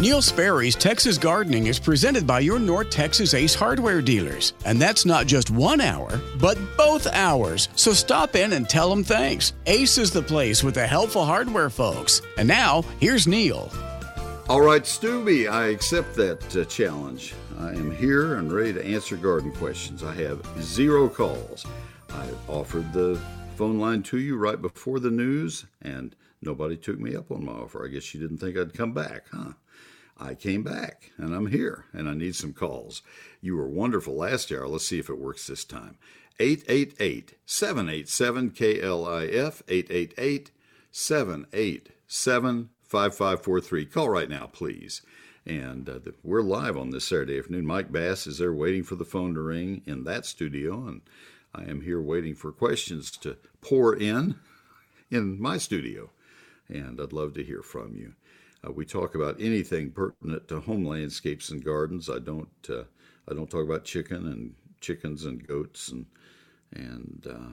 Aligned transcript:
Neil 0.00 0.20
Sperry's 0.20 0.74
Texas 0.74 1.16
Gardening 1.16 1.68
is 1.68 1.78
presented 1.78 2.26
by 2.26 2.40
your 2.40 2.58
North 2.58 2.90
Texas 2.90 3.32
Ace 3.32 3.54
hardware 3.54 4.02
dealers. 4.02 4.52
And 4.66 4.82
that's 4.82 5.06
not 5.06 5.26
just 5.26 5.50
one 5.50 5.80
hour, 5.80 6.20
but 6.40 6.58
both 6.76 7.06
hours. 7.06 7.68
So 7.76 7.92
stop 7.92 8.34
in 8.34 8.54
and 8.54 8.68
tell 8.68 8.90
them 8.90 9.04
thanks. 9.04 9.52
Ace 9.66 9.96
is 9.96 10.10
the 10.10 10.20
place 10.20 10.64
with 10.64 10.74
the 10.74 10.86
helpful 10.86 11.24
hardware 11.24 11.70
folks. 11.70 12.20
And 12.36 12.48
now, 12.48 12.82
here's 12.98 13.28
Neil. 13.28 13.70
All 14.48 14.60
right, 14.60 14.84
Stubby, 14.84 15.46
I 15.46 15.68
accept 15.68 16.16
that 16.16 16.56
uh, 16.56 16.64
challenge. 16.64 17.32
I 17.60 17.68
am 17.68 17.94
here 17.94 18.34
and 18.34 18.52
ready 18.52 18.72
to 18.72 18.84
answer 18.84 19.16
garden 19.16 19.52
questions. 19.52 20.02
I 20.02 20.12
have 20.14 20.44
zero 20.60 21.08
calls. 21.08 21.64
I 22.10 22.26
offered 22.48 22.92
the 22.92 23.18
phone 23.54 23.78
line 23.78 24.02
to 24.02 24.18
you 24.18 24.36
right 24.36 24.60
before 24.60 24.98
the 24.98 25.10
news, 25.12 25.66
and 25.80 26.16
nobody 26.42 26.76
took 26.76 26.98
me 26.98 27.14
up 27.14 27.30
on 27.30 27.44
my 27.44 27.52
offer. 27.52 27.86
I 27.86 27.88
guess 27.88 28.12
you 28.12 28.20
didn't 28.20 28.38
think 28.38 28.58
I'd 28.58 28.74
come 28.74 28.92
back, 28.92 29.26
huh? 29.32 29.52
I 30.24 30.34
came 30.34 30.62
back 30.62 31.10
and 31.18 31.34
I'm 31.34 31.48
here 31.48 31.84
and 31.92 32.08
I 32.08 32.14
need 32.14 32.34
some 32.34 32.54
calls. 32.54 33.02
You 33.42 33.56
were 33.56 33.68
wonderful 33.68 34.16
last 34.16 34.50
year. 34.50 34.66
Let's 34.66 34.86
see 34.86 34.98
if 34.98 35.10
it 35.10 35.18
works 35.18 35.46
this 35.46 35.64
time. 35.64 35.98
888 36.40 37.34
787 37.44 38.50
KLIF 38.52 39.62
888 39.68 40.50
787 40.90 42.70
5543. 42.82 43.86
Call 43.86 44.08
right 44.08 44.30
now, 44.30 44.46
please. 44.46 45.02
And 45.44 45.88
uh, 45.90 45.98
we're 46.22 46.40
live 46.40 46.78
on 46.78 46.88
this 46.88 47.04
Saturday 47.04 47.38
afternoon. 47.38 47.66
Mike 47.66 47.92
Bass 47.92 48.26
is 48.26 48.38
there 48.38 48.54
waiting 48.54 48.82
for 48.82 48.94
the 48.94 49.04
phone 49.04 49.34
to 49.34 49.42
ring 49.42 49.82
in 49.84 50.04
that 50.04 50.24
studio, 50.24 50.86
and 50.86 51.02
I 51.54 51.64
am 51.64 51.82
here 51.82 52.00
waiting 52.00 52.34
for 52.34 52.50
questions 52.50 53.10
to 53.18 53.36
pour 53.60 53.94
in 53.94 54.36
in 55.10 55.38
my 55.38 55.58
studio. 55.58 56.10
And 56.66 56.98
I'd 56.98 57.12
love 57.12 57.34
to 57.34 57.44
hear 57.44 57.60
from 57.60 57.94
you. 57.94 58.14
Uh, 58.64 58.72
we 58.72 58.84
talk 58.84 59.14
about 59.14 59.40
anything 59.40 59.90
pertinent 59.90 60.48
to 60.48 60.60
home 60.60 60.84
landscapes 60.84 61.50
and 61.50 61.64
gardens. 61.64 62.08
I 62.08 62.18
don't 62.18 62.48
uh, 62.68 62.84
I 63.28 63.34
don't 63.34 63.50
talk 63.50 63.64
about 63.64 63.84
chicken 63.84 64.26
and 64.26 64.54
chickens 64.80 65.24
and 65.24 65.46
goats 65.46 65.88
and 65.88 66.06
and 66.72 67.26
uh, 67.28 67.52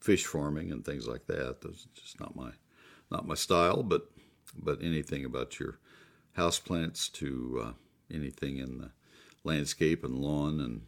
fish 0.00 0.26
farming 0.26 0.72
and 0.72 0.84
things 0.84 1.06
like 1.06 1.26
that. 1.26 1.60
That's 1.62 1.86
just 1.94 2.20
not 2.20 2.36
my 2.36 2.50
not 3.10 3.26
my 3.26 3.34
style. 3.34 3.82
But 3.82 4.10
but 4.56 4.82
anything 4.82 5.24
about 5.24 5.60
your 5.60 5.78
houseplants 6.36 7.10
to 7.12 7.62
uh, 7.64 7.72
anything 8.12 8.58
in 8.58 8.78
the 8.78 8.90
landscape 9.44 10.04
and 10.04 10.18
lawn 10.18 10.60
and 10.60 10.82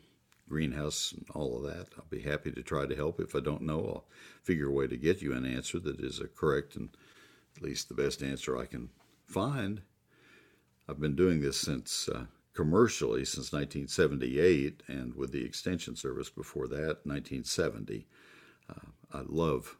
greenhouse 0.48 1.12
and 1.16 1.24
all 1.34 1.56
of 1.56 1.62
that. 1.62 1.86
I'll 1.96 2.04
be 2.10 2.20
happy 2.20 2.50
to 2.50 2.62
try 2.62 2.84
to 2.84 2.96
help. 2.96 3.20
If 3.20 3.34
I 3.34 3.40
don't 3.40 3.62
know, 3.62 3.78
I'll 3.78 4.04
figure 4.42 4.68
a 4.68 4.72
way 4.72 4.86
to 4.86 4.96
get 4.96 5.22
you 5.22 5.32
an 5.32 5.46
answer 5.46 5.78
that 5.80 6.00
is 6.00 6.20
a 6.20 6.28
correct 6.28 6.76
and 6.76 6.90
at 7.56 7.62
least 7.62 7.88
the 7.88 7.94
best 7.94 8.22
answer 8.22 8.58
I 8.58 8.66
can 8.66 8.90
find. 9.32 9.82
I've 10.88 11.00
been 11.00 11.16
doing 11.16 11.40
this 11.40 11.58
since 11.58 12.08
uh, 12.08 12.26
commercially 12.54 13.24
since 13.24 13.52
1978, 13.52 14.82
and 14.88 15.14
with 15.14 15.32
the 15.32 15.44
Extension 15.44 15.96
Service 15.96 16.28
before 16.28 16.68
that, 16.68 17.04
1970. 17.04 18.06
Uh, 18.68 18.74
I 19.12 19.22
love, 19.26 19.76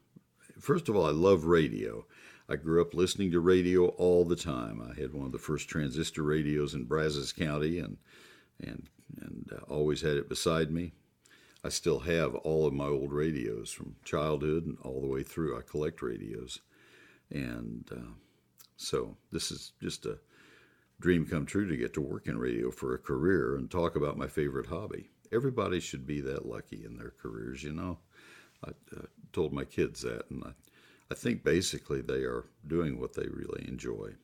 first 0.59 0.89
of 0.89 0.97
all, 0.97 1.07
I 1.07 1.11
love 1.11 1.45
radio. 1.45 2.07
I 2.49 2.57
grew 2.57 2.81
up 2.81 2.95
listening 2.95 3.31
to 3.33 3.41
radio 3.41 3.89
all 3.89 4.25
the 4.25 4.37
time. 4.37 4.83
I 4.83 4.99
had 4.99 5.13
one 5.13 5.27
of 5.27 5.33
the 5.33 5.39
first 5.39 5.69
transistor 5.69 6.23
radios 6.23 6.75
in 6.75 6.85
Brazos 6.85 7.33
County, 7.33 7.79
and 7.79 7.99
and 8.61 8.89
and 9.21 9.51
uh, 9.53 9.73
always 9.73 10.01
had 10.01 10.17
it 10.17 10.29
beside 10.29 10.71
me. 10.71 10.93
I 11.65 11.69
still 11.69 12.01
have 12.01 12.35
all 12.35 12.67
of 12.67 12.73
my 12.73 12.87
old 12.87 13.13
radios 13.13 13.71
from 13.71 13.97
childhood 14.05 14.67
and 14.67 14.79
all 14.83 15.01
the 15.01 15.07
way 15.07 15.23
through. 15.23 15.57
I 15.57 15.63
collect 15.63 16.03
radios, 16.03 16.61
and 17.31 17.89
uh, 17.93 18.15
so 18.83 19.17
this 19.31 19.51
is 19.51 19.73
just 19.81 20.07
a 20.07 20.19
dream 21.01 21.27
come 21.27 21.47
true 21.47 21.69
to 21.69 21.77
get 21.77 21.95
to 21.95 22.01
work 22.01 22.27
in 22.27 22.39
radio 22.39 22.71
for 22.71 22.95
a 22.95 22.99
career 22.99 23.57
and 23.57 23.71
talk 23.71 23.97
about 23.97 24.19
my 24.19 24.27
favorite 24.27 24.67
hobby. 24.67 25.11
Everybody 25.33 25.81
should 25.81 26.07
be 26.07 26.21
that 26.23 26.47
lucky 26.47 26.85
in 26.85 26.97
their 26.97 27.13
careers, 27.23 27.63
you 27.63 27.73
know. 27.73 27.99
I 28.65 28.71
uh, 28.97 29.07
told 29.33 29.53
my 29.53 29.65
kids 29.65 30.03
that, 30.03 30.31
and 30.31 30.45
I, 30.45 30.51
I 31.11 31.15
think 31.15 31.43
basically 31.43 32.01
they 32.01 32.23
are 32.23 32.45
doing 32.67 33.01
what 33.01 33.15
they 33.15 33.27
really 33.27 33.67
enjoy. 33.67 34.15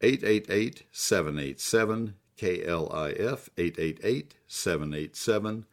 888 0.00 0.84
787 0.92 2.14
KLIF, 2.38 3.48
888 3.58 4.34
787 4.46 5.66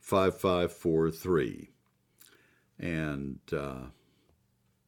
5543. 0.00 1.70
And 2.78 3.38
uh, 3.52 3.86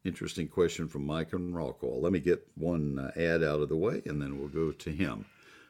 Interesting 0.04 0.48
question 0.48 0.86
from 0.86 1.06
Mike 1.06 1.32
and 1.32 1.54
Rockwall. 1.54 2.02
Let 2.02 2.12
me 2.12 2.20
get 2.20 2.46
one 2.56 2.98
uh, 2.98 3.18
ad 3.18 3.42
out 3.42 3.62
of 3.62 3.70
the 3.70 3.76
way 3.76 4.02
and 4.04 4.20
then 4.20 4.38
we'll 4.38 4.48
go 4.48 4.70
to 4.70 4.90
him. 4.90 5.24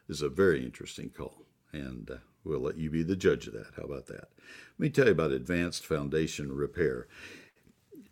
This 0.09 0.19
is 0.19 0.23
a 0.23 0.29
very 0.29 0.63
interesting 0.65 1.09
call, 1.09 1.47
and 1.73 2.11
uh, 2.11 2.17
we'll 2.45 2.61
let 2.61 2.77
you 2.77 2.91
be 2.91 3.03
the 3.03 3.17
judge 3.17 3.47
of 3.47 3.55
that. 3.55 3.73
How 3.77 3.85
about 3.85 4.07
that? 4.07 4.29
Let 4.77 4.79
me 4.79 4.91
tell 4.91 5.07
you 5.07 5.13
about 5.13 5.31
advanced 5.31 5.87
foundation 5.87 6.53
repair. 6.53 7.07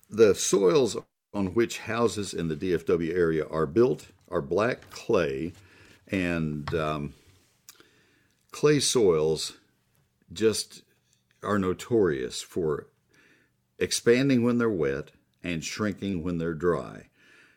The 0.09 0.35
soils 0.35 0.97
on 1.35 1.49
which 1.49 1.81
houses 1.81 2.33
in 2.33 2.49
the 2.49 2.57
DFW 2.57 3.15
area 3.15 3.47
are 3.47 3.67
built 3.67 4.07
are 4.31 4.41
black 4.41 4.89
clay, 4.91 5.53
and 6.09 6.73
um, 6.75 7.15
clay 8.53 8.81
soils 8.81 9.55
just 10.33 10.83
are 11.43 11.59
notorious 11.59 12.41
for 12.41 12.87
expanding 13.79 14.45
when 14.45 14.57
they're 14.57 14.71
wet 14.71 15.11
and 15.43 15.65
shrinking 15.65 16.23
when 16.23 16.39
they're 16.39 16.55
dry. 16.55 17.09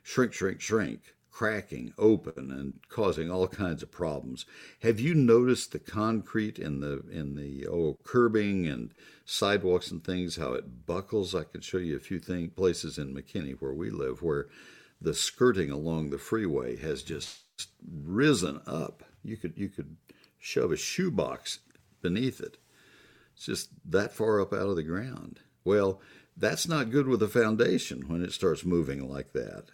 Shrink, 0.03 0.33
shrink, 0.33 0.61
shrink, 0.61 1.15
cracking 1.35 1.93
open 1.97 2.49
and 2.49 2.79
causing 2.87 3.29
all 3.29 3.47
kinds 3.47 3.83
of 3.83 3.91
problems. 3.91 4.45
Have 4.83 5.01
you 5.01 5.13
noticed 5.13 5.73
the 5.73 5.79
concrete 5.79 6.57
in 6.57 6.79
the 6.79 7.03
in 7.11 7.35
the 7.35 7.67
oh 7.67 7.97
curbing 8.05 8.67
and 8.67 8.91
sidewalks 9.25 9.91
and 9.91 10.01
things 10.01 10.37
how 10.37 10.53
it 10.53 10.85
buckles? 10.85 11.35
I 11.35 11.43
could 11.43 11.63
show 11.63 11.77
you 11.77 11.97
a 11.97 11.99
few 11.99 12.19
thing, 12.19 12.51
places 12.51 12.97
in 12.97 13.13
McKinney 13.13 13.55
where 13.59 13.73
we 13.73 13.89
live 13.89 14.21
where 14.21 14.47
the 15.01 15.13
skirting 15.13 15.71
along 15.71 16.09
the 16.09 16.17
freeway 16.17 16.77
has 16.77 17.03
just 17.03 17.41
risen 17.85 18.61
up. 18.65 19.03
You 19.21 19.35
could 19.35 19.53
you 19.57 19.67
could 19.67 19.97
shove 20.39 20.71
a 20.71 20.77
shoebox 20.77 21.59
beneath 22.01 22.39
it. 22.39 22.57
It's 23.35 23.45
just 23.45 23.69
that 23.89 24.13
far 24.13 24.39
up 24.39 24.53
out 24.53 24.69
of 24.69 24.77
the 24.77 24.83
ground. 24.83 25.41
Well, 25.65 25.99
that's 26.37 26.67
not 26.67 26.91
good 26.91 27.07
with 27.07 27.23
a 27.23 27.27
foundation 27.27 28.07
when 28.07 28.23
it 28.23 28.31
starts 28.31 28.65
moving 28.65 29.09
like 29.09 29.33
that. 29.33 29.65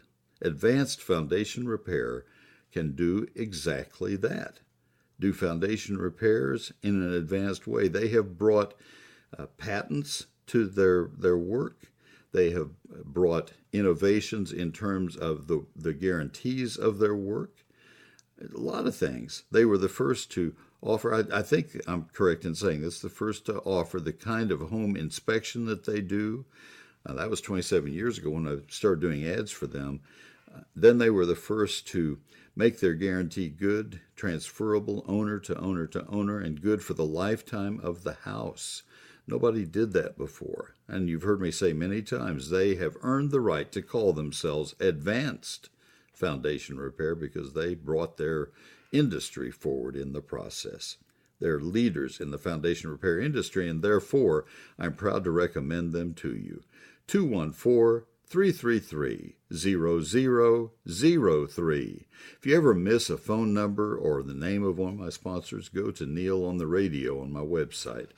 Advanced 0.41 1.01
foundation 1.01 1.67
repair 1.67 2.25
can 2.71 2.95
do 2.95 3.27
exactly 3.35 4.15
that. 4.15 4.59
Do 5.19 5.33
foundation 5.33 5.97
repairs 5.97 6.71
in 6.81 7.01
an 7.01 7.13
advanced 7.13 7.67
way. 7.67 7.87
They 7.87 8.09
have 8.09 8.37
brought 8.37 8.73
uh, 9.37 9.45
patents 9.57 10.27
to 10.47 10.65
their, 10.65 11.09
their 11.17 11.37
work. 11.37 11.91
They 12.31 12.51
have 12.51 12.69
brought 13.05 13.53
innovations 13.73 14.51
in 14.51 14.71
terms 14.71 15.15
of 15.15 15.47
the, 15.47 15.65
the 15.75 15.93
guarantees 15.93 16.77
of 16.77 16.99
their 16.99 17.15
work. 17.15 17.65
A 18.41 18.57
lot 18.57 18.87
of 18.87 18.95
things. 18.95 19.43
They 19.51 19.65
were 19.65 19.77
the 19.77 19.89
first 19.89 20.31
to 20.31 20.55
offer, 20.81 21.13
I, 21.13 21.39
I, 21.39 21.41
think 21.41 21.79
I'm 21.87 22.05
correct 22.13 22.45
in 22.45 22.55
saying 22.55 22.81
this, 22.81 23.01
the 23.01 23.09
first 23.09 23.45
to 23.45 23.59
offer 23.59 23.99
the 23.99 24.13
kind 24.13 24.51
of 24.51 24.61
home 24.61 24.95
inspection 24.95 25.65
that 25.65 25.85
they 25.85 26.01
do. 26.01 26.45
Uh, 27.05 27.13
that 27.13 27.29
was 27.29 27.41
27 27.41 27.91
years 27.91 28.17
ago 28.17 28.31
when 28.31 28.47
I 28.47 28.57
started 28.69 29.01
doing 29.01 29.25
ads 29.25 29.51
for 29.51 29.67
them. 29.67 30.01
Uh, 30.53 30.61
then 30.75 30.97
they 30.97 31.09
were 31.09 31.25
the 31.25 31.35
first 31.35 31.87
to 31.87 32.19
make 32.55 32.79
their 32.79 32.93
guarantee 32.93 33.49
good, 33.49 34.01
transferable, 34.15 35.05
owner 35.07 35.39
to 35.39 35.57
owner 35.57 35.87
to 35.87 36.05
owner, 36.07 36.39
and 36.39 36.61
good 36.61 36.83
for 36.83 36.93
the 36.93 37.05
lifetime 37.05 37.79
of 37.81 38.03
the 38.03 38.13
house. 38.13 38.83
Nobody 39.27 39.65
did 39.65 39.93
that 39.93 40.17
before. 40.17 40.75
And 40.87 41.07
you've 41.07 41.23
heard 41.23 41.41
me 41.41 41.51
say 41.51 41.73
many 41.73 42.01
times 42.01 42.49
they 42.49 42.75
have 42.75 42.97
earned 43.01 43.31
the 43.31 43.39
right 43.39 43.71
to 43.71 43.81
call 43.81 44.13
themselves 44.13 44.75
advanced 44.79 45.69
foundation 46.13 46.77
repair 46.77 47.15
because 47.15 47.53
they 47.53 47.73
brought 47.73 48.17
their 48.17 48.49
industry 48.91 49.51
forward 49.51 49.95
in 49.95 50.13
the 50.13 50.21
process. 50.21 50.97
They're 51.39 51.59
leaders 51.59 52.19
in 52.19 52.31
the 52.31 52.37
foundation 52.37 52.91
repair 52.91 53.19
industry, 53.19 53.67
and 53.67 53.81
therefore 53.81 54.45
I'm 54.77 54.93
proud 54.93 55.23
to 55.23 55.31
recommend 55.31 55.91
them 55.91 56.13
to 56.15 56.35
you. 56.35 56.63
214 57.07 58.05
333 58.31 59.35
0003. 59.53 62.07
If 62.37 62.45
you 62.45 62.55
ever 62.55 62.73
miss 62.73 63.09
a 63.09 63.17
phone 63.17 63.53
number 63.53 63.97
or 63.97 64.23
the 64.23 64.33
name 64.33 64.63
of 64.63 64.77
one 64.77 64.93
of 64.93 64.99
my 64.99 65.09
sponsors, 65.09 65.67
go 65.67 65.91
to 65.91 66.05
Neil 66.05 66.45
on 66.45 66.57
the 66.57 66.67
Radio 66.67 67.19
on 67.19 67.33
my 67.33 67.41
website, 67.41 68.11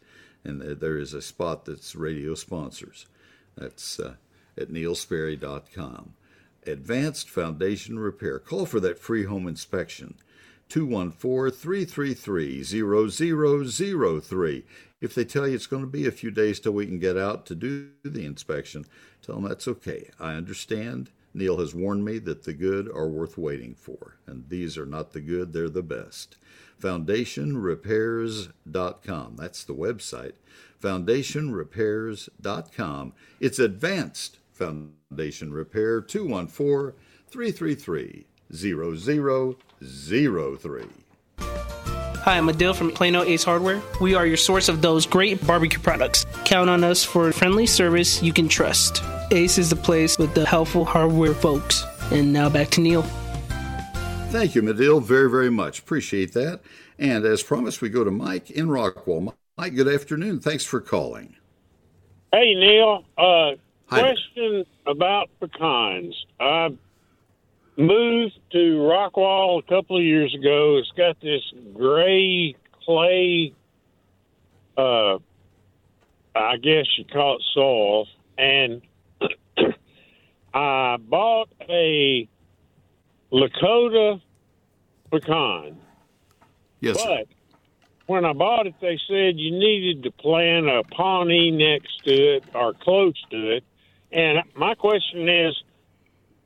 and 0.44 0.62
there 0.62 1.00
is 1.00 1.16
a 1.16 1.22
spot 1.22 1.66
that's 1.66 1.96
radio 1.96 2.36
sponsors. 2.36 3.08
That's 3.56 4.00
uh, 4.00 4.18
at 4.56 4.70
neilsperry.com. 4.70 6.14
Advanced 6.68 7.30
Foundation 7.30 7.98
Repair. 7.98 8.38
Call 8.38 8.68
for 8.68 8.80
that 8.80 9.00
free 9.00 9.26
home 9.26 9.48
inspection. 9.48 10.14
214 10.74 11.52
333 11.52 12.64
0003. 12.64 14.66
If 15.02 15.14
they 15.14 15.24
tell 15.24 15.48
you 15.48 15.54
it's 15.54 15.68
going 15.68 15.84
to 15.84 15.88
be 15.88 16.08
a 16.08 16.12
few 16.12 16.32
days 16.32 16.60
till 16.60 16.72
we 16.72 16.88
can 16.88 16.98
get 16.98 17.16
out 17.16 17.46
to 17.46 17.54
do 17.54 17.90
the 18.04 18.26
inspection, 18.26 18.86
tell 19.22 19.36
them 19.36 19.44
that's 19.44 19.68
okay. 19.68 20.10
I 20.20 20.34
understand 20.34 21.12
Neil 21.32 21.60
has 21.60 21.76
warned 21.76 22.04
me 22.04 22.18
that 22.20 22.46
the 22.46 22.54
good 22.54 22.90
are 22.90 23.08
worth 23.08 23.38
waiting 23.38 23.76
for, 23.76 24.18
and 24.26 24.50
these 24.50 24.76
are 24.76 24.88
not 24.88 25.14
the 25.14 25.22
good, 25.22 25.54
they're 25.54 25.70
the 25.70 25.84
best. 25.84 26.38
FoundationRepairs.com. 26.82 29.36
That's 29.36 29.64
the 29.64 29.76
website. 29.76 30.34
FoundationRepairs.com. 30.82 33.14
It's 33.40 33.60
advanced 33.60 34.40
Foundation 34.52 35.54
Repair 35.54 36.02
214 36.02 37.00
333 37.28 38.26
0003. 38.54 39.56
Hi, 42.24 42.38
I'm 42.38 42.48
Adil 42.48 42.74
from 42.74 42.92
Plano 42.92 43.24
Ace 43.24 43.44
Hardware. 43.44 43.82
We 44.00 44.16
are 44.16 44.26
your 44.26 44.38
source 44.38 44.70
of 44.70 44.82
those 44.82 45.06
great 45.06 45.46
barbecue 45.46 45.80
products. 45.80 46.26
Count 46.46 46.70
on 46.70 46.84
us 46.84 47.04
for 47.04 47.34
friendly 47.34 47.66
service 47.66 48.24
you 48.24 48.32
can 48.32 48.48
trust. 48.48 49.04
Ace 49.32 49.58
is 49.58 49.70
the 49.70 49.76
place 49.76 50.18
with 50.18 50.34
the 50.34 50.46
helpful 50.46 50.86
hardware 50.86 51.34
folks. 51.34 51.84
And 52.12 52.32
now 52.32 52.48
back 52.50 52.70
to 52.70 52.82
Neil. 52.82 53.02
Thank 54.30 54.56
you, 54.56 54.62
Medill, 54.62 55.00
very, 55.00 55.30
very 55.30 55.50
much. 55.50 55.80
Appreciate 55.80 56.34
that. 56.34 56.62
And 56.98 57.26
as 57.26 57.44
promised, 57.44 57.82
we 57.82 57.90
go 57.90 58.04
to 58.04 58.12
Mike 58.12 58.52
in 58.52 58.68
Rockwall. 58.68 59.34
Mike, 59.58 59.76
good 59.76 59.88
afternoon. 59.88 60.40
Thanks 60.40 60.64
for 60.64 60.80
calling. 60.80 61.36
Hey, 62.32 62.56
Neil. 62.56 63.04
Uh, 63.18 63.52
question 63.88 64.66
about 64.88 65.30
pecans. 65.40 66.16
I 66.40 66.70
moved 67.78 68.40
to 68.52 68.58
Rockwall 68.78 69.60
a 69.60 69.64
couple 69.64 69.98
of 69.98 70.04
years 70.04 70.34
ago. 70.34 70.78
It's 70.78 70.92
got 70.92 71.20
this 71.22 71.42
gray 71.74 72.56
clay, 72.86 73.54
uh, 74.78 75.18
I 76.36 76.58
guess 76.58 76.86
you 76.98 77.06
call 77.06 77.38
it 77.38 77.44
soil, 77.54 78.08
and 78.38 78.82
I 80.54 80.98
bought 80.98 81.50
a 81.70 82.28
Lakota 83.32 84.22
pecan. 85.12 85.78
Yes. 86.80 87.04
But 87.04 87.28
when 88.06 88.26
I 88.26 88.34
bought 88.34 88.68
it, 88.68 88.76
they 88.82 89.00
said 89.08 89.40
you 89.40 89.52
needed 89.52 90.04
to 90.04 90.12
plant 90.12 90.68
a 90.68 90.84
Pawnee 90.84 91.52
next 91.52 92.04
to 92.04 92.36
it 92.36 92.44
or 92.54 92.74
close 92.74 93.20
to 93.32 93.56
it. 93.56 93.64
And 94.12 94.44
my 94.56 94.76
question 94.76 95.28
is, 95.28 95.56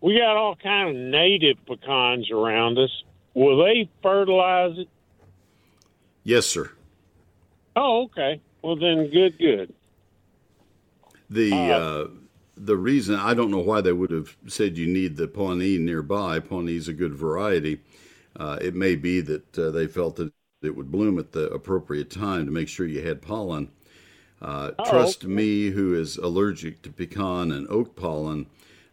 we 0.01 0.17
got 0.17 0.37
all 0.37 0.55
kind 0.55 0.89
of 0.89 0.95
native 0.95 1.57
pecans 1.65 2.29
around 2.31 2.77
us. 2.77 2.91
Will 3.33 3.63
they 3.63 3.89
fertilize 4.01 4.77
it? 4.77 4.89
Yes, 6.23 6.45
sir. 6.45 6.71
Oh, 7.75 8.03
okay. 8.03 8.41
Well, 8.61 8.75
then, 8.75 9.09
good, 9.11 9.37
good. 9.37 9.73
The 11.29 11.53
uh, 11.53 11.77
uh, 11.77 12.07
the 12.55 12.77
reason 12.77 13.15
I 13.15 13.33
don't 13.33 13.51
know 13.51 13.59
why 13.59 13.81
they 13.81 13.91
would 13.91 14.11
have 14.11 14.35
said 14.47 14.77
you 14.77 14.87
need 14.87 15.17
the 15.17 15.27
Pawnee 15.27 15.77
nearby. 15.77 16.39
Pawnee 16.39 16.75
is 16.75 16.87
a 16.87 16.93
good 16.93 17.13
variety. 17.13 17.81
Uh, 18.35 18.57
it 18.61 18.75
may 18.75 18.95
be 18.95 19.21
that 19.21 19.57
uh, 19.57 19.71
they 19.71 19.87
felt 19.87 20.15
that 20.17 20.31
it 20.61 20.75
would 20.75 20.91
bloom 20.91 21.19
at 21.19 21.31
the 21.31 21.49
appropriate 21.49 22.09
time 22.09 22.45
to 22.45 22.51
make 22.51 22.67
sure 22.67 22.85
you 22.85 23.05
had 23.05 23.21
pollen. 23.21 23.69
Uh, 24.41 24.71
oh, 24.79 24.89
trust 24.89 25.23
okay. 25.23 25.33
me, 25.33 25.69
who 25.69 25.95
is 25.95 26.17
allergic 26.17 26.81
to 26.83 26.91
pecan 26.91 27.51
and 27.51 27.67
oak 27.69 27.95
pollen, 27.95 28.47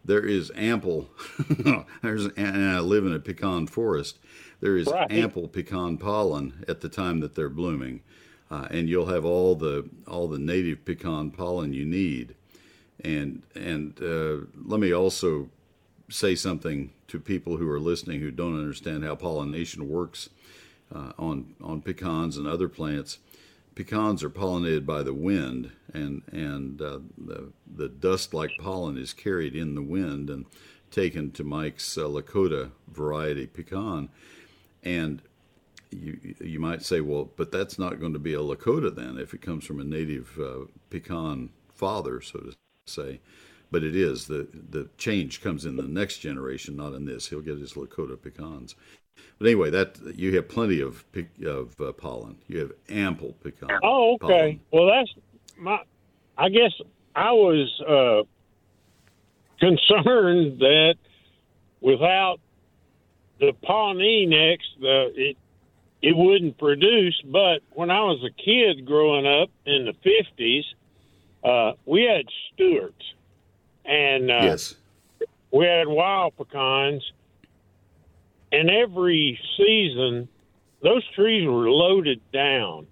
there 0.05 0.25
is 0.25 0.51
ample. 0.55 1.09
there's 2.01 2.25
and 2.25 2.65
I 2.65 2.79
live 2.79 3.05
in 3.05 3.13
a 3.13 3.19
pecan 3.19 3.67
forest. 3.67 4.19
There 4.61 4.77
is 4.77 4.87
right. 4.87 5.11
ample 5.11 5.47
pecan 5.47 5.97
pollen 5.97 6.65
at 6.67 6.81
the 6.81 6.89
time 6.89 7.19
that 7.19 7.35
they're 7.35 7.49
blooming, 7.49 8.01
uh, 8.49 8.67
and 8.69 8.87
you'll 8.87 9.07
have 9.07 9.25
all 9.25 9.55
the 9.55 9.89
all 10.07 10.27
the 10.27 10.39
native 10.39 10.85
pecan 10.85 11.31
pollen 11.31 11.73
you 11.73 11.85
need. 11.85 12.35
And 13.03 13.43
and 13.55 13.99
uh, 14.01 14.45
let 14.63 14.79
me 14.79 14.93
also 14.93 15.49
say 16.09 16.35
something 16.35 16.91
to 17.07 17.19
people 17.19 17.57
who 17.57 17.69
are 17.69 17.79
listening 17.79 18.21
who 18.21 18.31
don't 18.31 18.57
understand 18.57 19.03
how 19.03 19.15
pollination 19.15 19.89
works 19.89 20.29
uh, 20.93 21.11
on 21.17 21.55
on 21.61 21.81
pecans 21.81 22.37
and 22.37 22.47
other 22.47 22.69
plants. 22.69 23.17
Pecans 23.75 24.23
are 24.23 24.29
pollinated 24.29 24.85
by 24.85 25.03
the 25.03 25.13
wind, 25.13 25.71
and 25.93 26.23
and 26.31 26.81
uh, 26.81 26.99
the 27.17 27.51
the 27.67 27.89
dust 27.89 28.33
like 28.33 28.51
pollen 28.59 28.97
is 28.97 29.13
carried 29.13 29.55
in 29.55 29.75
the 29.75 29.81
wind 29.81 30.29
and 30.29 30.45
taken 30.91 31.29
to 31.31 31.43
Mike's 31.43 31.97
uh, 31.97 32.03
Lakota 32.03 32.71
variety 32.87 33.47
pecan, 33.47 34.07
and 34.83 35.21
you 35.91 36.35
you 36.39 36.59
might 36.59 36.83
say, 36.83 37.01
well, 37.01 37.29
but 37.35 37.51
that's 37.51 37.77
not 37.77 37.99
going 37.99 38.13
to 38.13 38.19
be 38.19 38.33
a 38.33 38.39
Lakota 38.39 38.93
then 38.95 39.17
if 39.17 39.33
it 39.33 39.41
comes 39.41 39.65
from 39.65 39.81
a 39.81 39.83
native 39.83 40.39
uh, 40.39 40.65
pecan 40.89 41.49
father, 41.73 42.21
so 42.21 42.39
to 42.39 42.55
say. 42.85 43.19
But 43.71 43.83
it 43.83 43.95
is 43.95 44.27
the 44.27 44.47
the 44.53 44.89
change 44.97 45.41
comes 45.41 45.65
in 45.65 45.75
the 45.75 45.83
next 45.83 46.19
generation, 46.19 46.77
not 46.77 46.93
in 46.93 47.05
this. 47.05 47.27
He'll 47.27 47.41
get 47.41 47.57
his 47.57 47.73
Lakota 47.73 48.21
pecans. 48.21 48.75
But 49.37 49.47
anyway, 49.47 49.69
that 49.71 49.97
you 50.15 50.35
have 50.35 50.47
plenty 50.47 50.81
of 50.81 51.03
of 51.45 51.79
uh, 51.79 51.91
pollen. 51.91 52.37
You 52.47 52.59
have 52.59 52.71
ample 52.89 53.33
pecan. 53.43 53.69
Oh, 53.83 54.13
okay. 54.15 54.27
Pollen. 54.27 54.59
Well, 54.71 54.87
that's 54.87 55.13
my. 55.57 55.79
I 56.37 56.49
guess 56.49 56.71
I 57.15 57.31
was 57.31 57.81
uh, 57.81 58.23
concerned 59.59 60.59
that 60.59 60.95
without 61.81 62.39
the 63.39 63.53
Pawnee 63.63 64.25
next, 64.25 64.67
the 64.79 65.11
it 65.15 65.37
it 66.01 66.15
wouldn't 66.15 66.57
produce. 66.57 67.21
But 67.25 67.59
when 67.71 67.91
I 67.91 68.01
was 68.01 68.23
a 68.23 68.31
kid 68.41 68.85
growing 68.85 69.27
up 69.27 69.49
in 69.65 69.85
the 69.85 69.93
fifties, 70.01 70.65
uh, 71.43 71.73
we 71.85 72.03
had 72.03 72.25
Stuarts, 72.53 73.13
and 73.83 74.31
uh, 74.31 74.39
yes, 74.43 74.75
we 75.51 75.65
had 75.65 75.89
wild 75.89 76.37
pecans 76.37 77.11
and 78.51 78.69
every 78.69 79.39
season, 79.57 80.27
those 80.81 81.03
trees 81.15 81.47
were 81.47 81.69
loaded 81.69 82.21
down. 82.31 82.87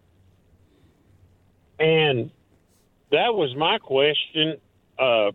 And 1.80 2.32
that 3.12 3.34
was 3.34 3.56
my 3.56 3.78
question. 3.78 4.58
Uh, 4.98 5.32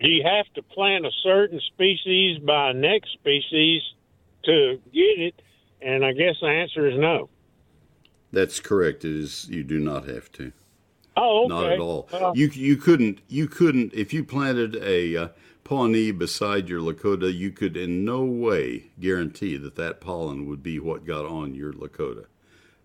do 0.00 0.08
you 0.08 0.22
have 0.24 0.46
to 0.54 0.62
plant 0.62 1.06
a 1.06 1.10
certain 1.22 1.60
species 1.60 2.38
by 2.38 2.72
next 2.72 3.12
species 3.12 3.82
to 4.44 4.80
get 4.92 5.18
it? 5.18 5.42
And 5.82 6.04
I 6.04 6.12
guess 6.12 6.36
the 6.40 6.48
answer 6.48 6.88
is 6.88 6.98
no. 6.98 7.28
That's 8.32 8.60
correct. 8.60 9.04
It 9.04 9.16
is 9.16 9.48
you 9.48 9.64
do 9.64 9.78
not 9.78 10.06
have 10.06 10.30
to. 10.32 10.52
Oh, 11.16 11.44
okay. 11.44 11.48
Not 11.48 11.72
at 11.72 11.80
all. 11.80 12.08
Well, 12.12 12.32
you 12.36 12.48
you 12.48 12.76
couldn't 12.76 13.20
you 13.28 13.48
couldn't 13.48 13.92
if 13.92 14.12
you 14.12 14.24
planted 14.24 14.76
a 14.76 15.16
uh, 15.16 15.28
Pawnee 15.70 16.10
beside 16.10 16.68
your 16.68 16.80
Lakota, 16.80 17.32
you 17.32 17.52
could 17.52 17.76
in 17.76 18.04
no 18.04 18.24
way 18.24 18.90
guarantee 18.98 19.56
that 19.56 19.76
that 19.76 20.00
pollen 20.00 20.48
would 20.48 20.64
be 20.64 20.80
what 20.80 21.06
got 21.06 21.24
on 21.24 21.54
your 21.54 21.72
Lakota. 21.72 22.24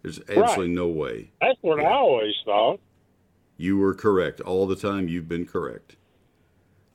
There's 0.04 0.20
absolutely 0.20 0.68
right. 0.68 0.76
no 0.76 0.88
way. 0.90 1.32
That's 1.42 1.58
what 1.62 1.82
yeah. 1.82 1.88
I 1.88 1.94
always 1.94 2.36
thought. 2.46 2.80
You 3.58 3.80
were 3.80 3.96
correct 3.96 4.40
all 4.40 4.68
the 4.68 4.76
time. 4.76 5.08
You've 5.08 5.28
been 5.28 5.48
correct. 5.48 5.96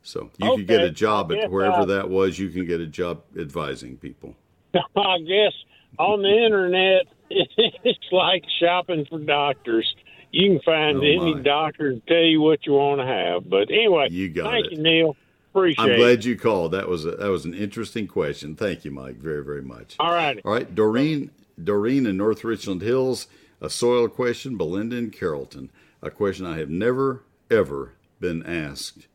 So 0.01 0.31
you 0.39 0.53
okay. 0.53 0.59
could 0.59 0.69
get 0.69 0.81
a 0.83 0.93
job 0.93 1.33
at 1.33 1.51
wherever 1.51 1.85
that 1.87 2.09
was. 2.09 2.39
You 2.39 2.51
can 2.51 2.67
get 2.67 2.81
a 2.81 2.87
job 2.87 3.25
advising 3.37 3.97
people. 3.97 4.37
I 4.75 5.19
guess 5.19 5.55
on 5.99 6.23
the 6.23 6.45
internet, 6.47 7.07
it's 7.31 8.13
like 8.13 8.45
shopping 8.61 9.07
for 9.11 9.19
doctors. 9.19 9.93
You 10.31 10.51
can 10.51 10.61
find 10.65 10.99
oh 10.99 11.03
any 11.03 11.43
doctor 11.43 11.95
to 11.95 12.01
tell 12.07 12.23
you 12.23 12.41
what 12.41 12.65
you 12.65 12.75
want 12.75 13.01
to 13.01 13.07
have. 13.09 13.51
But 13.51 13.73
anyway, 13.73 14.07
you 14.13 14.29
got 14.29 14.53
thank 14.53 14.67
it. 14.67 14.75
you, 14.75 14.83
Neil. 14.85 15.17
Appreciate 15.51 15.85
I'm 15.85 15.97
glad 15.97 16.25
you 16.25 16.39
called. 16.39 16.73
That 16.73 16.89
was 16.89 17.05
a, 17.05 17.13
that 17.13 17.29
was 17.29 17.45
an 17.45 17.55
interesting 17.55 18.07
question. 18.07 18.55
Thank 18.55 18.85
you, 18.85 18.93
Mike, 18.93 19.17
very 19.17 19.45
very 19.45 19.63
much. 19.63 19.97
All 19.99 20.13
right. 20.13 20.41
All 20.45 20.53
right, 20.53 20.73
Doreen, 20.73 21.31
Doreen 21.63 22.07
in 22.07 22.17
North 22.17 22.45
Richland 22.45 22.83
Hills, 22.83 23.27
a 23.61 23.69
soil 23.69 24.09
question. 24.09 24.57
Belinda 24.57 24.97
in 24.97 25.11
Carrollton, 25.11 25.71
a 26.03 26.11
question 26.11 26.47
I 26.47 26.59
have 26.59 26.71
never 26.71 27.25
ever 27.51 27.95
been 28.21 28.47
asked, 28.47 29.09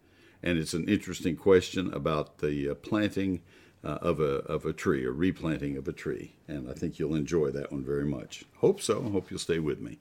and 0.43 0.57
it's 0.57 0.73
an 0.73 0.89
interesting 0.89 1.37
question 1.37 1.93
about 1.93 2.39
the 2.39 2.69
uh, 2.69 2.75
planting 2.75 3.41
uh, 3.85 3.99
of 4.01 4.19
a 4.19 4.39
of 4.43 4.65
a 4.65 4.73
tree, 4.73 5.05
a 5.05 5.11
replanting 5.11 5.77
of 5.77 5.87
a 5.87 5.93
tree, 5.93 6.35
and 6.49 6.69
I 6.69 6.73
think 6.73 6.99
you'll 6.99 7.15
enjoy 7.15 7.51
that 7.51 7.71
one 7.71 7.85
very 7.85 8.05
much. 8.05 8.43
Hope 8.57 8.81
so. 8.81 9.01
Hope 9.03 9.29
you'll 9.29 9.39
stay 9.39 9.59
with 9.59 9.79
me. 9.79 9.99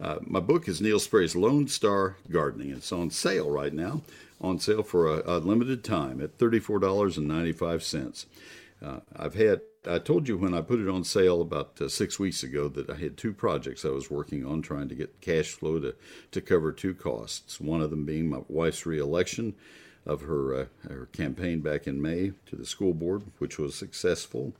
Uh, 0.00 0.18
my 0.22 0.40
book 0.40 0.66
is 0.66 0.80
Neil 0.80 0.98
Sperry's 0.98 1.36
Lone 1.36 1.68
Star 1.68 2.16
Gardening. 2.30 2.70
It's 2.70 2.92
on 2.92 3.10
sale 3.10 3.50
right 3.50 3.72
now 3.72 4.02
on 4.40 4.58
sale 4.58 4.82
for 4.82 5.06
a, 5.06 5.22
a 5.26 5.38
limited 5.38 5.84
time 5.84 6.20
at 6.20 6.38
$34.95. 6.38 8.26
Uh, 8.80 9.00
I've 9.16 9.34
had, 9.34 9.62
I 9.86 9.98
told 9.98 10.28
you 10.28 10.36
when 10.38 10.54
I 10.54 10.60
put 10.60 10.80
it 10.80 10.88
on 10.88 11.02
sale 11.02 11.40
about 11.40 11.80
uh, 11.80 11.88
six 11.88 12.18
weeks 12.18 12.42
ago 12.42 12.68
that 12.68 12.88
I 12.88 12.94
had 12.96 13.16
two 13.16 13.32
projects 13.32 13.84
I 13.84 13.88
was 13.88 14.10
working 14.10 14.46
on 14.46 14.62
trying 14.62 14.88
to 14.88 14.94
get 14.94 15.20
cash 15.20 15.48
flow 15.48 15.80
to, 15.80 15.96
to 16.30 16.40
cover 16.40 16.70
two 16.72 16.94
costs. 16.94 17.60
One 17.60 17.80
of 17.80 17.90
them 17.90 18.04
being 18.04 18.28
my 18.28 18.40
wife's 18.48 18.86
reelection 18.86 19.54
of 20.06 20.22
her, 20.22 20.54
uh, 20.54 20.66
her 20.88 21.06
campaign 21.12 21.60
back 21.60 21.86
in 21.86 22.00
May 22.00 22.32
to 22.46 22.56
the 22.56 22.66
school 22.66 22.94
board, 22.94 23.24
which 23.38 23.58
was 23.58 23.74
successful, 23.74 24.54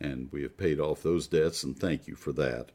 and 0.00 0.28
we 0.30 0.42
have 0.42 0.56
paid 0.56 0.78
off 0.78 1.02
those 1.02 1.26
debts, 1.26 1.64
and 1.64 1.78
thank 1.78 2.06
you 2.06 2.14
for 2.14 2.32
that. 2.32 2.70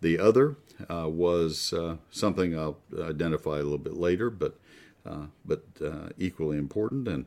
The 0.00 0.18
other 0.18 0.56
uh, 0.88 1.08
was 1.08 1.72
uh, 1.72 1.96
something 2.10 2.58
I'll 2.58 2.78
identify 2.98 3.58
a 3.58 3.62
little 3.62 3.78
bit 3.78 3.94
later, 3.94 4.30
but 4.30 4.58
uh, 5.06 5.26
but 5.44 5.64
uh, 5.84 6.08
equally 6.18 6.58
important. 6.58 7.08
And 7.08 7.26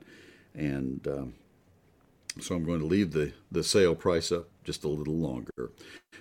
And 0.55 1.07
um, 1.07 1.33
so 2.39 2.55
I'm 2.55 2.65
going 2.65 2.79
to 2.79 2.85
leave 2.85 3.11
the, 3.11 3.33
the 3.51 3.63
sale 3.63 3.95
price 3.95 4.31
up 4.31 4.47
just 4.63 4.83
a 4.83 4.87
little 4.89 5.15
longer. 5.15 5.71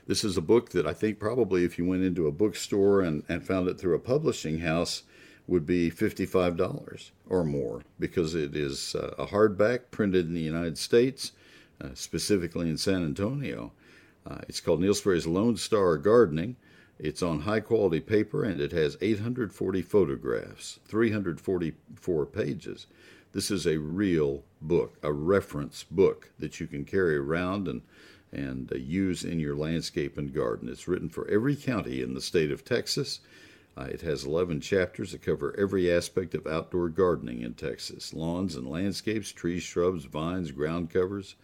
This 0.07 0.25
is 0.25 0.37
a 0.37 0.43
book 0.43 0.71
that 0.71 0.87
I 0.87 0.93
think 0.93 1.19
probably 1.19 1.65
if 1.65 1.79
you 1.79 1.87
went 1.87 2.03
into 2.03 2.27
a 2.27 2.33
bookstore 2.33 3.01
and, 3.01 3.23
and 3.29 3.47
found 3.47 3.69
it 3.69 3.79
through 3.79 3.95
a 3.95 4.01
publishing 4.01 4.61
house 4.61 5.05
would 5.47 5.67
be 5.67 5.91
$55 5.91 7.11
or 7.29 7.45
more 7.45 7.83
because 7.99 8.35
it 8.35 8.55
is 8.55 8.95
uh, 8.95 9.15
a 9.19 9.27
hardback 9.27 9.91
printed 9.91 10.27
in 10.27 10.35
the 10.35 10.41
United 10.41 10.79
States, 10.79 11.33
uh, 11.81 11.89
specifically 11.95 12.69
in 12.69 12.77
San 12.77 13.05
Antonio. 13.05 13.73
Uh, 14.27 14.39
it's 14.49 14.61
called 14.61 14.81
Neil 14.81 14.95
Sperry's 14.95 15.27
Lone 15.27 15.57
Star 15.57 15.97
Gardening. 15.99 16.57
It's 16.99 17.23
on 17.23 17.41
high 17.41 17.61
quality 17.61 18.01
paper 18.01 18.45
and 18.45 18.61
it 18.61 18.73
has 18.73 18.97
840 19.01 19.83
photographs, 19.83 20.79
344 20.87 22.27
pages. 22.27 22.87
This 23.33 23.51
is 23.51 23.67
a 23.67 23.79
real 23.79 24.45
book, 24.61 24.97
a 25.03 25.13
reference 25.13 25.85
book 25.85 26.31
that 26.39 26.61
you 26.61 26.67
can 26.67 26.85
carry 26.85 27.17
around 27.17 27.67
and 27.67 27.83
and 28.33 28.73
uh, 28.73 28.77
use 28.77 29.25
in 29.25 29.39
your 29.39 29.55
landscape 29.55 30.17
and 30.17 30.33
garden. 30.33 30.69
It's 30.69 30.89
written 30.89 31.11
for 31.11 31.29
every 31.29 31.55
county 31.55 32.01
in 32.01 32.15
the 32.15 32.21
state 32.21 32.51
of 32.51 32.65
Texas. 32.65 33.21
Uh, 33.77 33.85
it 33.85 34.01
has 34.03 34.25
11 34.25 34.61
chapters 34.61 35.13
that 35.13 35.23
cover 35.23 35.55
every 35.59 35.91
aspect 35.91 36.35
of 36.35 36.47
outdoor 36.47 36.89
gardening 36.89 37.41
in 37.41 37.55
Texas 37.55 38.13
lawns 38.13 38.55
and 38.55 38.67
landscapes, 38.69 39.33
trees, 39.33 39.63
shrubs, 39.63 40.05
vines, 40.05 40.51
ground 40.51 40.91
covers, 40.91 41.37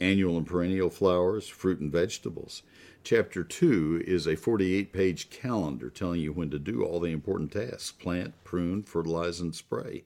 annual 0.00 0.36
and 0.36 0.46
perennial 0.46 0.90
flowers, 0.90 1.48
fruit 1.48 1.80
and 1.80 1.92
vegetables. 1.92 2.62
Chapter 3.02 3.42
2 3.42 4.04
is 4.06 4.26
a 4.26 4.36
48 4.36 4.92
page 4.92 5.30
calendar 5.30 5.90
telling 5.90 6.20
you 6.20 6.32
when 6.32 6.50
to 6.50 6.58
do 6.58 6.84
all 6.84 7.00
the 7.00 7.12
important 7.12 7.52
tasks 7.52 7.92
plant, 7.92 8.34
prune, 8.44 8.82
fertilize, 8.82 9.40
and 9.40 9.54
spray 9.54 10.04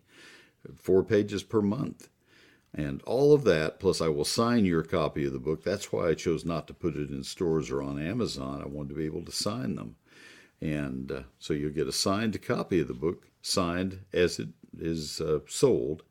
four 0.75 1.03
pages 1.03 1.43
per 1.43 1.61
month. 1.61 2.09
And 2.73 3.03
all 3.03 3.33
of 3.33 3.45
that, 3.45 3.79
plus 3.79 4.01
I 4.01 4.09
will 4.09 4.25
sign 4.25 4.65
your 4.65 4.83
copy 4.83 5.25
of 5.27 5.33
the 5.33 5.39
book. 5.39 5.63
That's 5.63 5.93
why 5.93 6.09
I 6.09 6.15
chose 6.15 6.45
not 6.45 6.67
to 6.67 6.75
put 6.75 6.97
it 6.97 7.11
in 7.11 7.23
stores 7.23 7.71
or 7.71 7.83
on 7.83 8.03
Amazon. 8.03 8.63
I 8.63 8.67
wanted 8.67 8.91
to 8.91 8.95
be 8.97 9.05
able 9.05 9.25
to 9.25 9.33
sign 9.33 9.77
them. 9.77 9.97
And 10.61 11.13
uh, 11.13 11.23
so 11.39 11.55
you'll 11.55 11.71
get 11.71 11.87
a 11.87 11.93
signed 11.93 12.41
copy 12.43 12.81
of 12.81 12.89
the 12.89 12.95
book, 12.95 13.29
signed 13.43 14.01
as 14.13 14.39
it 14.39 14.49
is 14.79 15.21
uh, 15.21 15.41
sold, 15.47 16.03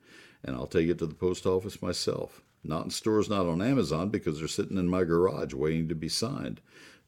and 0.43 0.55
I'll 0.55 0.67
take 0.67 0.87
it 0.87 0.99
to 0.99 1.05
the 1.05 1.15
post 1.15 1.45
office 1.45 1.81
myself. 1.81 2.41
Not 2.63 2.85
in 2.85 2.89
stores, 2.91 3.29
not 3.29 3.45
on 3.45 3.61
Amazon, 3.61 4.09
because 4.09 4.39
they're 4.39 4.47
sitting 4.47 4.77
in 4.77 4.87
my 4.87 5.03
garage 5.03 5.53
waiting 5.53 5.89
to 5.89 5.95
be 5.95 6.09
signed. 6.09 6.61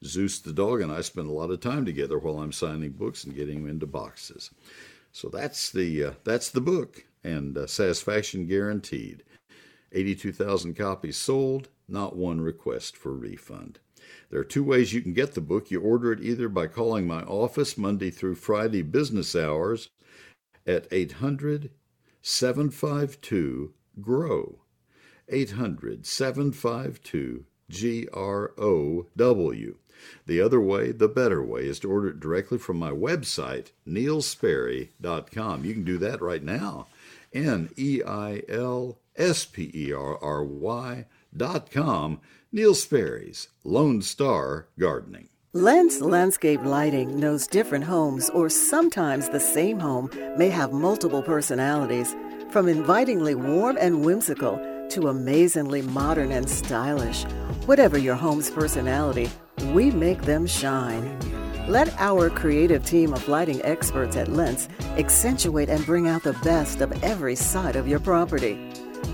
Zeus 0.04 0.38
the 0.38 0.52
dog 0.52 0.80
and 0.80 0.92
I 0.92 1.00
spend 1.00 1.28
a 1.28 1.32
lot 1.32 1.50
of 1.50 1.60
time 1.60 1.84
together 1.84 2.18
while 2.18 2.38
I'm 2.38 2.52
signing 2.52 2.90
books 2.90 3.24
and 3.24 3.34
getting 3.34 3.62
them 3.62 3.70
into 3.70 3.86
boxes. 3.86 4.50
So 5.12 5.28
that's 5.28 5.70
the 5.70 6.04
uh, 6.04 6.12
that's 6.24 6.50
the 6.50 6.60
book 6.60 7.06
and 7.24 7.56
uh, 7.56 7.66
satisfaction 7.66 8.46
guaranteed. 8.46 9.24
82,000 9.92 10.74
copies 10.74 11.16
sold, 11.16 11.68
not 11.88 12.16
one 12.16 12.40
request 12.40 12.96
for 12.96 13.14
refund. 13.14 13.78
There 14.30 14.40
are 14.40 14.44
two 14.44 14.62
ways 14.62 14.92
you 14.92 15.00
can 15.00 15.14
get 15.14 15.34
the 15.34 15.40
book. 15.40 15.70
You 15.70 15.80
order 15.80 16.12
it 16.12 16.20
either 16.20 16.48
by 16.48 16.66
calling 16.66 17.06
my 17.06 17.22
office 17.22 17.78
Monday 17.78 18.10
through 18.10 18.34
Friday 18.34 18.82
business 18.82 19.34
hours 19.34 19.88
at 20.66 20.86
800 20.90 21.70
752 22.22 23.72
GROW. 24.00 24.58
800 25.28 26.06
752 26.06 27.44
G 27.68 28.08
R 28.12 28.52
O 28.58 29.06
W. 29.16 29.76
The 30.26 30.40
other 30.40 30.60
way, 30.60 30.92
the 30.92 31.08
better 31.08 31.42
way, 31.42 31.62
is 31.62 31.80
to 31.80 31.90
order 31.90 32.08
it 32.08 32.20
directly 32.20 32.58
from 32.58 32.78
my 32.78 32.90
website, 32.90 33.70
neilsperry.com. 33.88 35.64
You 35.64 35.72
can 35.72 35.84
do 35.84 35.98
that 35.98 36.20
right 36.20 36.42
now. 36.42 36.86
N 37.32 37.70
E 37.76 38.02
I 38.06 38.42
L 38.48 38.98
S 39.16 39.44
P 39.44 39.70
E 39.74 39.92
R 39.92 40.22
R 40.22 40.44
Y 40.44 41.06
dot 41.36 41.70
com. 41.70 42.20
Neil 42.52 42.74
Sperry's 42.74 43.48
Lone 43.64 44.02
Star 44.02 44.68
Gardening. 44.78 45.28
Lens 45.52 46.00
Landscape 46.00 46.62
Lighting 46.64 47.18
knows 47.18 47.46
different 47.46 47.84
homes, 47.84 48.28
or 48.30 48.48
sometimes 48.48 49.28
the 49.28 49.40
same 49.40 49.80
home, 49.80 50.10
may 50.36 50.50
have 50.50 50.72
multiple 50.72 51.22
personalities. 51.22 52.14
From 52.50 52.68
invitingly 52.68 53.34
warm 53.34 53.76
and 53.80 54.04
whimsical 54.04 54.58
to 54.90 55.08
amazingly 55.08 55.82
modern 55.82 56.32
and 56.32 56.48
stylish. 56.48 57.24
Whatever 57.66 57.98
your 57.98 58.14
home's 58.14 58.50
personality, 58.50 59.30
we 59.72 59.90
make 59.90 60.22
them 60.22 60.46
shine. 60.46 61.18
Let 61.68 61.92
our 61.98 62.30
creative 62.30 62.84
team 62.84 63.12
of 63.12 63.28
lighting 63.28 63.60
experts 63.64 64.16
at 64.16 64.28
Lens 64.28 64.68
accentuate 64.96 65.68
and 65.68 65.84
bring 65.84 66.08
out 66.08 66.22
the 66.22 66.38
best 66.44 66.80
of 66.80 67.02
every 67.02 67.34
side 67.34 67.76
of 67.76 67.88
your 67.88 68.00
property. 68.00 68.58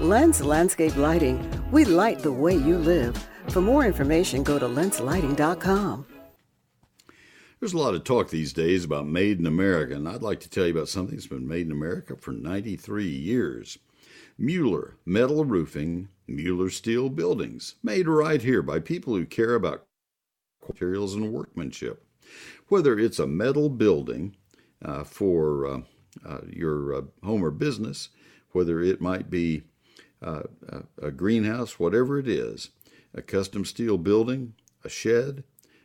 Lens 0.00 0.42
Landscape 0.42 0.96
Lighting, 0.96 1.38
we 1.70 1.84
light 1.84 2.18
the 2.20 2.32
way 2.32 2.54
you 2.54 2.76
live. 2.76 3.16
For 3.48 3.60
more 3.60 3.84
information, 3.84 4.42
go 4.42 4.58
to 4.58 4.66
lenslighting.com. 4.66 6.06
There's 7.62 7.74
a 7.74 7.78
lot 7.78 7.94
of 7.94 8.02
talk 8.02 8.28
these 8.28 8.52
days 8.52 8.84
about 8.84 9.06
made 9.06 9.38
in 9.38 9.46
America, 9.46 9.94
and 9.94 10.08
I'd 10.08 10.20
like 10.20 10.40
to 10.40 10.50
tell 10.50 10.66
you 10.66 10.72
about 10.72 10.88
something 10.88 11.14
that's 11.14 11.28
been 11.28 11.46
made 11.46 11.66
in 11.66 11.72
America 11.72 12.16
for 12.16 12.32
93 12.32 13.06
years. 13.06 13.78
Mueller 14.38 14.96
Metal 15.04 15.44
Roofing, 15.44 16.08
Mueller 16.26 16.70
Steel 16.70 17.08
Buildings, 17.08 17.76
made 17.82 18.08
right 18.08 18.42
here 18.42 18.62
by 18.62 18.80
people 18.80 19.14
who 19.14 19.26
care 19.26 19.54
about 19.54 19.86
materials 20.68 21.14
and 21.14 21.32
workmanship 21.32 22.06
whether 22.68 22.98
it's 22.98 23.18
a 23.18 23.26
metal 23.26 23.68
building 23.68 24.34
uh, 24.82 25.04
for 25.04 25.66
uh, 25.66 25.80
uh, 26.26 26.40
your 26.48 26.94
uh, 26.94 27.02
home 27.22 27.44
or 27.44 27.50
business, 27.50 28.08
whether 28.50 28.80
it 28.80 29.00
might 29.00 29.30
be 29.30 29.62
uh, 30.22 30.42
a 31.00 31.10
greenhouse, 31.10 31.78
whatever 31.78 32.18
it 32.18 32.28
is, 32.28 32.70
a 33.14 33.22
custom 33.22 33.64
steel 33.64 33.98
building, 33.98 34.54
a 34.84 34.88
shed, 34.88 35.44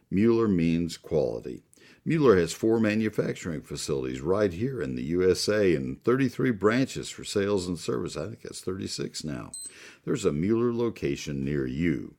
Mueller 0.10 0.48
means 0.48 0.96
quality. 0.96 1.63
Mueller 2.08 2.38
has 2.38 2.54
four 2.54 2.80
manufacturing 2.80 3.60
facilities 3.60 4.22
right 4.22 4.54
here 4.54 4.82
in 4.82 4.96
the 4.96 5.04
USA 5.04 5.76
and 5.76 6.02
33 6.06 6.52
branches 6.52 7.10
for 7.10 7.26
sales 7.26 7.68
and 7.68 7.78
service. 7.78 8.16
I 8.16 8.28
think 8.28 8.44
that's 8.44 8.62
36 8.62 9.26
now. 9.26 9.52
There's 10.06 10.24
a 10.24 10.32
Mueller 10.32 10.74
location 10.74 11.44
near 11.44 11.68
you. 11.68 12.16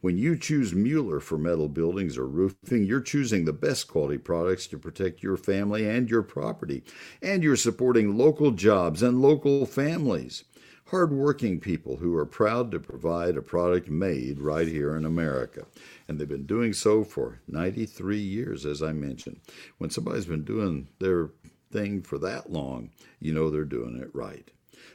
When 0.00 0.16
you 0.16 0.38
choose 0.38 0.72
Mueller 0.72 1.18
for 1.18 1.38
metal 1.38 1.68
buildings 1.68 2.16
or 2.16 2.28
roofing, 2.28 2.84
you're 2.84 3.00
choosing 3.00 3.44
the 3.44 3.52
best 3.52 3.88
quality 3.88 4.16
products 4.16 4.68
to 4.68 4.78
protect 4.78 5.24
your 5.24 5.36
family 5.36 5.88
and 5.88 6.08
your 6.08 6.22
property. 6.22 6.84
And 7.20 7.42
you're 7.42 7.56
supporting 7.56 8.16
local 8.16 8.52
jobs 8.52 9.02
and 9.02 9.20
local 9.20 9.66
families. 9.66 10.44
Hardworking 10.92 11.58
people 11.58 11.96
who 11.96 12.14
are 12.18 12.26
proud 12.26 12.70
to 12.70 12.78
provide 12.78 13.38
a 13.38 13.42
product 13.42 13.88
made 13.88 14.38
right 14.38 14.68
here 14.68 14.94
in 14.94 15.06
America. 15.06 15.64
And 16.06 16.20
they've 16.20 16.28
been 16.28 16.44
doing 16.44 16.74
so 16.74 17.02
for 17.02 17.40
93 17.48 18.18
years, 18.18 18.66
as 18.66 18.82
I 18.82 18.92
mentioned. 18.92 19.40
When 19.78 19.88
somebody's 19.88 20.26
been 20.26 20.44
doing 20.44 20.88
their 20.98 21.30
thing 21.70 22.02
for 22.02 22.18
that 22.18 22.52
long, 22.52 22.90
you 23.20 23.32
know 23.32 23.48
they're 23.48 23.64
doing 23.64 23.98
it 24.02 24.10
right. 24.12 24.50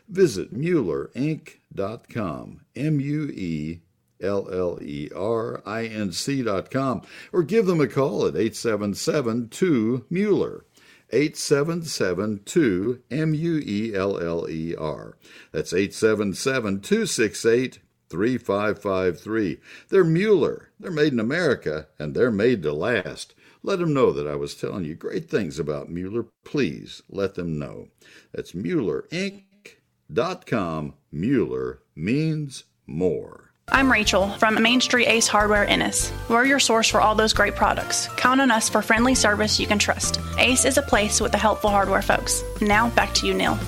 Visit 0.08 0.54
MuellerInc.com, 0.54 2.62
M 2.76 3.00
U 3.00 3.32
E 3.34 3.80
L 4.22 4.48
L 4.52 4.78
E 4.80 5.10
R 5.16 5.64
I 5.66 5.86
N 5.86 6.12
C 6.12 6.44
dot 6.44 6.70
com, 6.70 7.02
or 7.34 7.42
give 7.42 7.66
them 7.66 7.82
a 7.82 7.88
call 7.88 8.28
at 8.28 8.36
877 8.36 9.50
2 9.50 10.06
Mueller. 10.12 10.67
877 11.12 12.42
2 12.46 13.02
M 13.10 13.34
U 13.34 13.62
E 13.66 13.96
L 13.96 14.20
L 14.20 14.48
E 14.50 14.76
R. 14.76 15.18
That's 15.52 15.74
877 15.74 16.82
268 16.82 17.80
3553. 18.10 19.60
They're 19.90 20.04
Mueller. 20.04 20.70
They're 20.80 20.92
made 20.92 21.14
in 21.14 21.20
America, 21.20 21.88
and 22.00 22.14
they're 22.14 22.30
made 22.32 22.62
to 22.64 22.74
last. 22.74 23.34
Let 23.64 23.80
them 23.80 23.94
know 23.94 24.12
that 24.12 24.28
I 24.28 24.36
was 24.36 24.54
telling 24.56 24.84
you 24.86 24.96
great 24.96 25.30
things 25.30 25.60
about 25.60 25.90
Mueller. 25.90 26.26
Please 26.44 27.02
let 27.10 27.36
them 27.36 27.60
know. 27.60 27.90
That's 28.32 28.54
MuellerInc.com. 28.54 30.94
Mueller 31.12 31.82
means 31.96 32.64
more. 32.86 33.47
I'm 33.70 33.92
Rachel 33.92 34.30
from 34.30 34.62
Main 34.62 34.80
Street 34.82 35.08
Ace 35.08 35.28
Hardware 35.28 35.68
Ennis. 35.68 36.12
We're 36.30 36.46
your 36.46 36.60
source 36.60 36.88
for 36.88 37.02
all 37.02 37.16
those 37.16 37.34
great 37.34 37.56
products. 37.56 38.08
Count 38.16 38.40
on 38.42 38.50
us 38.50 38.70
for 38.70 38.82
friendly 38.82 39.14
service 39.14 39.60
you 39.60 39.68
can 39.68 39.78
trust. 39.78 40.20
Ace 40.38 40.66
is 40.66 40.78
a 40.78 40.82
place 40.82 41.20
with 41.20 41.32
the 41.32 41.38
helpful 41.38 41.70
hardware 41.70 42.02
folks. 42.02 42.44
Now 42.62 42.90
back 42.92 43.14
to 43.16 43.28
you, 43.28 43.34
Neil. 43.34 43.60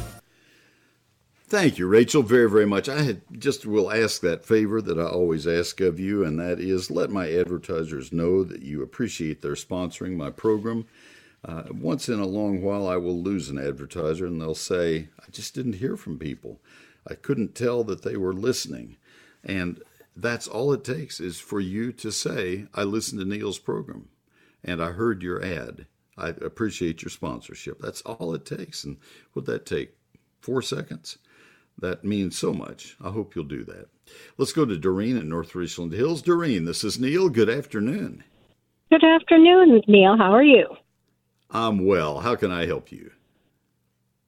Thank 1.47 1.77
you, 1.77 1.87
Rachel, 1.87 2.23
very, 2.23 2.49
very 2.49 2.65
much. 2.65 2.87
I 2.87 3.17
just 3.33 3.65
will 3.65 3.91
ask 3.91 4.21
that 4.21 4.45
favor 4.45 4.81
that 4.81 4.97
I 4.97 5.03
always 5.03 5.45
ask 5.45 5.81
of 5.81 5.99
you, 5.99 6.23
and 6.23 6.39
that 6.39 6.59
is 6.59 6.89
let 6.89 7.09
my 7.09 7.31
advertisers 7.31 8.13
know 8.13 8.43
that 8.43 8.61
you 8.61 8.81
appreciate 8.81 9.41
their 9.41 9.53
sponsoring 9.53 10.15
my 10.15 10.29
program. 10.29 10.85
Uh, 11.43 11.63
once 11.71 12.07
in 12.07 12.19
a 12.19 12.25
long 12.25 12.61
while, 12.61 12.87
I 12.87 12.97
will 12.97 13.21
lose 13.21 13.49
an 13.49 13.57
advertiser, 13.57 14.27
and 14.27 14.39
they'll 14.39 14.55
say, 14.55 15.09
I 15.19 15.29
just 15.31 15.55
didn't 15.55 15.73
hear 15.73 15.97
from 15.97 16.19
people. 16.19 16.59
I 17.07 17.15
couldn't 17.15 17.55
tell 17.55 17.83
that 17.85 18.03
they 18.03 18.15
were 18.15 18.33
listening. 18.33 18.97
And 19.43 19.81
that's 20.15 20.47
all 20.47 20.73
it 20.73 20.83
takes 20.83 21.19
is 21.19 21.39
for 21.39 21.59
you 21.59 21.91
to 21.93 22.11
say, 22.11 22.67
I 22.73 22.83
listened 22.83 23.21
to 23.21 23.27
Neil's 23.27 23.59
program 23.59 24.09
and 24.63 24.81
I 24.81 24.91
heard 24.91 25.23
your 25.23 25.43
ad. 25.43 25.85
I 26.17 26.29
appreciate 26.29 27.01
your 27.01 27.09
sponsorship. 27.09 27.79
That's 27.79 28.01
all 28.01 28.33
it 28.33 28.45
takes. 28.45 28.83
And 28.83 28.97
would 29.33 29.45
that 29.45 29.65
take? 29.65 29.95
Four 30.41 30.61
seconds? 30.61 31.17
that 31.81 32.03
means 32.03 32.37
so 32.37 32.53
much. 32.53 32.95
I 33.01 33.09
hope 33.09 33.35
you'll 33.35 33.45
do 33.45 33.63
that. 33.65 33.87
Let's 34.37 34.53
go 34.53 34.65
to 34.65 34.77
Doreen 34.77 35.17
in 35.17 35.29
North 35.29 35.55
Richland 35.55 35.93
Hills. 35.93 36.21
Doreen, 36.21 36.65
this 36.65 36.83
is 36.83 36.99
Neil. 36.99 37.29
Good 37.29 37.49
afternoon. 37.49 38.23
Good 38.89 39.03
afternoon, 39.03 39.81
Neil. 39.87 40.17
How 40.17 40.31
are 40.31 40.43
you? 40.43 40.67
I'm 41.51 41.85
well. 41.85 42.19
How 42.19 42.35
can 42.35 42.51
I 42.51 42.65
help 42.65 42.91
you? 42.91 43.11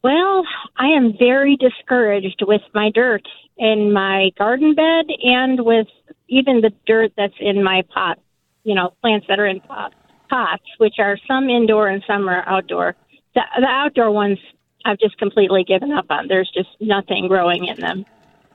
Well, 0.03 0.43
I 0.77 0.87
am 0.87 1.13
very 1.17 1.57
discouraged 1.57 2.41
with 2.47 2.61
my 2.73 2.89
dirt 2.93 3.27
in 3.61 3.93
my 3.93 4.31
garden 4.39 4.73
bed 4.73 5.05
and 5.23 5.63
with 5.63 5.87
even 6.27 6.61
the 6.61 6.71
dirt 6.87 7.11
that's 7.15 7.35
in 7.39 7.63
my 7.63 7.83
pot, 7.93 8.17
you 8.63 8.73
know, 8.73 8.91
plants 9.01 9.27
that 9.29 9.39
are 9.39 9.45
in 9.45 9.59
pot, 9.61 9.93
pots, 10.29 10.63
which 10.79 10.95
are 10.97 11.15
some 11.27 11.47
indoor 11.47 11.87
and 11.87 12.03
some 12.07 12.27
are 12.27 12.43
outdoor. 12.49 12.95
The, 13.35 13.41
the 13.59 13.67
outdoor 13.67 14.09
ones 14.09 14.39
I've 14.83 14.97
just 14.97 15.17
completely 15.19 15.63
given 15.63 15.91
up 15.91 16.07
on. 16.09 16.27
There's 16.27 16.49
just 16.51 16.69
nothing 16.79 17.27
growing 17.27 17.67
in 17.67 17.79
them. 17.79 18.03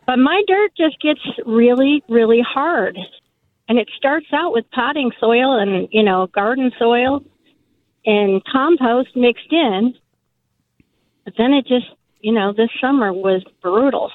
But 0.08 0.18
my 0.18 0.42
dirt 0.48 0.72
just 0.76 1.00
gets 1.00 1.20
really, 1.46 2.02
really 2.08 2.42
hard. 2.42 2.98
And 3.68 3.78
it 3.78 3.88
starts 3.96 4.26
out 4.32 4.52
with 4.52 4.68
potting 4.72 5.12
soil 5.20 5.58
and, 5.58 5.88
you 5.92 6.02
know, 6.02 6.26
garden 6.26 6.72
soil 6.80 7.24
and 8.04 8.44
compost 8.44 9.14
mixed 9.14 9.52
in. 9.52 9.94
But 11.24 11.34
then 11.38 11.52
it 11.52 11.66
just, 11.66 11.86
you 12.20 12.32
know, 12.32 12.52
this 12.52 12.70
summer 12.80 13.12
was 13.12 13.44
brutal. 13.62 14.10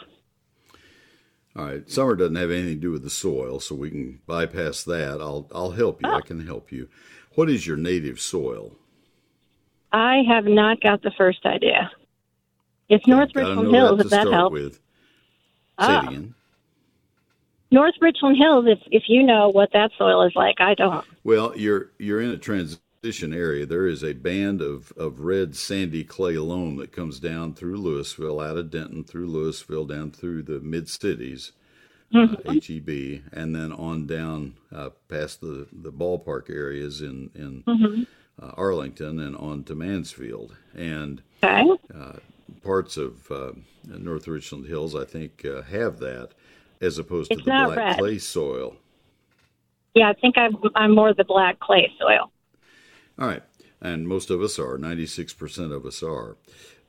All 1.56 1.66
right, 1.66 1.90
summer 1.90 2.16
doesn't 2.16 2.36
have 2.36 2.50
anything 2.50 2.76
to 2.76 2.82
do 2.82 2.92
with 2.92 3.04
the 3.04 3.10
soil, 3.10 3.60
so 3.60 3.76
we 3.76 3.90
can 3.90 4.22
bypass 4.26 4.84
that. 4.84 5.20
I'll 5.20 5.50
I'll 5.54 5.72
help 5.72 6.02
you. 6.02 6.10
Oh. 6.10 6.16
I 6.16 6.22
can 6.22 6.46
help 6.46 6.72
you. 6.72 6.88
What 7.36 7.50
is 7.50 7.68
your 7.68 7.78
native 7.78 8.20
soil? 8.20 8.76
I 9.92 10.24
have 10.28 10.46
not 10.46 10.80
got 10.82 11.02
the 11.02 11.12
first 11.18 11.46
idea. 11.46 11.92
It's 12.88 13.04
okay, 13.04 13.12
North 13.12 13.36
Richland 13.36 13.74
Hills, 13.74 14.00
if 14.00 14.10
that 14.10 14.28
helps. 14.28 14.54
With. 14.54 14.80
Ah. 15.78 15.88
Say 15.88 16.08
it 16.08 16.10
again. 16.10 16.36
North 17.72 17.96
Richland 18.02 18.38
Hills, 18.38 18.66
if 18.68 18.80
if 18.92 19.04
you 19.08 19.24
know 19.24 19.50
what 19.50 19.72
that 19.74 19.92
soil 19.98 20.24
is 20.24 20.34
like, 20.36 20.60
I 20.60 20.74
don't. 20.74 21.06
Well, 21.24 21.58
you're 21.58 21.92
you're 22.00 22.22
in 22.22 22.30
a 22.30 22.38
transition 22.38 22.82
area. 23.04 23.66
There 23.66 23.88
is 23.88 24.04
a 24.04 24.14
band 24.14 24.62
of, 24.62 24.94
of 24.96 25.22
red 25.22 25.56
sandy 25.56 26.04
clay 26.04 26.38
loam 26.38 26.76
that 26.78 26.92
comes 26.92 27.20
down 27.20 27.56
through 27.56 27.82
Lewisville, 27.82 28.48
out 28.48 28.58
of 28.58 28.70
Denton, 28.70 29.04
through 29.04 29.28
Lewisville, 29.28 29.90
down 29.90 30.12
through 30.12 30.44
the 30.44 30.60
mid 30.60 30.88
cities, 30.88 31.52
mm-hmm. 32.14 32.48
uh, 32.48 32.54
HEB, 32.54 33.24
and 33.34 33.56
then 33.56 33.72
on 33.72 34.06
down 34.06 34.56
uh, 34.72 34.90
past 35.08 35.42
the, 35.42 35.68
the 35.72 35.92
ballpark 35.92 36.50
areas 36.50 37.02
in 37.02 37.32
in 37.34 37.64
mm-hmm. 37.64 38.04
uh, 38.40 38.52
Arlington 38.56 39.20
and 39.20 39.36
on 39.36 39.64
to 39.64 39.74
Mansfield. 39.74 40.56
And 40.76 41.24
okay. 41.44 41.72
Uh, 41.94 42.18
parts 42.62 42.98
of 42.98 43.32
uh, 43.32 43.54
North 43.88 44.28
Richland 44.28 44.68
Hills, 44.68 44.96
I 44.96 45.06
think, 45.06 45.44
uh, 45.44 45.64
have 45.64 45.98
that 46.00 46.34
as 46.80 47.00
opposed 47.00 47.32
to 47.32 47.38
the 47.38 47.44
black 47.44 47.76
red. 47.76 47.98
clay 47.98 48.20
soil. 48.20 48.76
Yeah, 49.96 50.10
I 50.10 50.14
think 50.14 50.38
I'm, 50.38 50.56
I'm 50.76 50.94
more 50.94 51.14
the 51.14 51.24
black 51.24 51.60
clay 51.60 51.92
soil. 52.00 52.32
All 53.22 53.28
right, 53.28 53.44
and 53.80 54.08
most 54.08 54.32
of 54.32 54.42
us 54.42 54.58
are. 54.58 54.80
Ninety-six 54.80 55.32
percent 55.32 55.72
of 55.72 55.86
us 55.86 56.02
are. 56.02 56.38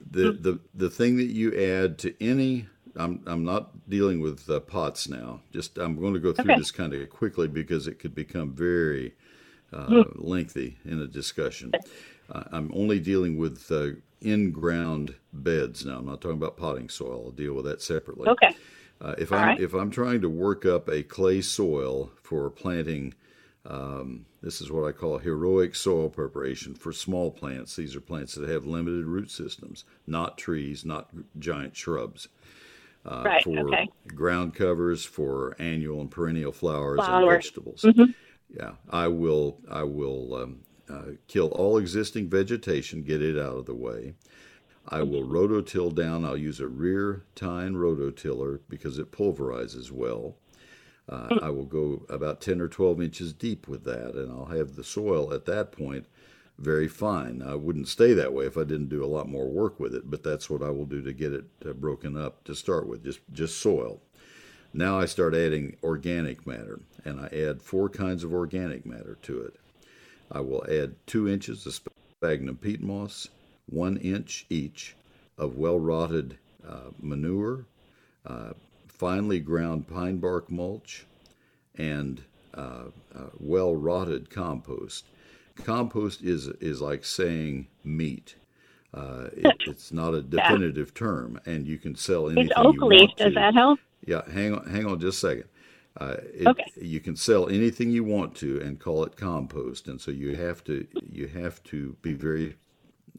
The 0.01 0.33
mm-hmm. 0.33 0.43
the 0.43 0.59
the 0.75 0.91
thing 0.91 1.19
that 1.19 1.27
you 1.27 1.55
add 1.55 1.99
to 1.99 2.15
any 2.25 2.67
I'm 2.97 3.23
I'm 3.27 3.45
not 3.45 3.89
dealing 3.89 4.21
with 4.21 4.49
uh, 4.49 4.61
pots 4.61 5.09
now. 5.09 5.41
Just 5.53 5.79
I'm 5.79 5.99
going 6.01 6.15
to 6.15 6.21
go 6.21 6.33
through 6.33 6.53
okay. 6.53 6.59
this 6.59 6.71
kind 6.71 6.95
of 6.95 7.11
quickly 7.11 7.49
because 7.49 7.87
it 7.87 7.99
could 7.99 8.15
become 8.15 8.53
very 8.53 9.15
uh, 9.73 9.87
mm. 9.87 10.13
lengthy 10.17 10.79
in 10.85 11.01
a 11.01 11.07
discussion. 11.07 11.73
Uh, 12.31 12.45
I'm 12.51 12.71
only 12.75 12.99
dealing 12.99 13.37
with 13.37 13.71
uh, 13.71 13.91
in-ground 14.21 15.15
beds 15.33 15.85
now. 15.85 15.99
I'm 15.99 16.07
not 16.07 16.21
talking 16.21 16.39
about 16.39 16.57
potting 16.57 16.89
soil. 16.89 17.25
I'll 17.27 17.31
deal 17.33 17.55
with 17.55 17.65
that 17.65 17.83
separately. 17.83 18.29
Okay. 18.29 18.55
Uh, 19.01 19.15
if 19.19 19.33
I'm 19.33 19.49
right. 19.49 19.61
if 19.61 19.75
I'm 19.75 19.91
trying 19.91 20.21
to 20.21 20.29
work 20.29 20.65
up 20.65 20.89
a 20.89 21.03
clay 21.03 21.41
soil 21.41 22.11
for 22.23 22.49
planting, 22.51 23.15
um, 23.65 24.27
this 24.43 24.61
is 24.61 24.73
what 24.73 24.87
I 24.87 24.93
call 24.93 25.19
heroic 25.19 25.75
soil 25.75 26.09
preparation 26.09 26.75
for 26.75 26.93
small 26.93 27.31
plants. 27.31 27.77
These 27.77 27.95
are 27.95 28.01
plants 28.01 28.35
that 28.35 28.49
have 28.49 28.67
limited 28.67 29.07
root 29.07 29.31
systems, 29.31 29.85
not 30.07 30.37
trees, 30.37 30.85
not 30.85 31.11
giant 31.39 31.77
shrubs. 31.77 32.29
Uh, 33.05 33.23
right. 33.25 33.43
For 33.43 33.59
okay. 33.59 33.89
ground 34.09 34.55
covers, 34.55 35.05
for 35.05 35.57
annual 35.59 36.01
and 36.01 36.11
perennial 36.11 36.53
flowers, 36.53 37.01
and 37.03 37.29
vegetables. 37.29 37.83
Mm-hmm. 37.83 38.13
Yeah, 38.49 38.73
I 38.91 39.09
will. 39.09 39.59
I 39.69 39.83
will 39.83 40.35
um, 40.35 40.61
uh, 40.89 41.13
kill 41.27 41.49
all 41.49 41.79
existing 41.79 42.29
vegetation, 42.29 43.03
get 43.03 43.23
it 43.23 43.37
out 43.39 43.57
of 43.57 43.67
the 43.67 43.75
way. 43.75 44.15
I 44.89 45.03
will 45.03 45.23
rototill 45.23 45.95
down. 45.95 46.25
I'll 46.25 46.37
use 46.37 46.61
a 46.61 46.67
rear 46.67 47.25
tine 47.35 47.75
rototiller 47.75 48.61
because 48.69 48.99
it 48.99 49.13
pulverizes 49.13 49.93
well. 49.93 50.37
Uh, 51.09 51.39
I 51.43 51.51
will 51.51 51.65
go 51.65 52.07
about 52.09 52.41
10 52.41 52.61
or 52.61 52.69
12 52.69 53.03
inches 53.03 53.33
deep 53.33 53.67
with 53.69 53.85
that, 53.85 54.15
and 54.15 54.31
I'll 54.31 54.57
have 54.57 54.77
the 54.77 54.85
soil 54.85 55.33
at 55.33 55.47
that 55.47 55.73
point 55.73 56.07
very 56.59 56.87
fine. 56.89 57.43
I 57.43 57.55
wouldn't 57.55 57.89
stay 57.89 58.13
that 58.15 58.33
way 58.33 58.47
if 58.47 58.57
I 58.57 58.65
didn't 58.65 58.89
do 58.89 59.05
a 59.05 59.07
lot 59.07 59.29
more 59.29 59.49
work 59.49 59.81
with 59.81 59.95
it, 59.95 60.11
but 60.11 60.23
that's 60.23 60.49
what 60.49 60.63
I 60.63 60.71
will 60.71 60.85
do 60.85 61.03
to 61.03 61.13
get 61.13 61.33
it 61.33 61.45
uh, 61.67 61.73
broken 61.73 62.17
up 62.17 62.45
to 62.45 62.55
start 62.55 62.87
with, 62.87 63.05
just, 63.05 63.21
just 63.33 63.61
soil. 63.61 64.01
Now 64.73 64.99
I 64.99 65.07
start 65.07 65.35
adding 65.35 65.77
organic 65.83 66.47
matter, 66.47 66.81
and 67.05 67.21
I 67.21 67.27
add 67.27 67.63
four 67.63 67.89
kinds 67.89 68.23
of 68.25 68.33
organic 68.33 68.87
matter 68.87 69.19
to 69.23 69.41
it. 69.43 69.57
I 70.31 70.41
will 70.41 70.65
add 70.71 70.95
two 71.07 71.29
inches 71.29 71.67
of 71.67 71.79
sphagnum 72.19 72.57
peat 72.57 72.81
moss, 72.81 73.29
one 73.67 73.97
inch 73.99 74.47
each 74.49 74.97
of 75.37 75.57
well 75.57 75.79
rotted 75.79 76.39
uh, 76.67 76.91
manure, 77.01 77.67
uh, 78.25 78.53
finely 79.03 79.41
ground 79.41 79.89
pine 79.89 80.19
bark 80.19 80.49
mulch, 80.49 81.07
and 81.75 82.23
uh, 82.55 82.85
uh 83.13 83.31
well 83.41 83.75
rotted 83.75 84.31
compost. 84.31 85.07
Compost 85.57 86.23
is 86.23 86.47
is 86.61 86.81
like 86.81 87.05
saying 87.05 87.67
meat. 87.83 88.37
Uh, 88.95 89.29
it, 89.37 89.57
it's 89.67 89.93
not 89.93 90.15
a 90.15 90.23
definitive 90.23 90.93
yeah. 90.95 90.99
term, 90.99 91.41
and 91.47 91.67
you 91.67 91.79
can 91.79 91.97
sell 91.97 92.27
anything 92.27 92.47
it's 92.47 92.55
oak 92.57 92.77
leaf. 92.81 93.09
want 93.09 93.19
to. 93.19 93.25
Does 93.25 93.35
that 93.35 93.55
help? 93.55 93.81
Yeah, 94.07 94.23
hang 94.31 94.55
on, 94.55 94.71
hang 94.71 94.87
on, 94.87 95.01
just 95.01 95.19
a 95.25 95.29
second. 95.29 95.45
Uh, 95.97 96.17
it, 96.33 96.47
okay. 96.47 96.65
You 96.77 97.01
can 97.01 97.17
sell 97.17 97.49
anything 97.49 97.91
you 97.91 98.05
want 98.05 98.37
to 98.37 98.61
and 98.61 98.79
call 98.79 99.03
it 99.03 99.17
compost, 99.17 99.89
and 99.89 100.01
so 100.01 100.13
you 100.13 100.37
have 100.37 100.63
to 100.65 100.87
you 101.11 101.27
have 101.27 101.61
to 101.65 101.97
be 102.03 102.13
very 102.13 102.55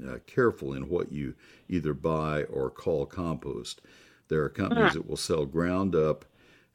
uh, 0.08 0.20
careful 0.28 0.74
in 0.74 0.88
what 0.88 1.12
you 1.12 1.36
either 1.68 1.94
buy 1.94 2.44
or 2.44 2.70
call 2.70 3.06
compost. 3.06 3.82
There 4.28 4.44
are 4.44 4.50
companies 4.50 4.86
uh-huh. 4.86 4.94
that 4.94 5.10
will 5.10 5.18
sell 5.18 5.46
ground 5.46 5.96
up 5.96 6.26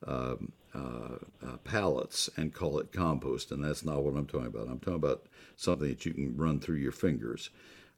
um, 0.07 0.53
uh, 0.75 1.17
uh, 1.45 1.57
pallets 1.65 2.29
and 2.37 2.55
call 2.55 2.79
it 2.79 2.93
compost, 2.93 3.51
and 3.51 3.65
that's 3.65 3.85
not 3.85 4.03
what 4.03 4.15
I'm 4.15 4.27
talking 4.27 4.49
about. 4.49 4.69
I'm 4.69 4.79
talking 4.79 4.95
about 4.95 5.27
something 5.57 5.89
that 5.89 6.07
you 6.07 6.13
can 6.13 6.37
run 6.37 6.61
through 6.61 6.77
your 6.77 6.93
fingers. 6.93 7.51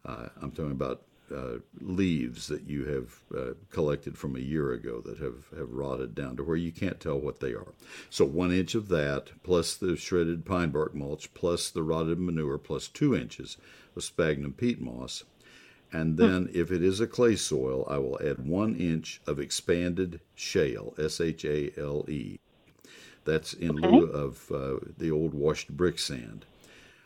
Uh, 0.05 0.29
I'm 0.41 0.53
talking 0.53 0.73
about 0.73 1.03
uh, 1.35 1.59
leaves 1.81 2.49
that 2.49 2.63
you 2.63 2.85
have 2.85 3.15
uh, 3.37 3.55
collected 3.71 4.19
from 4.19 4.35
a 4.35 4.41
year 4.41 4.73
ago 4.73 5.01
that 5.01 5.19
have, 5.19 5.47
have 5.57 5.71
rotted 5.71 6.15
down 6.15 6.37
to 6.37 6.43
where 6.43 6.57
you 6.57 6.73
can't 6.73 6.99
tell 6.99 7.19
what 7.19 7.41
they 7.41 7.53
are. 7.53 7.73
So, 8.09 8.25
one 8.25 8.53
inch 8.53 8.75
of 8.75 8.89
that, 8.89 9.31
plus 9.43 9.77
the 9.77 9.97
shredded 9.97 10.45
pine 10.45 10.71
bark 10.71 10.95
mulch, 10.95 11.33
plus 11.35 11.71
the 11.71 11.83
rotted 11.83 12.19
manure, 12.19 12.59
plus 12.59 12.89
two 12.89 13.15
inches 13.15 13.57
of 13.95 14.03
sphagnum 14.03 14.53
peat 14.53 14.81
moss. 14.81 15.25
And 15.93 16.19
hmm. 16.19 16.27
then, 16.27 16.51
if 16.53 16.71
it 16.71 16.83
is 16.83 17.01
a 17.01 17.07
clay 17.07 17.37
soil, 17.37 17.87
I 17.89 17.99
will 17.99 18.21
add 18.23 18.47
one 18.47 18.77
inch 18.77 19.21
of 19.27 19.39
expanded 19.39 20.21
shale, 20.35 20.95
S 20.99 21.21
H 21.21 21.45
A 21.45 21.73
L 21.79 22.05
E. 22.09 22.39
That's 23.25 23.53
in 23.53 23.79
okay. 23.79 23.89
lieu 23.89 24.07
of 24.07 24.51
uh, 24.51 24.79
the 24.97 25.11
old 25.11 25.35
washed 25.35 25.77
brick 25.77 25.99
sand. 25.99 26.47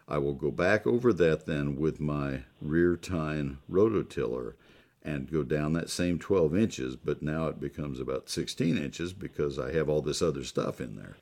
I 0.07 0.19
will 0.19 0.35
go 0.35 0.51
back 0.51 0.87
over 0.87 1.13
that 1.15 1.47
then 1.47 1.77
with 1.77 1.99
my 1.99 2.43
rear 2.61 2.97
tine 2.97 3.59
rototiller 3.71 4.55
and 5.03 5.31
go 5.31 5.43
down 5.43 5.73
that 5.75 5.91
same 5.91 6.19
12 6.19 6.57
inches, 6.57 6.97
but 6.97 7.23
now 7.23 7.47
it 7.47 7.61
becomes 7.61 8.01
about 8.01 8.31
16 8.31 8.79
inches 8.79 9.13
because 9.13 9.59
I 9.59 9.73
have 9.73 9.89
all 9.89 10.03
this 10.03 10.23
other 10.23 10.45
stuff 10.45 10.81
in 10.81 10.97
there. 10.97 11.17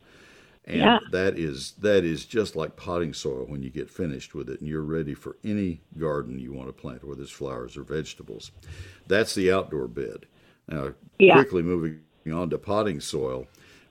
And 0.65 0.79
yeah. 0.79 0.99
that 1.11 1.39
is 1.39 1.73
that 1.81 2.05
is 2.05 2.25
just 2.25 2.55
like 2.55 2.77
potting 2.77 3.13
soil 3.13 3.45
when 3.49 3.63
you 3.63 3.71
get 3.71 3.91
finished 3.91 4.33
with 4.35 4.49
it 4.49 4.61
and 4.61 4.69
you're 4.69 4.83
ready 4.83 5.13
for 5.13 5.37
any 5.43 5.81
garden 5.99 6.39
you 6.39 6.53
want 6.53 6.69
to 6.69 6.73
plant, 6.73 7.05
whether 7.05 7.23
it's 7.23 7.33
flowers 7.33 7.77
or 7.77 7.83
vegetables. 7.83 8.53
That's 9.09 9.35
the 9.35 9.51
outdoor 9.51 9.89
bed. 9.89 10.27
Now, 10.69 10.95
yeah. 11.19 11.35
quickly 11.35 11.63
moving 11.63 12.01
on 12.33 12.51
to 12.51 12.59
potting 12.59 13.01
soil. 13.01 13.47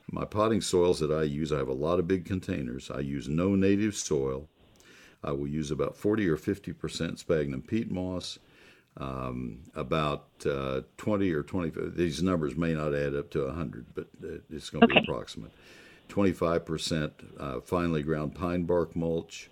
My 0.10 0.24
potting 0.24 0.62
soils 0.62 1.00
that 1.00 1.12
I 1.12 1.24
use, 1.24 1.52
I 1.52 1.58
have 1.58 1.68
a 1.68 1.74
lot 1.74 2.00
of 2.00 2.08
big 2.08 2.26
containers. 2.26 2.90
I 2.90 3.00
use 3.00 3.28
no 3.28 3.56
native 3.56 3.96
soil. 3.96 4.48
I 5.24 5.32
will 5.32 5.48
use 5.48 5.72
about 5.72 5.96
40 5.96 6.28
or 6.30 6.38
50 6.38 6.74
percent 6.74 7.20
sphagnum 7.20 7.62
peat 7.62 7.92
moss, 7.92 8.40
um, 8.98 9.60
about 9.76 10.28
uh, 10.46 10.82
20 10.98 11.32
or 11.32 11.44
25. 11.44 11.96
These 11.96 12.24
numbers 12.24 12.56
may 12.56 12.74
not 12.74 12.94
add 12.96 13.16
up 13.16 13.30
to 13.32 13.46
100, 13.46 13.88
but 13.94 14.08
it's 14.50 14.70
going 14.70 14.82
to 14.82 14.86
okay. 14.86 15.00
be 15.00 15.06
approximate. 15.06 15.52
25 16.12 16.66
percent 16.66 17.14
uh, 17.40 17.62
finely 17.62 18.04
ground 18.04 18.36
pine 18.36 18.64
bark 18.64 18.98
mulch. 18.98 19.50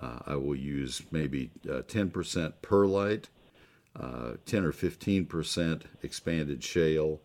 Uh, 0.00 0.20
I 0.28 0.36
will 0.36 0.54
use 0.54 1.02
maybe 1.10 1.50
uh, 1.68 1.82
10 1.88 2.10
percent 2.10 2.62
perlite, 2.62 3.26
uh, 3.98 4.34
10 4.46 4.64
or 4.64 4.70
15 4.70 5.26
percent 5.26 5.86
expanded 6.04 6.62
shale. 6.62 7.20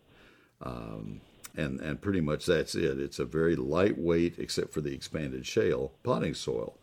Um, 0.60 1.22
and, 1.56 1.82
and 1.82 2.02
pretty 2.02 2.20
much 2.20 2.48
that's 2.48 2.74
it. 2.74 3.00
It's 3.00 3.20
a 3.20 3.26
very 3.26 3.56
lightweight, 3.56 4.40
except 4.40 4.74
for 4.74 4.82
the 4.82 4.92
expanded 4.92 5.46
shale, 5.46 5.92
potting 6.02 6.34
soil. 6.34 6.76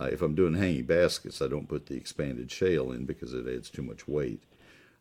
Uh, 0.00 0.06
if 0.06 0.22
I'm 0.22 0.34
doing 0.34 0.54
hanging 0.54 0.84
baskets, 0.84 1.42
I 1.42 1.48
don't 1.48 1.68
put 1.68 1.84
the 1.84 1.96
expanded 1.96 2.50
shale 2.50 2.92
in 2.92 3.04
because 3.04 3.34
it 3.34 3.46
adds 3.46 3.68
too 3.68 3.82
much 3.82 4.08
weight. 4.08 4.42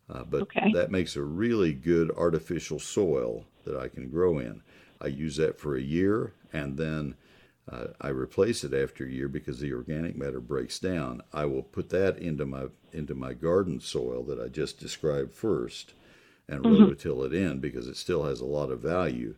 Uh, 0.10 0.24
but 0.24 0.42
okay. 0.42 0.70
that 0.74 0.92
makes 0.92 1.16
a 1.16 1.22
really 1.22 1.72
good 1.72 2.12
artificial 2.12 2.78
soil 2.78 3.46
that 3.64 3.78
I 3.78 3.88
can 3.88 4.10
grow 4.10 4.40
in. 4.40 4.62
I 5.06 5.10
use 5.10 5.38
that 5.38 5.60
for 5.60 5.76
a 5.76 5.82
year 5.82 6.34
and 6.52 6.78
then 6.78 7.16
uh, 7.72 7.88
I 8.00 8.10
replace 8.10 8.64
it 8.64 8.74
after 8.74 9.06
a 9.06 9.10
year 9.10 9.28
because 9.28 9.60
the 9.60 9.74
organic 9.74 10.16
matter 10.16 10.40
breaks 10.40 10.78
down. 10.78 11.22
I 11.34 11.46
will 11.46 11.64
put 11.64 11.90
that 11.90 12.18
into 12.20 12.46
my 12.46 12.66
into 12.94 13.16
my 13.16 13.34
garden 13.34 13.80
soil 13.80 14.24
that 14.24 14.40
I 14.40 14.48
just 14.48 14.80
described 14.80 15.34
first, 15.34 15.94
and 16.48 16.64
mm-hmm. 16.64 17.24
it 17.24 17.34
in 17.34 17.60
because 17.60 17.88
it 17.88 17.98
still 17.98 18.24
has 18.24 18.40
a 18.40 18.46
lot 18.46 18.70
of 18.70 18.82
value. 18.82 19.36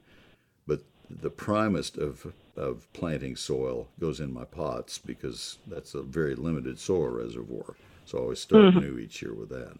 But 0.67 0.81
the 1.09 1.29
primest 1.29 1.97
of 1.97 2.33
of 2.57 2.91
planting 2.91 3.37
soil 3.37 3.87
goes 3.99 4.19
in 4.19 4.33
my 4.33 4.43
pots 4.43 4.97
because 4.97 5.59
that's 5.65 5.93
a 5.93 6.01
very 6.01 6.35
limited 6.35 6.79
soil 6.79 7.07
reservoir. 7.07 7.75
So 8.05 8.17
I 8.17 8.21
always 8.21 8.41
start 8.41 8.65
mm-hmm. 8.65 8.79
new 8.79 8.99
each 8.99 9.21
year 9.21 9.33
with 9.33 9.49
that. 9.49 9.77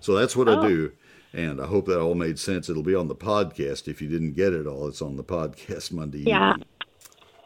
So 0.00 0.14
that's 0.14 0.36
what 0.36 0.48
oh. 0.48 0.60
I 0.60 0.68
do. 0.68 0.92
And 1.32 1.60
I 1.60 1.66
hope 1.66 1.86
that 1.86 2.00
all 2.00 2.14
made 2.14 2.38
sense. 2.38 2.68
It'll 2.68 2.82
be 2.82 2.94
on 2.94 3.08
the 3.08 3.14
podcast. 3.14 3.86
If 3.86 4.00
you 4.00 4.08
didn't 4.08 4.32
get 4.32 4.52
it 4.52 4.66
all, 4.66 4.88
it's 4.88 5.02
on 5.02 5.16
the 5.16 5.24
podcast 5.24 5.92
Monday 5.92 6.18
yeah. 6.20 6.52
evening. 6.52 6.66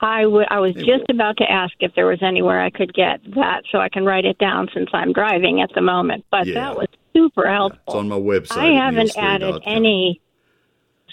I, 0.00 0.22
w- 0.22 0.46
I 0.48 0.58
was 0.58 0.74
just 0.74 1.08
about 1.10 1.36
to 1.36 1.50
ask 1.50 1.74
if 1.78 1.94
there 1.94 2.06
was 2.06 2.22
anywhere 2.22 2.60
I 2.60 2.70
could 2.70 2.92
get 2.92 3.20
that 3.34 3.62
so 3.70 3.78
I 3.78 3.88
can 3.88 4.04
write 4.04 4.24
it 4.24 4.36
down 4.38 4.68
since 4.74 4.90
I'm 4.92 5.12
driving 5.12 5.60
at 5.60 5.70
the 5.74 5.80
moment. 5.80 6.24
But 6.30 6.46
yeah. 6.46 6.54
that 6.54 6.76
was 6.76 6.88
super 7.12 7.48
helpful. 7.48 7.78
Yeah, 7.86 7.92
it's 7.92 7.96
on 7.96 8.08
my 8.08 8.16
website. 8.16 8.56
I 8.56 8.84
haven't 8.84 9.16
added 9.16 9.62
any 9.64 10.20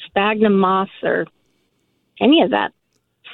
sphagnum 0.07 0.57
moss 0.57 0.89
or 1.03 1.27
any 2.19 2.41
of 2.41 2.49
that 2.51 2.73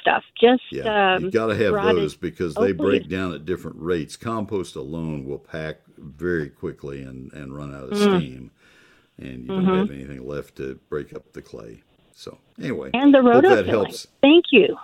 stuff. 0.00 0.24
Just 0.40 0.62
yeah, 0.70 1.14
um, 1.14 1.24
you've 1.24 1.32
got 1.32 1.46
to 1.46 1.56
have 1.56 1.72
those 1.72 2.14
because 2.14 2.54
they 2.54 2.72
break 2.72 3.08
down 3.08 3.32
at 3.32 3.46
different 3.46 3.78
rates. 3.80 4.16
Compost 4.16 4.76
alone 4.76 5.24
will 5.24 5.38
pack 5.38 5.80
very 5.98 6.50
quickly 6.50 7.02
and, 7.02 7.32
and 7.32 7.56
run 7.56 7.74
out 7.74 7.84
of 7.84 7.90
mm. 7.90 8.18
steam, 8.18 8.50
and 9.18 9.44
you 9.44 9.50
mm-hmm. 9.50 9.66
don't 9.66 9.78
have 9.78 9.90
anything 9.90 10.26
left 10.26 10.56
to 10.56 10.78
break 10.88 11.14
up 11.14 11.32
the 11.32 11.42
clay. 11.42 11.82
So 12.14 12.38
anyway, 12.58 12.90
and 12.94 13.12
the 13.12 13.22
hope 13.22 13.42
that 13.42 13.66
helps. 13.66 14.06
Thank 14.22 14.46
you. 14.50 14.76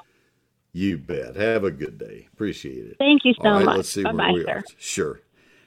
You 0.73 0.99
bet. 0.99 1.37
Have 1.37 1.65
a 1.65 1.71
good 1.71 1.99
day. 1.99 2.29
Appreciate 2.33 2.87
it. 2.87 2.97
Thank 2.99 3.25
you 3.25 3.35
so 3.35 3.49
All 3.49 3.55
right, 3.57 3.65
much. 3.65 3.77
Let's 3.77 3.89
see 3.91 4.03
Bye-bye, 4.03 4.17
where 4.17 4.33
we 4.33 4.45
sir. 4.45 4.51
are. 4.51 4.63
Sure. 4.79 5.21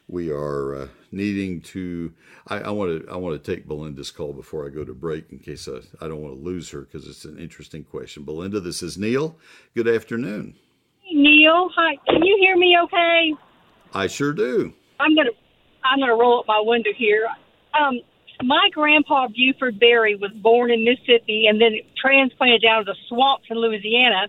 We 0.08 0.32
are 0.32 0.76
uh, 0.76 0.88
needing 1.12 1.62
to. 1.62 2.14
I 2.48 2.70
want 2.70 3.06
to. 3.06 3.12
I 3.12 3.16
want 3.16 3.44
to 3.44 3.56
take 3.56 3.68
Belinda's 3.68 4.12
call 4.12 4.34
before 4.34 4.68
I 4.68 4.70
go 4.70 4.84
to 4.84 4.94
break, 4.94 5.32
in 5.32 5.40
case 5.40 5.68
I, 5.68 5.80
I 6.04 6.08
don't 6.08 6.22
want 6.22 6.36
to 6.36 6.44
lose 6.44 6.70
her 6.70 6.82
because 6.82 7.08
it's 7.08 7.26
an 7.26 7.40
interesting 7.40 7.84
question. 7.84 8.24
Belinda, 8.24 8.60
this 8.60 8.84
is 8.84 9.00
Neil. 9.00 9.36
Good 9.74 9.88
afternoon. 9.88 10.56
Neil, 11.12 11.70
hi. 11.76 11.98
Can 12.08 12.24
you 12.24 12.38
hear 12.40 12.56
me? 12.56 12.78
Okay. 12.84 13.34
I 13.94 14.06
sure 14.06 14.34
do. 14.34 14.74
I'm 15.00 15.16
gonna. 15.16 15.32
I'm 15.84 16.00
gonna 16.00 16.16
roll 16.16 16.40
up 16.40 16.46
my 16.48 16.62
window 16.64 16.92
here. 16.96 17.28
Um, 17.74 18.00
my 18.44 18.70
grandpa 18.74 19.28
Buford 19.28 19.80
Berry 19.80 20.16
was 20.16 20.32
born 20.32 20.72
in 20.72 20.84
Mississippi 20.84 21.48
and 21.48 21.62
then 21.62 21.78
transplanted 21.98 22.62
down 22.62 22.86
to 22.86 22.92
the 22.92 22.98
swamps 23.08 23.46
in 23.50 23.58
Louisiana 23.58 24.28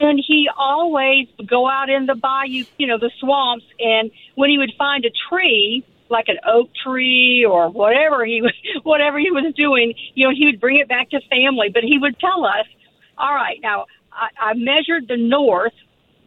and 0.00 0.22
he 0.24 0.48
always 0.56 1.26
would 1.38 1.48
go 1.48 1.68
out 1.68 1.88
in 1.88 2.06
the 2.06 2.14
bayou, 2.14 2.64
you 2.78 2.86
know, 2.86 2.98
the 2.98 3.10
swamps, 3.18 3.64
and 3.78 4.10
when 4.34 4.50
he 4.50 4.58
would 4.58 4.72
find 4.76 5.04
a 5.04 5.10
tree, 5.28 5.84
like 6.08 6.28
an 6.28 6.36
oak 6.46 6.70
tree 6.84 7.44
or 7.44 7.68
whatever 7.68 8.24
he 8.24 8.42
was, 8.42 8.52
whatever 8.82 9.18
he 9.18 9.30
was 9.30 9.54
doing, 9.54 9.94
you 10.14 10.26
know, 10.26 10.34
he 10.34 10.46
would 10.46 10.60
bring 10.60 10.78
it 10.78 10.88
back 10.88 11.10
to 11.10 11.20
family. 11.30 11.70
But 11.72 11.84
he 11.84 11.98
would 11.98 12.18
tell 12.18 12.44
us, 12.44 12.66
"All 13.18 13.34
right, 13.34 13.58
now 13.62 13.86
I, 14.12 14.50
I 14.50 14.54
measured 14.54 15.08
the 15.08 15.16
north," 15.16 15.74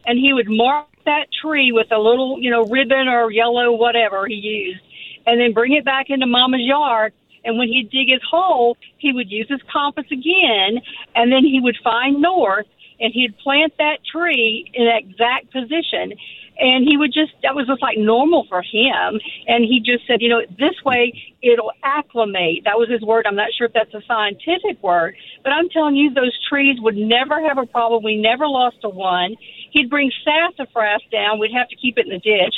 and 0.04 0.18
he 0.18 0.32
would 0.32 0.48
mark 0.48 0.86
that 1.04 1.26
tree 1.40 1.72
with 1.72 1.90
a 1.92 1.98
little, 1.98 2.38
you 2.40 2.50
know, 2.50 2.64
ribbon 2.64 3.08
or 3.08 3.30
yellow 3.30 3.72
whatever 3.72 4.26
he 4.26 4.34
used, 4.34 4.82
and 5.26 5.40
then 5.40 5.52
bring 5.52 5.72
it 5.72 5.84
back 5.84 6.06
into 6.08 6.26
Mama's 6.26 6.62
yard. 6.62 7.12
And 7.44 7.56
when 7.58 7.68
he'd 7.68 7.90
dig 7.90 8.08
his 8.08 8.22
hole, 8.28 8.76
he 8.98 9.12
would 9.12 9.30
use 9.30 9.46
his 9.48 9.60
compass 9.72 10.04
again, 10.12 10.82
and 11.14 11.32
then 11.32 11.44
he 11.44 11.58
would 11.60 11.76
find 11.82 12.20
north 12.20 12.66
and 13.00 13.12
he'd 13.14 13.36
plant 13.38 13.72
that 13.78 13.98
tree 14.04 14.70
in 14.74 14.84
that 14.84 14.98
exact 14.98 15.50
position. 15.52 16.12
And 16.58 16.84
he 16.86 16.98
would 16.98 17.12
just 17.12 17.32
that 17.42 17.54
was 17.54 17.66
just 17.66 17.80
like 17.80 17.96
normal 17.96 18.44
for 18.48 18.60
him. 18.60 19.18
And 19.46 19.64
he 19.64 19.80
just 19.80 20.06
said 20.06 20.20
you 20.20 20.28
know 20.28 20.42
this 20.58 20.76
way 20.84 21.12
it'll 21.42 21.72
acclimate. 21.82 22.64
That 22.64 22.76
was 22.76 22.90
his 22.90 23.00
word. 23.00 23.26
I'm 23.26 23.36
not 23.36 23.48
sure 23.56 23.66
if 23.66 23.72
that's 23.72 23.94
a 23.94 24.02
scientific 24.06 24.82
word 24.82 25.16
but 25.42 25.52
i'm 25.52 25.70
telling 25.70 25.96
you 25.96 26.12
those 26.12 26.36
trees 26.48 26.78
would 26.80 26.96
never 26.96 27.40
have 27.40 27.56
a 27.56 27.64
problem. 27.64 28.02
We 28.02 28.16
never 28.16 28.46
lost 28.46 28.76
a 28.84 28.90
one. 28.90 29.36
He'd 29.70 29.88
bring 29.88 30.12
sassafras 30.22 31.02
down. 31.10 31.38
We'd 31.38 31.54
have 31.54 31.68
to 31.68 31.76
keep 31.76 31.96
it 31.96 32.06
in 32.06 32.12
the 32.12 32.18
ditch. 32.18 32.56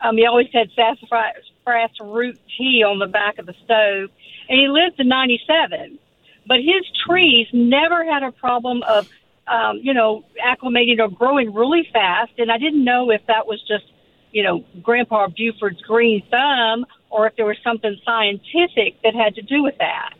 Um 0.00 0.16
he 0.16 0.24
always 0.24 0.46
had 0.52 0.68
sassafras 0.76 1.42
root 2.00 2.38
tea 2.58 2.82
on 2.82 2.98
the 2.98 3.06
back 3.06 3.38
of 3.38 3.46
the 3.46 3.54
stove 3.64 4.10
and 4.48 4.58
he 4.58 4.68
lived 4.68 4.96
to 4.96 5.04
ninety 5.04 5.40
seven 5.46 5.98
but 6.46 6.58
his 6.58 6.82
trees 7.06 7.46
never 7.52 8.04
had 8.04 8.22
a 8.22 8.32
problem 8.32 8.82
of 8.82 9.08
um, 9.46 9.80
you 9.82 9.92
know, 9.92 10.24
acclimating 10.44 11.00
or 11.00 11.08
growing 11.08 11.52
really 11.52 11.88
fast. 11.92 12.32
And 12.38 12.50
I 12.50 12.58
didn't 12.58 12.84
know 12.84 13.10
if 13.10 13.22
that 13.26 13.46
was 13.46 13.60
just, 13.66 13.84
you 14.30 14.42
know, 14.42 14.64
Grandpa 14.82 15.28
Buford's 15.28 15.80
green 15.82 16.22
thumb 16.30 16.86
or 17.10 17.26
if 17.26 17.36
there 17.36 17.46
was 17.46 17.56
something 17.64 17.96
scientific 18.04 19.02
that 19.02 19.14
had 19.14 19.34
to 19.34 19.42
do 19.42 19.62
with 19.62 19.74
that. 19.78 20.14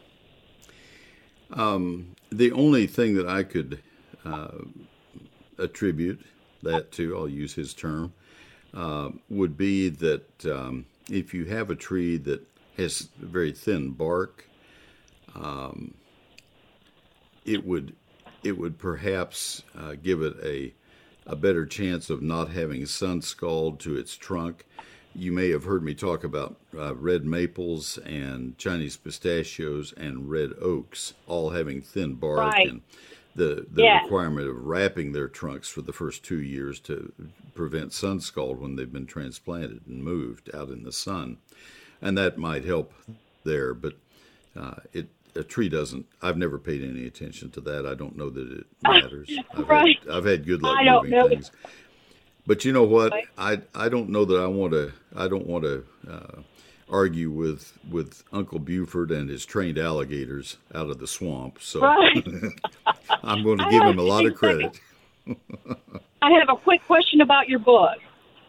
Um, 1.52 2.14
the 2.30 2.52
only 2.52 2.86
thing 2.86 3.14
that 3.14 3.28
I 3.28 3.42
could 3.42 3.80
uh, 4.24 4.58
attribute 5.58 6.20
that 6.62 6.92
to, 6.92 7.16
I'll 7.16 7.28
use 7.28 7.54
his 7.54 7.74
term, 7.74 8.12
uh, 8.74 9.10
would 9.28 9.56
be 9.56 9.88
that 9.88 10.46
um, 10.46 10.86
if 11.10 11.34
you 11.34 11.44
have 11.46 11.70
a 11.70 11.76
tree 11.76 12.16
that 12.18 12.46
has 12.76 13.08
very 13.18 13.52
thin 13.52 13.90
bark, 13.90 14.48
um, 15.34 15.94
it 17.44 17.64
would 17.66 17.94
it 18.42 18.58
would 18.58 18.78
perhaps 18.78 19.62
uh, 19.78 19.94
give 20.02 20.20
it 20.20 20.34
a, 20.42 20.74
a 21.26 21.36
better 21.36 21.64
chance 21.64 22.10
of 22.10 22.22
not 22.22 22.50
having 22.50 22.84
sun 22.86 23.22
scald 23.22 23.78
to 23.80 23.96
its 23.96 24.16
trunk. 24.16 24.64
You 25.14 25.30
may 25.30 25.50
have 25.50 25.64
heard 25.64 25.84
me 25.84 25.94
talk 25.94 26.24
about 26.24 26.56
uh, 26.76 26.94
red 26.96 27.24
maples 27.24 27.98
and 27.98 28.58
Chinese 28.58 28.96
pistachios 28.96 29.92
and 29.96 30.28
red 30.28 30.50
oaks 30.60 31.14
all 31.26 31.50
having 31.50 31.82
thin 31.82 32.14
bark 32.14 32.38
right. 32.38 32.68
and 32.68 32.80
the, 33.34 33.66
the 33.70 33.82
yeah. 33.82 34.02
requirement 34.02 34.48
of 34.48 34.56
wrapping 34.64 35.12
their 35.12 35.28
trunks 35.28 35.68
for 35.68 35.82
the 35.82 35.92
first 35.92 36.22
two 36.22 36.40
years 36.40 36.80
to 36.80 37.12
prevent 37.54 37.92
sun 37.92 38.20
scald 38.20 38.60
when 38.60 38.76
they've 38.76 38.92
been 38.92 39.06
transplanted 39.06 39.82
and 39.86 40.02
moved 40.02 40.54
out 40.54 40.68
in 40.68 40.82
the 40.82 40.92
sun. 40.92 41.38
And 42.00 42.18
that 42.18 42.36
might 42.36 42.64
help 42.64 42.92
there, 43.44 43.74
but 43.74 43.94
uh, 44.56 44.74
it 44.92 45.08
a 45.34 45.42
tree 45.42 45.68
doesn't. 45.68 46.06
I've 46.20 46.36
never 46.36 46.58
paid 46.58 46.82
any 46.82 47.06
attention 47.06 47.50
to 47.52 47.60
that. 47.62 47.86
I 47.86 47.94
don't 47.94 48.16
know 48.16 48.28
that 48.30 48.52
it 48.52 48.66
matters. 48.82 49.30
I've, 49.54 49.68
right. 49.68 49.98
had, 50.00 50.10
I've 50.10 50.24
had 50.24 50.46
good 50.46 50.62
luck 50.62 50.84
moving 50.84 51.28
things. 51.28 51.50
But 52.46 52.64
you 52.64 52.72
know 52.72 52.82
what? 52.82 53.12
I 53.38 53.60
I 53.74 53.88
don't 53.88 54.10
know 54.10 54.24
that 54.24 54.40
I 54.40 54.46
want 54.46 54.72
to. 54.72 54.92
I 55.14 55.28
don't 55.28 55.46
want 55.46 55.64
to 55.64 55.84
uh, 56.10 56.42
argue 56.92 57.30
with 57.30 57.78
with 57.90 58.22
Uncle 58.32 58.58
Buford 58.58 59.10
and 59.10 59.28
his 59.28 59.44
trained 59.44 59.78
alligators 59.78 60.58
out 60.74 60.90
of 60.90 60.98
the 60.98 61.06
swamp. 61.06 61.58
So 61.60 61.80
right. 61.80 62.24
I'm 63.22 63.42
going 63.42 63.58
to 63.58 63.68
give 63.70 63.82
him 63.82 63.98
a 63.98 64.02
lot 64.02 64.26
of 64.26 64.34
credit. 64.34 64.78
I 66.22 66.30
have 66.30 66.48
a 66.48 66.56
quick 66.56 66.84
question 66.86 67.20
about 67.20 67.48
your 67.48 67.58
book. 67.58 67.98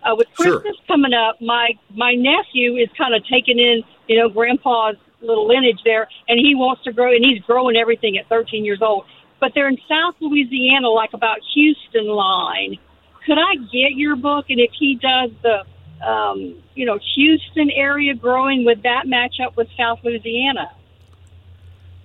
Uh, 0.03 0.15
with 0.15 0.27
Christmas 0.33 0.75
sure. 0.75 0.85
coming 0.87 1.13
up, 1.13 1.39
my 1.41 1.71
my 1.95 2.13
nephew 2.13 2.75
is 2.75 2.89
kind 2.97 3.15
of 3.15 3.23
taking 3.31 3.57
in, 3.57 3.83
you 4.07 4.17
know, 4.17 4.27
Grandpa's 4.27 4.97
little 5.21 5.47
lineage 5.47 5.79
there, 5.85 6.07
and 6.27 6.37
he 6.37 6.55
wants 6.55 6.83
to 6.83 6.91
grow, 6.91 7.13
and 7.13 7.23
he's 7.23 7.41
growing 7.43 7.77
everything 7.77 8.17
at 8.17 8.27
13 8.27 8.65
years 8.65 8.81
old. 8.81 9.05
But 9.39 9.53
they're 9.55 9.69
in 9.69 9.77
South 9.87 10.15
Louisiana, 10.19 10.89
like 10.89 11.13
about 11.13 11.37
Houston 11.53 12.07
line. 12.07 12.77
Could 13.25 13.37
I 13.37 13.55
get 13.71 13.95
your 13.95 14.17
book? 14.17 14.45
And 14.49 14.59
if 14.59 14.71
he 14.77 14.95
does 14.95 15.31
the, 15.41 15.63
um, 16.05 16.55
you 16.75 16.85
know, 16.85 16.99
Houston 17.15 17.69
area 17.71 18.13
growing, 18.13 18.65
would 18.65 18.83
that 18.83 19.07
match 19.07 19.35
up 19.39 19.55
with 19.55 19.67
South 19.77 19.99
Louisiana? 20.03 20.71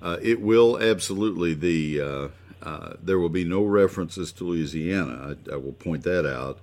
Uh, 0.01 0.17
it 0.23 0.41
will 0.41 0.79
absolutely. 0.81 1.55
The 1.55 2.01
uh, 2.01 2.29
uh, 2.63 2.95
there 3.03 3.19
will 3.19 3.29
be 3.29 3.45
no 3.45 3.63
references 3.63 4.33
to 4.33 4.45
Louisiana. 4.45 5.37
I, 5.51 5.55
I 5.55 5.57
will 5.57 5.73
point 5.73 6.05
that 6.05 6.27
out. 6.27 6.61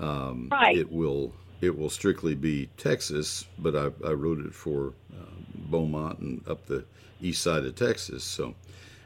Um, 0.00 0.48
right. 0.50 0.76
It 0.76 0.90
will 0.90 1.32
it 1.60 1.78
will 1.78 1.90
strictly 1.90 2.34
be 2.34 2.68
Texas, 2.76 3.46
but 3.58 3.76
I, 3.76 3.90
I 4.06 4.12
wrote 4.12 4.40
it 4.40 4.54
for 4.54 4.94
uh, 5.12 5.24
Beaumont 5.54 6.18
and 6.18 6.46
up 6.48 6.66
the 6.66 6.84
east 7.20 7.42
side 7.42 7.64
of 7.64 7.76
Texas. 7.76 8.24
So, 8.24 8.54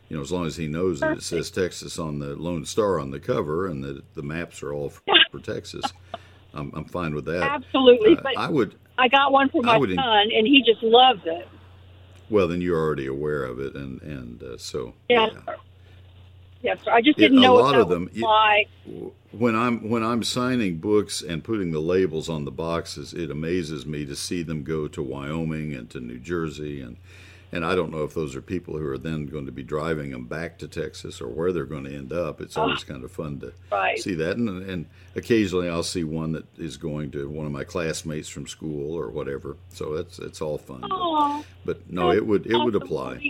you 0.09 0.17
know, 0.17 0.23
as 0.23 0.33
long 0.33 0.47
as 0.47 0.57
he 0.57 0.67
knows 0.67 1.01
that 1.01 1.19
it 1.19 1.23
says 1.23 1.51
Texas 1.51 1.99
on 1.99 2.19
the 2.19 2.35
Lone 2.35 2.65
Star 2.65 2.99
on 2.99 3.11
the 3.11 3.21
cover 3.21 3.67
and 3.67 3.85
that 3.85 4.15
the 4.15 4.23
maps 4.23 4.63
are 4.63 4.73
all 4.73 4.89
for, 4.89 5.03
for 5.31 5.39
Texas, 5.39 5.85
I'm, 6.57 6.73
I'm 6.75 6.85
fine 6.85 7.15
with 7.15 7.27
that. 7.27 7.43
Absolutely. 7.43 8.17
Uh, 8.17 8.21
but 8.23 8.37
I 8.37 8.49
would. 8.49 8.75
I 8.99 9.09
got 9.09 9.33
one 9.33 9.49
for 9.51 9.63
my 9.63 9.79
son, 9.79 10.31
and 10.35 10.47
he 10.47 10.63
just 10.67 10.83
loves 10.83 11.21
it. 11.25 11.49
Well, 12.29 12.49
then 12.49 12.61
you're 12.61 12.81
already 12.81 13.07
aware 13.07 13.45
of 13.45 13.61
it, 13.61 13.75
and 13.75 14.01
and 14.03 14.43
uh, 14.43 14.59
so 14.59 14.95
yeah. 15.09 15.29
yeah. 15.33 15.55
Yes, 16.63 16.79
sir. 16.85 16.91
I 16.91 17.03
just 17.03 17.19
didn't 17.19 17.41
know 17.41 17.59
a 17.59 17.61
lot 17.61 17.75
of 17.77 17.89
them. 17.89 18.11
Why? 18.19 18.67
When 19.31 19.55
I'm 19.55 19.89
when 19.89 20.03
I'm 20.03 20.25
signing 20.25 20.79
books 20.79 21.23
and 21.23 21.45
putting 21.45 21.71
the 21.71 21.81
labels 21.81 22.29
on 22.29 22.45
the 22.45 22.51
boxes, 22.51 23.13
it 23.13 23.31
amazes 23.31 23.87
me 23.87 24.05
to 24.07 24.17
see 24.17 24.43
them 24.43 24.65
go 24.65 24.89
to 24.89 25.03
Wyoming 25.03 25.75
and 25.75 25.89
to 25.91 26.01
New 26.01 26.19
Jersey 26.19 26.81
and 26.81 26.97
and 27.53 27.65
I 27.65 27.75
don't 27.75 27.91
know 27.91 28.05
if 28.05 28.15
those 28.15 28.35
are 28.35 28.43
people 28.43 28.77
who 28.77 28.87
are 28.87 28.99
then 28.99 29.27
going 29.27 29.47
to 29.47 29.53
be 29.53 29.63
driving 29.63 30.11
them 30.11 30.27
back 30.27 30.59
to 30.59 30.69
Texas 30.69 31.21
or 31.21 31.29
where 31.29 31.53
they're 31.53 31.65
going 31.65 31.85
to 31.85 31.95
end 31.95 32.13
up. 32.13 32.41
It's 32.41 32.57
always 32.57 32.83
uh-huh. 32.83 32.93
kind 32.93 33.05
of 33.05 33.13
fun 33.13 33.41
to 33.41 33.53
right. 33.71 33.99
see 33.99 34.15
that, 34.15 34.37
and, 34.37 34.63
and 34.69 34.87
occasionally 35.15 35.69
I'll 35.69 35.83
see 35.83 36.05
one 36.05 36.33
that 36.33 36.47
is 36.59 36.77
going 36.77 37.11
to 37.13 37.29
one 37.29 37.47
of 37.47 37.53
my 37.53 37.65
classmates 37.65 38.29
from 38.29 38.47
school 38.47 38.95
or 38.95 39.11
whatever. 39.11 39.57
So 39.71 39.95
that's 39.95 40.19
it's 40.19 40.41
all 40.41 40.59
fun. 40.59 40.83
Aww, 40.83 41.45
but, 41.65 41.87
but 41.87 41.93
no, 41.93 42.13
it 42.13 42.27
would 42.27 42.47
it 42.47 42.57
would 42.57 42.75
apply. 42.75 43.23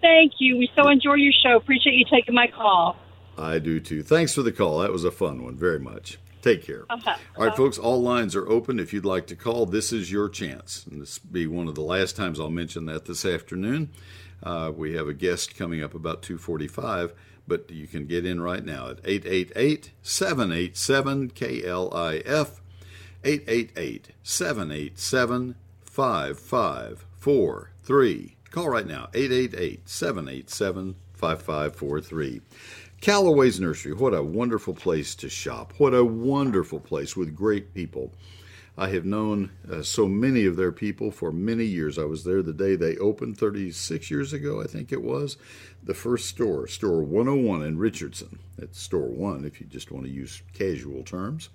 Thank 0.00 0.34
you. 0.38 0.58
We 0.58 0.70
so 0.76 0.88
enjoy 0.88 1.14
your 1.14 1.32
show. 1.42 1.56
Appreciate 1.56 1.94
you 1.94 2.04
taking 2.10 2.34
my 2.34 2.46
call. 2.46 2.96
I 3.38 3.58
do 3.58 3.80
too. 3.80 4.02
Thanks 4.02 4.34
for 4.34 4.42
the 4.42 4.52
call. 4.52 4.78
That 4.78 4.92
was 4.92 5.04
a 5.04 5.10
fun 5.10 5.42
one. 5.42 5.56
Very 5.56 5.80
much. 5.80 6.18
Take 6.46 6.64
care. 6.64 6.86
Uh-huh. 6.88 7.16
All 7.36 7.44
right, 7.44 7.56
folks, 7.56 7.76
all 7.76 8.00
lines 8.00 8.36
are 8.36 8.48
open. 8.48 8.78
If 8.78 8.92
you'd 8.92 9.04
like 9.04 9.26
to 9.26 9.34
call, 9.34 9.66
this 9.66 9.92
is 9.92 10.12
your 10.12 10.28
chance. 10.28 10.86
And 10.88 11.02
this 11.02 11.20
will 11.20 11.32
be 11.32 11.48
one 11.48 11.66
of 11.66 11.74
the 11.74 11.80
last 11.80 12.14
times 12.14 12.38
I'll 12.38 12.50
mention 12.50 12.86
that 12.86 13.06
this 13.06 13.24
afternoon. 13.24 13.90
Uh, 14.44 14.70
we 14.72 14.94
have 14.94 15.08
a 15.08 15.12
guest 15.12 15.56
coming 15.56 15.82
up 15.82 15.92
about 15.92 16.22
245, 16.22 17.14
but 17.48 17.68
you 17.72 17.88
can 17.88 18.06
get 18.06 18.24
in 18.24 18.40
right 18.40 18.64
now 18.64 18.90
at 18.90 19.00
888 19.04 19.90
787 20.02 21.30
KLIF, 21.30 22.60
888 23.24 24.10
787 24.22 25.56
5543. 25.82 28.36
Call 28.52 28.68
right 28.68 28.86
now, 28.86 29.08
888 29.12 29.88
787 29.88 30.94
5543. 31.12 32.40
Callaway's 33.06 33.60
Nursery, 33.60 33.92
what 33.92 34.14
a 34.14 34.22
wonderful 34.24 34.74
place 34.74 35.14
to 35.14 35.28
shop. 35.28 35.72
What 35.78 35.94
a 35.94 36.04
wonderful 36.04 36.80
place 36.80 37.16
with 37.16 37.36
great 37.36 37.72
people. 37.72 38.12
I 38.76 38.88
have 38.88 39.04
known 39.04 39.52
uh, 39.70 39.82
so 39.82 40.08
many 40.08 40.44
of 40.44 40.56
their 40.56 40.72
people 40.72 41.12
for 41.12 41.30
many 41.30 41.66
years. 41.66 42.00
I 42.00 42.04
was 42.04 42.24
there 42.24 42.42
the 42.42 42.52
day 42.52 42.74
they 42.74 42.96
opened 42.96 43.38
36 43.38 44.10
years 44.10 44.32
ago, 44.32 44.60
I 44.60 44.64
think 44.64 44.90
it 44.90 45.04
was. 45.04 45.36
The 45.84 45.94
first 45.94 46.26
store, 46.26 46.66
Store 46.66 47.04
101 47.04 47.62
in 47.62 47.78
Richardson. 47.78 48.40
It's 48.58 48.82
Store 48.82 49.06
1 49.06 49.44
if 49.44 49.60
you 49.60 49.68
just 49.68 49.92
want 49.92 50.06
to 50.06 50.10
use 50.10 50.42
casual 50.52 51.04
terms. 51.04 51.48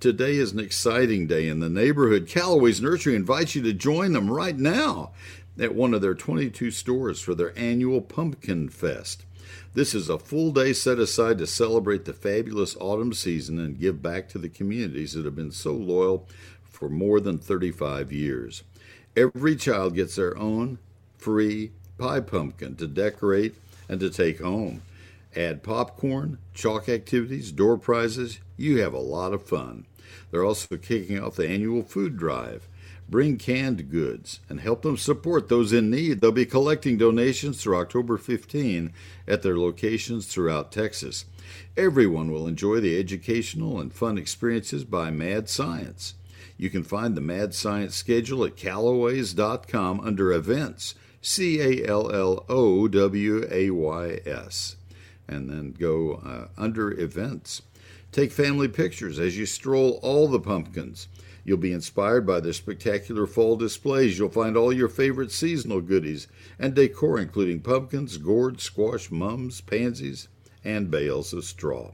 Today 0.00 0.34
is 0.34 0.50
an 0.50 0.58
exciting 0.58 1.28
day 1.28 1.46
in 1.46 1.60
the 1.60 1.70
neighborhood. 1.70 2.26
Callaway's 2.26 2.82
Nursery 2.82 3.14
invites 3.14 3.54
you 3.54 3.62
to 3.62 3.72
join 3.72 4.12
them 4.12 4.28
right 4.28 4.58
now 4.58 5.12
at 5.56 5.76
one 5.76 5.94
of 5.94 6.02
their 6.02 6.16
22 6.16 6.72
stores 6.72 7.20
for 7.20 7.36
their 7.36 7.56
annual 7.56 8.00
Pumpkin 8.00 8.68
Fest. 8.68 9.24
This 9.74 9.94
is 9.94 10.08
a 10.08 10.18
full 10.18 10.52
day 10.52 10.72
set 10.72 10.98
aside 10.98 11.38
to 11.38 11.46
celebrate 11.46 12.04
the 12.04 12.12
fabulous 12.12 12.76
autumn 12.80 13.12
season 13.12 13.58
and 13.58 13.78
give 13.78 14.02
back 14.02 14.28
to 14.30 14.38
the 14.38 14.48
communities 14.48 15.12
that 15.12 15.24
have 15.24 15.36
been 15.36 15.52
so 15.52 15.72
loyal 15.72 16.26
for 16.64 16.88
more 16.88 17.20
than 17.20 17.38
35 17.38 18.12
years. 18.12 18.62
Every 19.16 19.56
child 19.56 19.94
gets 19.94 20.16
their 20.16 20.36
own 20.36 20.78
free 21.16 21.72
pie 21.98 22.20
pumpkin 22.20 22.76
to 22.76 22.86
decorate 22.86 23.54
and 23.88 24.00
to 24.00 24.10
take 24.10 24.40
home. 24.40 24.82
Add 25.34 25.62
popcorn, 25.62 26.38
chalk 26.54 26.88
activities, 26.88 27.52
door 27.52 27.76
prizes. 27.76 28.38
You 28.56 28.80
have 28.80 28.94
a 28.94 28.98
lot 28.98 29.32
of 29.32 29.42
fun. 29.42 29.86
They're 30.30 30.44
also 30.44 30.76
kicking 30.76 31.22
off 31.22 31.36
the 31.36 31.48
annual 31.48 31.82
food 31.82 32.16
drive. 32.16 32.68
Bring 33.08 33.36
canned 33.36 33.88
goods 33.88 34.40
and 34.48 34.58
help 34.58 34.82
them 34.82 34.96
support 34.96 35.48
those 35.48 35.72
in 35.72 35.90
need. 35.90 36.20
They'll 36.20 36.32
be 36.32 36.46
collecting 36.46 36.98
donations 36.98 37.62
through 37.62 37.76
October 37.76 38.18
15 38.18 38.92
at 39.28 39.42
their 39.42 39.56
locations 39.56 40.26
throughout 40.26 40.72
Texas. 40.72 41.24
Everyone 41.76 42.32
will 42.32 42.48
enjoy 42.48 42.80
the 42.80 42.98
educational 42.98 43.80
and 43.80 43.92
fun 43.92 44.18
experiences 44.18 44.84
by 44.84 45.12
Mad 45.12 45.48
Science. 45.48 46.14
You 46.58 46.68
can 46.68 46.82
find 46.82 47.14
the 47.14 47.20
Mad 47.20 47.54
Science 47.54 47.94
schedule 47.94 48.44
at 48.44 48.56
Callaways.com 48.56 50.00
under 50.00 50.32
events, 50.32 50.94
C 51.20 51.60
A 51.60 51.86
L 51.86 52.10
L 52.10 52.44
O 52.48 52.88
W 52.88 53.46
A 53.50 53.70
Y 53.70 54.20
S, 54.26 54.76
and 55.28 55.48
then 55.48 55.72
go 55.78 56.14
uh, 56.14 56.48
under 56.60 56.98
events. 56.98 57.62
Take 58.10 58.32
family 58.32 58.68
pictures 58.68 59.18
as 59.18 59.36
you 59.36 59.44
stroll 59.44 60.00
all 60.02 60.26
the 60.26 60.40
pumpkins. 60.40 61.08
You'll 61.46 61.58
be 61.58 61.72
inspired 61.72 62.26
by 62.26 62.40
their 62.40 62.52
spectacular 62.52 63.24
fall 63.24 63.54
displays. 63.54 64.18
You'll 64.18 64.30
find 64.30 64.56
all 64.56 64.72
your 64.72 64.88
favorite 64.88 65.30
seasonal 65.30 65.80
goodies 65.80 66.26
and 66.58 66.74
decor, 66.74 67.20
including 67.20 67.60
pumpkins, 67.60 68.16
gourds, 68.16 68.64
squash, 68.64 69.12
mums, 69.12 69.60
pansies, 69.60 70.26
and 70.64 70.90
bales 70.90 71.32
of 71.32 71.44
straw. 71.44 71.92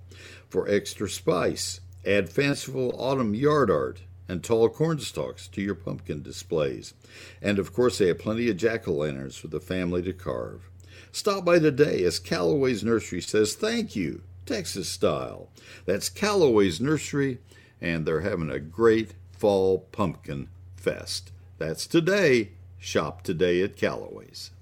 For 0.48 0.66
extra 0.70 1.06
spice, 1.06 1.80
add 2.06 2.30
fanciful 2.30 2.94
autumn 2.98 3.34
yard 3.34 3.70
art 3.70 4.00
and 4.26 4.42
tall 4.42 4.70
cornstalks 4.70 5.48
to 5.48 5.60
your 5.60 5.74
pumpkin 5.74 6.22
displays. 6.22 6.94
And 7.42 7.58
of 7.58 7.74
course, 7.74 7.98
they 7.98 8.06
have 8.06 8.20
plenty 8.20 8.48
of 8.48 8.56
jack 8.56 8.88
o' 8.88 8.92
lanterns 8.92 9.36
for 9.36 9.48
the 9.48 9.60
family 9.60 10.00
to 10.04 10.14
carve. 10.14 10.70
Stop 11.12 11.44
by 11.44 11.58
today 11.58 12.04
as 12.04 12.18
Callaway's 12.18 12.82
Nursery 12.82 13.20
says 13.20 13.54
thank 13.54 13.94
you, 13.94 14.22
Texas 14.46 14.88
style. 14.88 15.50
That's 15.84 16.08
Callaway's 16.08 16.80
Nursery, 16.80 17.40
and 17.82 18.06
they're 18.06 18.22
having 18.22 18.48
a 18.48 18.58
great 18.58 19.12
Fall 19.42 19.88
Pumpkin 19.90 20.48
Fest. 20.76 21.32
That's 21.58 21.88
today. 21.88 22.52
Shop 22.78 23.22
today 23.22 23.60
at 23.62 23.74
Callaway's. 23.74 24.52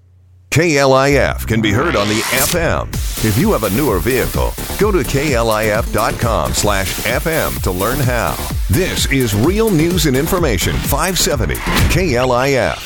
KLIF 0.49 1.45
can 1.45 1.61
be 1.61 1.71
heard 1.71 1.95
on 1.95 2.07
the 2.07 2.19
FM. 2.33 2.87
If 3.23 3.37
you 3.37 3.51
have 3.51 3.63
a 3.63 3.69
newer 3.69 3.99
vehicle, 3.99 4.51
go 4.79 4.91
to 4.91 5.07
klif.com 5.07 6.53
slash 6.55 6.95
FM 7.05 7.61
to 7.61 7.71
learn 7.71 7.99
how. 7.99 8.35
This 8.71 9.05
is 9.11 9.35
Real 9.35 9.69
News 9.69 10.07
and 10.07 10.17
Information 10.17 10.73
570 10.73 11.53
KLIF. 11.93 12.77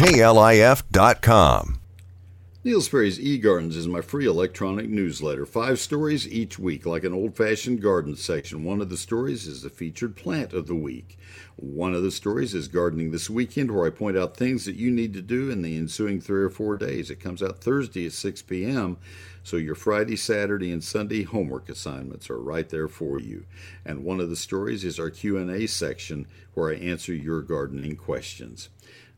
KLIF.com. 0.00 1.75
Neil 2.66 2.80
Sperry's 2.80 3.20
eGardens 3.20 3.76
is 3.76 3.86
my 3.86 4.00
free 4.00 4.26
electronic 4.26 4.88
newsletter. 4.88 5.46
Five 5.46 5.78
stories 5.78 6.26
each 6.26 6.58
week, 6.58 6.84
like 6.84 7.04
an 7.04 7.12
old 7.12 7.36
fashioned 7.36 7.80
garden 7.80 8.16
section. 8.16 8.64
One 8.64 8.80
of 8.80 8.88
the 8.88 8.96
stories 8.96 9.46
is 9.46 9.62
the 9.62 9.70
featured 9.70 10.16
plant 10.16 10.52
of 10.52 10.66
the 10.66 10.74
week. 10.74 11.16
One 11.54 11.94
of 11.94 12.02
the 12.02 12.10
stories 12.10 12.54
is 12.54 12.66
Gardening 12.66 13.12
This 13.12 13.30
Weekend, 13.30 13.70
where 13.70 13.86
I 13.86 13.90
point 13.90 14.16
out 14.18 14.36
things 14.36 14.64
that 14.64 14.74
you 14.74 14.90
need 14.90 15.14
to 15.14 15.22
do 15.22 15.48
in 15.48 15.62
the 15.62 15.76
ensuing 15.76 16.20
three 16.20 16.42
or 16.42 16.50
four 16.50 16.76
days. 16.76 17.08
It 17.08 17.20
comes 17.20 17.40
out 17.40 17.60
Thursday 17.60 18.04
at 18.04 18.12
6 18.14 18.42
p.m., 18.42 18.96
so 19.44 19.56
your 19.56 19.76
Friday, 19.76 20.16
Saturday, 20.16 20.72
and 20.72 20.82
Sunday 20.82 21.22
homework 21.22 21.68
assignments 21.68 22.28
are 22.28 22.40
right 22.40 22.68
there 22.68 22.88
for 22.88 23.20
you. 23.20 23.46
And 23.84 24.02
one 24.02 24.18
of 24.18 24.28
the 24.28 24.34
stories 24.34 24.82
is 24.82 24.98
our 24.98 25.10
Q&A 25.10 25.68
section, 25.68 26.26
where 26.54 26.72
I 26.72 26.78
answer 26.78 27.14
your 27.14 27.42
gardening 27.42 27.94
questions. 27.94 28.70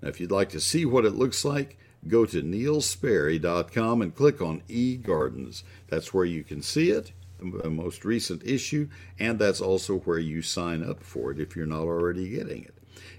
Now, 0.02 0.10
if 0.10 0.20
you'd 0.20 0.30
like 0.30 0.50
to 0.50 0.60
see 0.60 0.84
what 0.84 1.06
it 1.06 1.14
looks 1.14 1.46
like, 1.46 1.78
go 2.06 2.24
to 2.26 2.42
neilsperry.com 2.42 4.02
and 4.02 4.14
click 4.14 4.40
on 4.40 4.62
eGardens. 4.68 5.62
That's 5.88 6.14
where 6.14 6.24
you 6.24 6.44
can 6.44 6.62
see 6.62 6.90
it, 6.90 7.12
the 7.40 7.70
most 7.70 8.04
recent 8.04 8.44
issue, 8.44 8.88
and 9.18 9.38
that's 9.38 9.60
also 9.60 9.98
where 10.00 10.18
you 10.18 10.42
sign 10.42 10.82
up 10.82 11.02
for 11.02 11.32
it 11.32 11.40
if 11.40 11.56
you're 11.56 11.66
not 11.66 11.82
already 11.82 12.28
getting 12.28 12.64
it. 12.64 12.74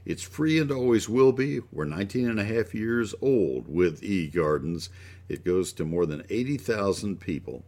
It's 0.05 0.23
free 0.23 0.59
and 0.59 0.71
always 0.71 1.09
will 1.09 1.31
be. 1.31 1.59
We're 1.71 1.85
19 1.85 2.29
and 2.29 2.39
a 2.39 2.45
half 2.45 2.73
years 2.73 3.13
old 3.21 3.67
with 3.67 4.01
eGardens. 4.01 4.89
It 5.27 5.43
goes 5.43 5.73
to 5.73 5.85
more 5.85 6.05
than 6.05 6.23
80,000 6.29 7.19
people. 7.19 7.63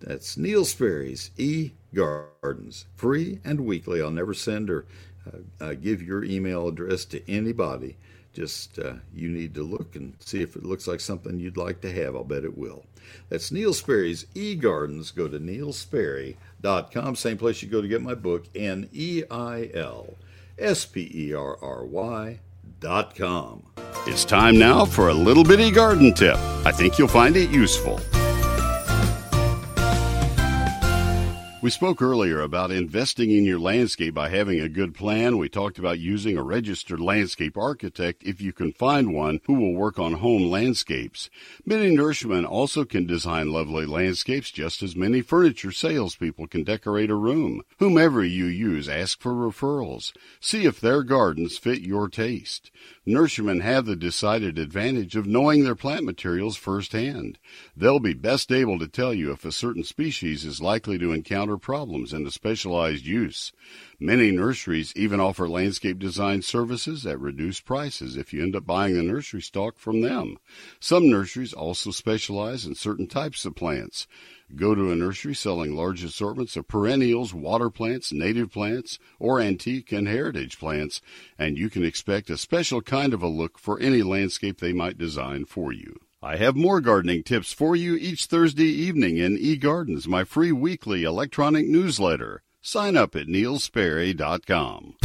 That's 0.00 0.36
Neil 0.36 0.64
Sperry's 0.64 1.30
eGardens, 1.36 2.86
free 2.96 3.38
and 3.44 3.60
weekly. 3.60 4.02
I'll 4.02 4.10
never 4.10 4.34
send 4.34 4.70
or 4.70 4.86
uh, 5.26 5.64
uh, 5.64 5.74
give 5.74 6.02
your 6.02 6.24
email 6.24 6.66
address 6.68 7.04
to 7.06 7.30
anybody 7.30 7.96
just 8.32 8.78
uh, 8.78 8.94
you 9.14 9.28
need 9.28 9.54
to 9.54 9.62
look 9.62 9.96
and 9.96 10.14
see 10.20 10.42
if 10.42 10.56
it 10.56 10.64
looks 10.64 10.86
like 10.86 11.00
something 11.00 11.38
you'd 11.38 11.56
like 11.56 11.80
to 11.82 11.92
have. 11.92 12.16
I'll 12.16 12.24
bet 12.24 12.44
it 12.44 12.56
will. 12.56 12.84
That's 13.28 13.52
Neil 13.52 13.74
Sperry's 13.74 14.24
eGardens. 14.34 15.14
Go 15.14 15.28
to 15.28 15.38
neilsperry.com, 15.38 17.16
same 17.16 17.38
place 17.38 17.62
you 17.62 17.68
go 17.68 17.82
to 17.82 17.88
get 17.88 18.02
my 18.02 18.14
book, 18.14 18.46
N 18.54 18.88
E 18.92 19.22
I 19.30 19.70
L 19.74 20.14
S 20.58 20.84
P 20.84 21.10
E 21.14 21.34
R 21.34 21.58
R 21.62 21.84
Y 21.84 22.38
dot 22.80 23.14
com. 23.14 23.62
It's 24.06 24.24
time 24.24 24.58
now 24.58 24.84
for 24.84 25.08
a 25.08 25.14
little 25.14 25.44
bitty 25.44 25.70
garden 25.70 26.12
tip. 26.12 26.36
I 26.64 26.72
think 26.72 26.98
you'll 26.98 27.08
find 27.08 27.36
it 27.36 27.50
useful. 27.50 28.00
We 31.62 31.70
spoke 31.70 32.02
earlier 32.02 32.40
about 32.40 32.72
investing 32.72 33.30
in 33.30 33.44
your 33.44 33.60
landscape 33.60 34.14
by 34.14 34.30
having 34.30 34.58
a 34.58 34.68
good 34.68 34.96
plan. 34.96 35.38
We 35.38 35.48
talked 35.48 35.78
about 35.78 36.00
using 36.00 36.36
a 36.36 36.42
registered 36.42 36.98
landscape 36.98 37.56
architect 37.56 38.24
if 38.24 38.40
you 38.40 38.52
can 38.52 38.72
find 38.72 39.14
one 39.14 39.40
who 39.44 39.54
will 39.54 39.72
work 39.72 39.96
on 39.96 40.14
home 40.14 40.50
landscapes. 40.50 41.30
Many 41.64 41.94
nurserymen 41.94 42.44
also 42.44 42.84
can 42.84 43.06
design 43.06 43.52
lovely 43.52 43.86
landscapes 43.86 44.50
just 44.50 44.82
as 44.82 44.96
many 44.96 45.20
furniture 45.22 45.70
salespeople 45.70 46.48
can 46.48 46.64
decorate 46.64 47.10
a 47.10 47.14
room. 47.14 47.62
Whomever 47.78 48.24
you 48.24 48.46
use, 48.46 48.88
ask 48.88 49.20
for 49.20 49.30
referrals. 49.30 50.12
See 50.40 50.64
if 50.64 50.80
their 50.80 51.04
gardens 51.04 51.58
fit 51.58 51.82
your 51.82 52.08
taste. 52.08 52.72
Nurserymen 53.04 53.62
have 53.62 53.84
the 53.84 53.96
decided 53.96 54.60
advantage 54.60 55.16
of 55.16 55.26
knowing 55.26 55.64
their 55.64 55.74
plant 55.74 56.04
materials 56.04 56.56
firsthand. 56.56 57.36
They'll 57.76 57.98
be 57.98 58.14
best 58.14 58.52
able 58.52 58.78
to 58.78 58.86
tell 58.86 59.12
you 59.12 59.32
if 59.32 59.44
a 59.44 59.50
certain 59.50 59.82
species 59.82 60.44
is 60.44 60.60
likely 60.60 60.98
to 60.98 61.12
encounter 61.12 61.56
problems 61.56 62.12
in 62.12 62.24
a 62.24 62.30
specialized 62.30 63.04
use. 63.04 63.52
Many 63.98 64.30
nurseries 64.30 64.92
even 64.94 65.18
offer 65.18 65.48
landscape 65.48 65.98
design 65.98 66.42
services 66.42 67.04
at 67.04 67.18
reduced 67.18 67.64
prices 67.64 68.16
if 68.16 68.32
you 68.32 68.40
end 68.40 68.54
up 68.54 68.66
buying 68.66 68.94
the 68.94 69.02
nursery 69.02 69.42
stock 69.42 69.78
from 69.78 70.00
them. 70.00 70.36
Some 70.78 71.10
nurseries 71.10 71.52
also 71.52 71.90
specialize 71.90 72.64
in 72.64 72.76
certain 72.76 73.08
types 73.08 73.44
of 73.44 73.56
plants. 73.56 74.06
Go 74.54 74.74
to 74.74 74.90
a 74.90 74.96
nursery 74.96 75.34
selling 75.34 75.74
large 75.74 76.04
assortments 76.04 76.56
of 76.56 76.68
perennials, 76.68 77.32
water 77.32 77.70
plants, 77.70 78.12
native 78.12 78.50
plants, 78.50 78.98
or 79.18 79.40
antique 79.40 79.92
and 79.92 80.06
heritage 80.06 80.58
plants, 80.58 81.00
and 81.38 81.56
you 81.56 81.70
can 81.70 81.84
expect 81.84 82.28
a 82.28 82.36
special 82.36 82.82
kind 82.82 83.14
of 83.14 83.22
a 83.22 83.28
look 83.28 83.58
for 83.58 83.80
any 83.80 84.02
landscape 84.02 84.60
they 84.60 84.72
might 84.72 84.98
design 84.98 85.46
for 85.46 85.72
you. 85.72 85.96
I 86.22 86.36
have 86.36 86.54
more 86.54 86.80
gardening 86.80 87.22
tips 87.22 87.52
for 87.52 87.74
you 87.74 87.96
each 87.96 88.26
Thursday 88.26 88.68
evening 88.68 89.16
in 89.16 89.38
eGardens, 89.38 90.06
my 90.06 90.22
free 90.24 90.52
weekly 90.52 91.02
electronic 91.02 91.66
newsletter. 91.66 92.42
Sign 92.60 92.96
up 92.96 93.16
at 93.16 93.26
neilsperry.com. 93.26 94.96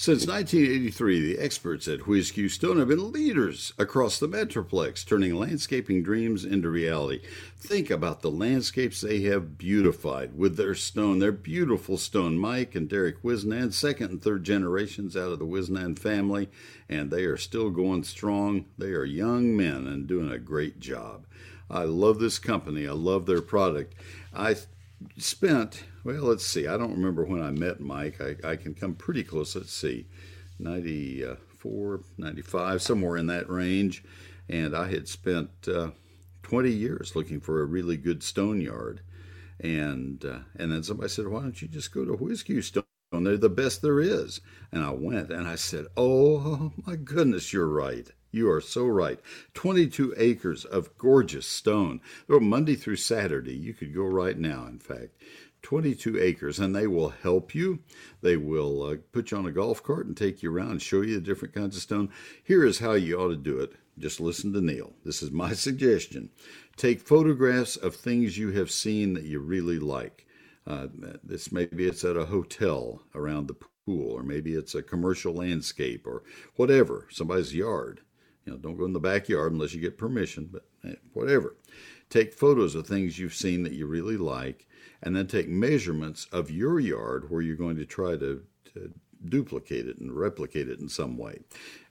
Since 0.00 0.28
1983, 0.28 1.20
the 1.20 1.42
experts 1.42 1.88
at 1.88 2.06
Whiz-Q 2.06 2.48
Stone 2.50 2.78
have 2.78 2.86
been 2.86 3.10
leaders 3.10 3.72
across 3.78 4.20
the 4.20 4.28
Metroplex, 4.28 5.04
turning 5.04 5.34
landscaping 5.34 6.04
dreams 6.04 6.44
into 6.44 6.70
reality. 6.70 7.20
Think 7.56 7.90
about 7.90 8.22
the 8.22 8.30
landscapes 8.30 9.00
they 9.00 9.22
have 9.22 9.58
beautified 9.58 10.38
with 10.38 10.56
their 10.56 10.76
stone, 10.76 11.18
their 11.18 11.32
beautiful 11.32 11.98
stone. 11.98 12.38
Mike 12.38 12.76
and 12.76 12.88
Derek 12.88 13.24
Wisnan, 13.24 13.72
second 13.72 14.10
and 14.10 14.22
third 14.22 14.44
generations 14.44 15.16
out 15.16 15.32
of 15.32 15.40
the 15.40 15.44
Wisnan 15.44 15.98
family, 15.98 16.48
and 16.88 17.10
they 17.10 17.24
are 17.24 17.36
still 17.36 17.70
going 17.70 18.04
strong. 18.04 18.66
They 18.78 18.92
are 18.92 19.04
young 19.04 19.56
men 19.56 19.88
and 19.88 20.06
doing 20.06 20.30
a 20.30 20.38
great 20.38 20.78
job. 20.78 21.26
I 21.68 21.82
love 21.82 22.20
this 22.20 22.38
company. 22.38 22.86
I 22.86 22.92
love 22.92 23.26
their 23.26 23.42
product. 23.42 23.94
I 24.32 24.54
spent, 25.16 25.82
well, 26.08 26.22
let's 26.22 26.46
see, 26.46 26.66
I 26.66 26.78
don't 26.78 26.94
remember 26.94 27.22
when 27.22 27.42
I 27.42 27.50
met 27.50 27.80
Mike. 27.80 28.18
I, 28.18 28.52
I 28.52 28.56
can 28.56 28.72
come 28.72 28.94
pretty 28.94 29.22
close. 29.22 29.54
Let's 29.54 29.74
see, 29.74 30.06
94, 30.58 32.00
95, 32.16 32.80
somewhere 32.80 33.18
in 33.18 33.26
that 33.26 33.50
range. 33.50 34.02
And 34.48 34.74
I 34.74 34.88
had 34.88 35.06
spent 35.06 35.50
uh, 35.70 35.90
20 36.44 36.70
years 36.70 37.14
looking 37.14 37.40
for 37.40 37.60
a 37.60 37.66
really 37.66 37.98
good 37.98 38.22
stone 38.22 38.62
yard. 38.62 39.02
And, 39.60 40.24
uh, 40.24 40.38
and 40.58 40.72
then 40.72 40.82
somebody 40.82 41.10
said, 41.10 41.28
why 41.28 41.42
don't 41.42 41.60
you 41.60 41.68
just 41.68 41.92
go 41.92 42.06
to 42.06 42.14
Whiz-Q 42.14 42.62
Stone? 42.62 42.84
They're 43.12 43.36
the 43.36 43.50
best 43.50 43.82
there 43.82 44.00
is. 44.00 44.40
And 44.72 44.82
I 44.82 44.92
went 44.92 45.30
and 45.30 45.46
I 45.46 45.56
said, 45.56 45.88
oh 45.94 46.72
my 46.86 46.96
goodness, 46.96 47.52
you're 47.52 47.68
right. 47.68 48.08
You 48.30 48.50
are 48.50 48.60
so 48.60 48.86
right. 48.86 49.20
22 49.54 50.14
acres 50.16 50.64
of 50.64 50.96
gorgeous 50.96 51.46
stone. 51.46 52.00
Monday 52.28 52.76
through 52.76 52.96
Saturday. 52.96 53.56
You 53.56 53.74
could 53.74 53.94
go 53.94 54.04
right 54.04 54.38
now, 54.38 54.66
in 54.66 54.78
fact. 54.78 55.16
22 55.68 56.18
acres, 56.18 56.58
and 56.58 56.74
they 56.74 56.86
will 56.86 57.10
help 57.10 57.54
you. 57.54 57.78
They 58.22 58.38
will 58.38 58.82
uh, 58.84 58.96
put 59.12 59.30
you 59.30 59.36
on 59.36 59.44
a 59.44 59.52
golf 59.52 59.82
cart 59.82 60.06
and 60.06 60.16
take 60.16 60.42
you 60.42 60.50
around 60.50 60.70
and 60.70 60.80
show 60.80 61.02
you 61.02 61.16
the 61.16 61.20
different 61.20 61.52
kinds 61.52 61.76
of 61.76 61.82
stone. 61.82 62.08
Here 62.42 62.64
is 62.64 62.78
how 62.78 62.92
you 62.92 63.20
ought 63.20 63.28
to 63.28 63.36
do 63.36 63.60
it. 63.60 63.74
Just 63.98 64.18
listen 64.18 64.54
to 64.54 64.62
Neil. 64.62 64.94
This 65.04 65.22
is 65.22 65.30
my 65.30 65.52
suggestion. 65.52 66.30
Take 66.78 67.06
photographs 67.06 67.76
of 67.76 67.94
things 67.94 68.38
you 68.38 68.50
have 68.52 68.70
seen 68.70 69.12
that 69.12 69.24
you 69.24 69.40
really 69.40 69.78
like. 69.78 70.26
Uh, 70.66 70.86
this 71.22 71.52
maybe 71.52 71.86
it's 71.86 72.02
at 72.02 72.16
a 72.16 72.24
hotel 72.24 73.02
around 73.14 73.46
the 73.48 73.56
pool, 73.84 74.12
or 74.12 74.22
maybe 74.22 74.54
it's 74.54 74.74
a 74.74 74.82
commercial 74.82 75.34
landscape, 75.34 76.06
or 76.06 76.22
whatever, 76.56 77.08
somebody's 77.10 77.54
yard. 77.54 78.00
You 78.46 78.52
know, 78.52 78.58
don't 78.58 78.78
go 78.78 78.86
in 78.86 78.94
the 78.94 79.00
backyard 79.00 79.52
unless 79.52 79.74
you 79.74 79.82
get 79.82 79.98
permission, 79.98 80.48
but 80.50 80.64
eh, 80.82 80.94
whatever. 81.12 81.56
Take 82.08 82.32
photos 82.32 82.74
of 82.74 82.86
things 82.86 83.18
you've 83.18 83.34
seen 83.34 83.64
that 83.64 83.74
you 83.74 83.84
really 83.84 84.16
like, 84.16 84.66
and 85.02 85.16
then 85.16 85.26
take 85.26 85.48
measurements 85.48 86.26
of 86.32 86.50
your 86.50 86.80
yard 86.80 87.30
where 87.30 87.42
you're 87.42 87.56
going 87.56 87.76
to 87.76 87.86
try 87.86 88.16
to, 88.16 88.42
to 88.74 88.92
duplicate 89.24 89.86
it 89.86 89.98
and 89.98 90.12
replicate 90.12 90.68
it 90.68 90.80
in 90.80 90.88
some 90.88 91.16
way. 91.16 91.40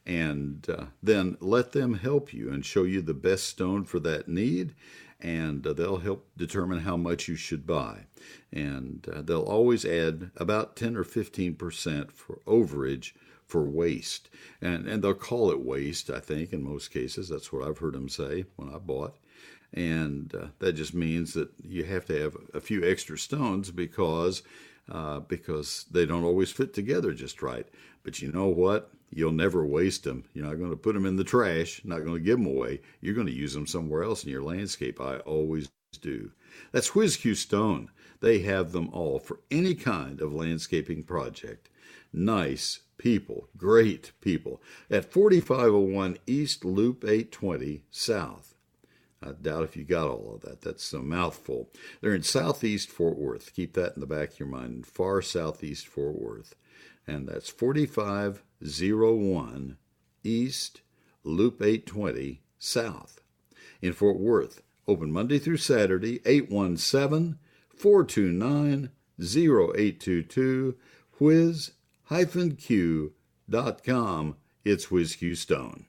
And 0.06 0.66
uh, 0.70 0.86
then 1.04 1.38
let 1.42 1.74
them 1.74 1.96
help 1.96 2.34
you 2.34 2.52
and 2.52 2.66
show 2.66 2.84
you 2.84 3.02
the 3.02 3.14
best 3.14 3.46
stone 3.46 3.84
for 3.84 4.00
that 4.00 4.28
need 4.28 4.74
and 5.20 5.66
uh, 5.66 5.74
they'll 5.74 5.98
help 5.98 6.28
determine 6.38 6.80
how 6.80 6.96
much 6.96 7.28
you 7.28 7.36
should 7.36 7.66
buy. 7.66 8.06
And 8.52 9.08
uh, 9.12 9.22
they'll 9.22 9.42
always 9.42 9.86
add 9.86 10.32
about 10.38 10.76
10 10.76 10.96
or 10.96 11.04
15% 11.04 12.12
for 12.12 12.40
overage 12.46 13.14
for 13.46 13.64
waste. 13.64 14.30
And, 14.62 14.88
and 14.88 15.04
they'll 15.04 15.14
call 15.14 15.52
it 15.52 15.62
waste, 15.62 16.10
I 16.10 16.20
think, 16.20 16.54
in 16.54 16.64
most 16.64 16.92
cases. 16.92 17.30
That's 17.30 17.52
what 17.52 17.68
I've 17.68 17.80
heard 17.80 17.94
them 17.94 18.10
say 18.10 18.46
when 18.58 18.74
I 18.74 18.78
bought. 18.78 19.16
And 19.78 20.34
uh, 20.34 20.48
that 20.58 20.74
just 20.74 20.96
means 20.96 21.36
that 21.36 21.50
you 21.62 21.84
have 21.84 22.04
to 22.06 22.20
have 22.20 22.36
a 22.56 22.60
few 22.60 22.84
extra 22.84 23.16
stones 23.16 23.70
because 23.70 24.42
uh, 24.92 25.20
because 25.20 25.86
they 25.92 26.04
don't 26.04 26.24
always 26.24 26.52
fit 26.52 26.74
together 26.74 27.14
just 27.14 27.44
right. 27.44 27.68
But 28.02 28.20
you 28.20 28.32
know 28.32 28.48
what? 28.48 28.90
You'll 29.12 29.34
never 29.34 29.64
waste 29.64 30.04
them. 30.04 30.24
You're 30.34 30.48
not 30.48 30.58
going 30.58 30.72
to 30.72 30.78
put 30.78 30.96
them 30.96 31.06
in 31.06 31.16
the 31.16 31.24
trash, 31.24 31.82
not 31.84 32.00
going 32.00 32.16
to 32.16 32.24
give 32.24 32.40
them 32.40 32.48
away. 32.48 32.82
You're 33.02 33.14
going 33.14 33.28
to 33.28 33.34
use 33.34 33.54
them 33.54 33.68
somewhere 33.68 34.02
else 34.02 34.24
in 34.24 34.32
your 34.32 34.42
landscape. 34.42 35.00
I 35.00 35.18
always 35.18 35.70
do. 36.02 36.32
That's 36.72 36.96
Whiz-Q 36.96 37.36
Stone. 37.36 37.92
They 38.20 38.40
have 38.40 38.72
them 38.72 38.90
all 38.92 39.20
for 39.20 39.42
any 39.52 39.76
kind 39.76 40.22
of 40.22 40.34
landscaping 40.34 41.04
project. 41.04 41.70
Nice, 42.12 42.80
people, 42.98 43.48
great 43.56 44.12
people, 44.22 44.60
at 44.90 45.12
4501 45.12 46.18
East 46.26 46.66
Loop 46.66 47.04
820 47.04 47.84
South. 47.92 48.57
I 49.22 49.32
doubt 49.32 49.64
if 49.64 49.76
you 49.76 49.84
got 49.84 50.08
all 50.08 50.36
of 50.36 50.42
that. 50.42 50.62
That's 50.62 50.94
a 50.94 51.00
mouthful. 51.00 51.72
They're 52.02 52.14
in 52.14 52.22
southeast 52.24 52.90
Fort 52.90 53.18
Worth. 53.18 53.56
Keep 53.56 53.74
that 53.74 53.96
in 53.96 54.02
the 54.02 54.06
back 54.06 54.34
of 54.34 54.40
your 54.40 54.48
mind. 54.48 54.86
Far 54.86 55.22
southeast 55.22 55.88
Fort 55.88 56.20
Worth. 56.20 56.56
And 57.08 57.28
that's 57.28 57.50
4501 57.50 59.78
East 60.24 60.82
Loop 61.24 61.62
820 61.62 62.42
South. 62.60 63.22
In 63.82 63.94
Fort 63.94 64.20
Worth, 64.20 64.62
open 64.88 65.12
Monday 65.12 65.40
through 65.40 65.58
Saturday, 65.58 66.22
817 66.26 67.40
429 67.76 68.92
0822. 69.20 70.76
Whiz 71.20 71.72
q.com. 72.08 73.16
It's 74.64 74.92
Whiz-Q 74.92 75.36
Stone. 75.36 75.87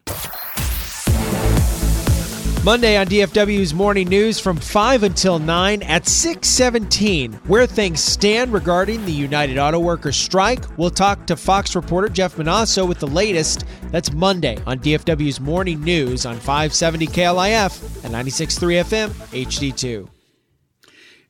Monday 2.65 2.97
on 2.97 3.07
DFW's 3.07 3.73
Morning 3.73 4.09
News 4.09 4.41
from 4.41 4.57
5 4.57 5.05
until 5.05 5.39
9 5.39 5.83
at 5.85 6.07
617. 6.07 7.35
Where 7.47 7.67
things 7.67 8.03
stand 8.03 8.53
regarding 8.53 9.05
the 9.07 9.13
United 9.13 9.59
Auto 9.59 9.79
Workers 9.79 10.17
strike. 10.17 10.65
We'll 10.77 10.91
talk 10.91 11.27
to 11.29 11.37
Fox 11.37 11.77
reporter 11.77 12.09
Jeff 12.09 12.35
Monosson 12.37 12.89
with 12.89 12.99
the 12.99 13.07
latest. 13.07 13.65
That's 13.93 14.13
Monday 14.13 14.59
on 14.67 14.81
DFW's 14.81 15.41
Morning 15.41 15.81
News 15.83 16.27
on 16.27 16.35
570 16.35 17.07
KLIF 17.07 18.05
and 18.05 18.13
96.3 18.13 18.83
FM 18.83 19.09
HD2. 19.47 20.09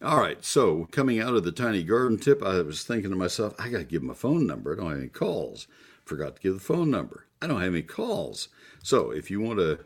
All 0.02 0.18
right, 0.18 0.42
so 0.42 0.88
coming 0.92 1.20
out 1.20 1.34
of 1.34 1.44
the 1.44 1.52
tiny 1.52 1.82
garden 1.82 2.18
tip, 2.18 2.42
I 2.42 2.62
was 2.62 2.84
thinking 2.84 3.10
to 3.10 3.16
myself, 3.16 3.54
I 3.58 3.68
got 3.68 3.78
to 3.78 3.84
give 3.84 4.02
my 4.02 4.14
phone 4.14 4.46
number. 4.46 4.72
I 4.72 4.76
don't 4.76 4.90
have 4.90 4.98
any 4.98 5.08
calls. 5.08 5.66
Forgot 6.04 6.36
to 6.36 6.42
give 6.42 6.54
the 6.54 6.60
phone 6.60 6.90
number. 6.90 7.26
I 7.42 7.46
don't 7.46 7.60
have 7.60 7.74
any 7.74 7.82
calls. 7.82 8.48
So 8.82 9.10
if 9.10 9.30
you 9.30 9.40
want 9.40 9.58
to 9.58 9.80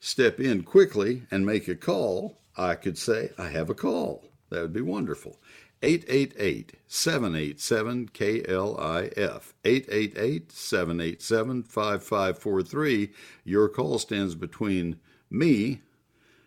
step 0.00 0.40
in 0.40 0.62
quickly 0.62 1.22
and 1.30 1.44
make 1.46 1.68
a 1.68 1.74
call, 1.74 2.38
I 2.56 2.74
could 2.74 2.98
say, 2.98 3.30
I 3.38 3.48
have 3.48 3.70
a 3.70 3.74
call. 3.74 4.24
That 4.50 4.62
would 4.62 4.72
be 4.72 4.80
wonderful. 4.80 5.36
888 5.82 6.72
787 6.86 8.08
KLIF. 8.08 9.52
888 9.64 10.52
787 10.52 11.62
5543. 11.64 13.10
Your 13.44 13.68
call 13.68 13.98
stands 13.98 14.34
between 14.34 14.98
me 15.30 15.82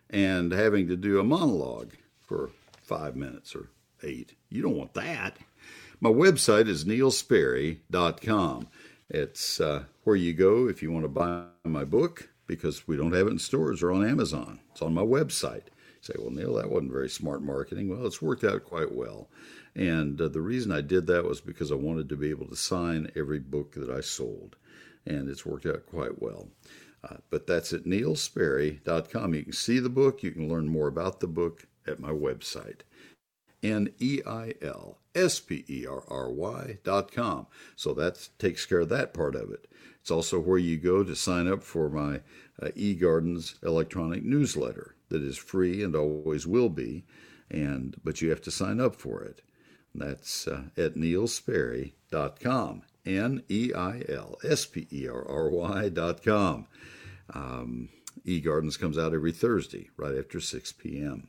and 0.09 0.51
having 0.51 0.87
to 0.87 0.95
do 0.95 1.19
a 1.19 1.23
monologue 1.23 1.93
for 2.21 2.49
five 2.81 3.15
minutes 3.15 3.55
or 3.55 3.69
eight. 4.03 4.33
You 4.49 4.63
don't 4.63 4.77
want 4.77 4.93
that. 4.95 5.37
My 6.01 6.09
website 6.09 6.67
is 6.67 6.85
neilsperry.com. 6.85 8.67
It's 9.09 9.59
uh, 9.59 9.83
where 10.03 10.15
you 10.15 10.33
go 10.33 10.67
if 10.67 10.81
you 10.81 10.91
want 10.91 11.03
to 11.03 11.09
buy 11.09 11.43
my 11.63 11.83
book 11.83 12.29
because 12.49 12.87
we 12.87 12.97
don't 12.97 13.13
have 13.13 13.27
it 13.27 13.31
in 13.31 13.39
stores 13.39 13.83
or 13.83 13.91
on 13.91 14.05
Amazon. 14.05 14.59
It's 14.71 14.81
on 14.81 14.93
my 14.93 15.03
website. 15.03 15.67
say, 16.01 16.15
well, 16.17 16.31
Neil, 16.31 16.55
that 16.55 16.71
wasn't 16.71 16.91
very 16.91 17.07
smart 17.07 17.43
marketing. 17.43 17.87
Well, 17.87 18.07
it's 18.07 18.23
worked 18.23 18.43
out 18.43 18.63
quite 18.65 18.91
well. 18.91 19.29
And 19.75 20.19
uh, 20.19 20.27
the 20.27 20.41
reason 20.41 20.71
I 20.71 20.81
did 20.81 21.05
that 21.07 21.25
was 21.25 21.39
because 21.39 21.71
I 21.71 21.75
wanted 21.75 22.09
to 22.09 22.17
be 22.17 22.31
able 22.31 22.47
to 22.47 22.55
sign 22.55 23.11
every 23.15 23.37
book 23.37 23.75
that 23.75 23.91
I 23.91 24.01
sold. 24.01 24.55
And 25.05 25.29
it's 25.29 25.45
worked 25.45 25.67
out 25.67 25.85
quite 25.85 26.19
well. 26.21 26.49
Uh, 27.03 27.17
but 27.29 27.45
that's 27.45 27.71
at 27.71 27.83
neilsperry.com. 27.83 29.33
You 29.35 29.43
can 29.43 29.53
see 29.53 29.79
the 29.79 29.89
book, 29.89 30.23
you 30.23 30.31
can 30.31 30.49
learn 30.49 30.67
more 30.67 30.87
about 30.87 31.19
the 31.19 31.27
book 31.27 31.67
at 31.87 31.99
my 31.99 32.09
website. 32.09 32.81
N 33.61 33.93
E 33.99 34.21
I 34.25 34.53
L 34.61 34.97
S 35.13 35.39
P 35.39 35.65
E 35.69 35.85
R 35.85 36.03
R 36.07 36.31
Y 36.31 36.79
dot 36.83 37.11
com. 37.11 37.45
So 37.75 37.93
that 37.93 38.29
takes 38.39 38.65
care 38.65 38.79
of 38.79 38.89
that 38.89 39.13
part 39.13 39.35
of 39.35 39.51
it. 39.51 39.67
It's 40.09 40.15
also 40.15 40.39
where 40.39 40.57
you 40.57 40.77
go 40.77 41.03
to 41.03 41.15
sign 41.15 41.47
up 41.47 41.61
for 41.61 41.87
my 41.87 42.21
uh, 42.59 42.69
eGardens 42.69 43.63
electronic 43.63 44.23
newsletter 44.23 44.95
that 45.09 45.21
is 45.21 45.37
free 45.37 45.83
and 45.83 45.95
always 45.95 46.47
will 46.47 46.69
be, 46.69 47.05
and 47.51 47.95
but 48.03 48.19
you 48.19 48.31
have 48.31 48.41
to 48.41 48.49
sign 48.49 48.79
up 48.79 48.95
for 48.95 49.21
it. 49.21 49.43
That's 49.93 50.47
uh, 50.47 50.63
at 50.75 50.95
neilsperry.com. 50.95 52.81
N 53.05 53.43
E 53.49 53.71
I 53.75 54.01
L 54.09 54.39
S 54.43 54.65
P 54.65 54.87
E 54.91 55.07
R 55.07 55.23
R 55.29 55.49
Y.com. 55.51 56.65
Um, 57.31 57.89
eGardens 58.25 58.79
comes 58.79 58.97
out 58.97 59.13
every 59.13 59.31
Thursday, 59.31 59.91
right 59.95 60.17
after 60.17 60.39
6 60.39 60.71
p.m. 60.71 61.27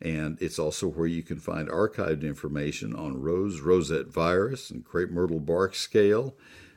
And 0.00 0.36
it's 0.42 0.58
also 0.58 0.88
where 0.88 1.06
you 1.06 1.22
can 1.22 1.38
find 1.38 1.68
archived 1.68 2.22
information 2.22 2.92
on 2.92 3.22
rose, 3.22 3.60
rosette 3.60 4.08
virus, 4.08 4.68
and 4.68 4.84
crepe 4.84 5.12
myrtle 5.12 5.38
bark 5.38 5.76
scale, 5.76 6.34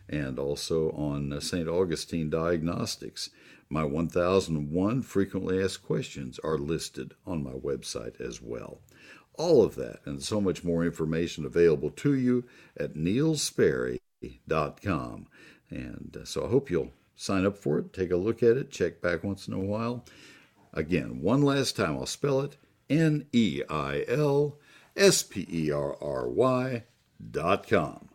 and 0.10 0.39
also 0.39 0.91
on 0.91 1.34
uh, 1.34 1.39
St. 1.39 1.68
Augustine 1.68 2.30
diagnostics. 2.30 3.32
My 3.70 3.84
1001 3.84 5.01
frequently 5.01 5.64
asked 5.64 5.84
questions 5.84 6.39
are 6.43 6.58
listed 6.58 7.14
on 7.26 7.43
my 7.43 7.54
website 7.54 8.20
as 8.22 8.41
well. 8.41 8.80
All 9.36 9.64
of 9.64 9.76
that 9.76 10.01
and 10.06 10.22
so 10.22 10.39
much 10.39 10.64
more 10.64 10.86
information 10.86 11.45
available 11.45 11.89
to 11.89 12.14
you 12.14 12.45
at 12.78 12.93
neilsperry.com. 12.93 15.28
And 15.70 16.18
uh, 16.22 16.26
so 16.26 16.45
I 16.45 16.49
hope 16.49 16.70
you'll 16.70 16.91
sign 17.16 17.45
up 17.45 17.58
for 17.58 17.80
it, 17.80 17.93
take 17.93 18.12
a 18.12 18.18
look 18.18 18.43
at 18.43 18.58
it, 18.58 18.70
check 18.70 19.01
back 19.01 19.24
once 19.24 19.47
in 19.47 19.54
a 19.54 19.60
while. 19.60 20.06
Again, 20.74 21.22
one 21.22 21.41
last 21.41 21.76
time, 21.76 21.97
I'll 21.97 22.06
spell 22.06 22.41
it 22.41 22.58
N 22.89 23.26
E 23.32 23.62
I 23.70 24.04
L 24.08 24.58
S 24.95 25.24
P 25.24 25.47
E 25.49 25.72
R 25.72 25.97
R 26.01 26.28
Y 26.28 26.84
dot 27.32 27.68
com. 27.68 28.10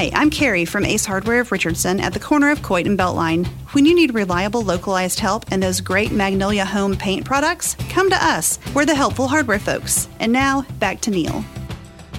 Hi, 0.00 0.10
I'm 0.14 0.30
Carrie 0.30 0.64
from 0.64 0.86
Ace 0.86 1.04
Hardware 1.04 1.40
of 1.40 1.52
Richardson 1.52 2.00
at 2.00 2.14
the 2.14 2.18
corner 2.18 2.50
of 2.50 2.62
Coit 2.62 2.86
and 2.86 2.98
Beltline. 2.98 3.46
When 3.74 3.84
you 3.84 3.94
need 3.94 4.14
reliable, 4.14 4.62
localized 4.62 5.20
help 5.20 5.44
and 5.52 5.62
those 5.62 5.82
great 5.82 6.10
Magnolia 6.10 6.64
Home 6.64 6.96
paint 6.96 7.26
products, 7.26 7.76
come 7.90 8.08
to 8.08 8.16
us. 8.16 8.58
We're 8.74 8.86
the 8.86 8.94
helpful 8.94 9.28
hardware 9.28 9.58
folks. 9.58 10.08
And 10.18 10.32
now, 10.32 10.62
back 10.78 11.02
to 11.02 11.10
Neil. 11.10 11.44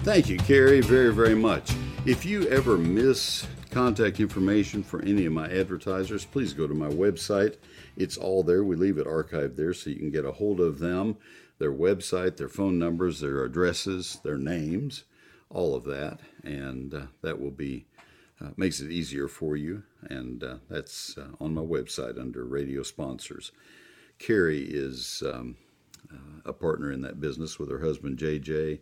Thank 0.03 0.29
you, 0.29 0.37
Carrie, 0.37 0.81
very, 0.81 1.11
very 1.11 1.33
much. 1.33 1.73
If 2.05 2.23
you 2.23 2.47
ever 2.49 2.77
miss 2.77 3.47
contact 3.71 4.19
information 4.19 4.83
for 4.83 5.01
any 5.01 5.25
of 5.25 5.33
my 5.33 5.49
advertisers, 5.49 6.23
please 6.23 6.53
go 6.53 6.67
to 6.67 6.75
my 6.75 6.89
website. 6.89 7.57
It's 7.97 8.15
all 8.15 8.43
there. 8.43 8.63
We 8.63 8.75
leave 8.75 8.99
it 8.99 9.07
archived 9.07 9.55
there 9.55 9.73
so 9.73 9.89
you 9.89 9.95
can 9.95 10.11
get 10.11 10.23
a 10.23 10.33
hold 10.33 10.59
of 10.59 10.77
them, 10.77 11.17
their 11.57 11.73
website, 11.73 12.37
their 12.37 12.47
phone 12.47 12.77
numbers, 12.77 13.21
their 13.21 13.43
addresses, 13.43 14.19
their 14.23 14.37
names 14.37 15.05
all 15.53 15.75
of 15.75 15.83
that, 15.85 16.19
and 16.43 16.93
uh, 16.93 17.01
that 17.21 17.39
will 17.39 17.51
be 17.51 17.85
uh, 18.41 18.49
makes 18.57 18.79
it 18.79 18.91
easier 18.91 19.27
for 19.27 19.55
you. 19.55 19.83
And 20.09 20.43
uh, 20.43 20.55
that's 20.69 21.17
uh, 21.17 21.27
on 21.39 21.53
my 21.53 21.61
website 21.61 22.19
under 22.19 22.45
radio 22.45 22.83
sponsors. 22.83 23.51
Carrie 24.17 24.67
is 24.67 25.21
um, 25.25 25.57
uh, 26.11 26.41
a 26.45 26.53
partner 26.53 26.91
in 26.91 27.01
that 27.01 27.21
business 27.21 27.59
with 27.59 27.69
her 27.69 27.79
husband 27.79 28.17
JJ, 28.17 28.79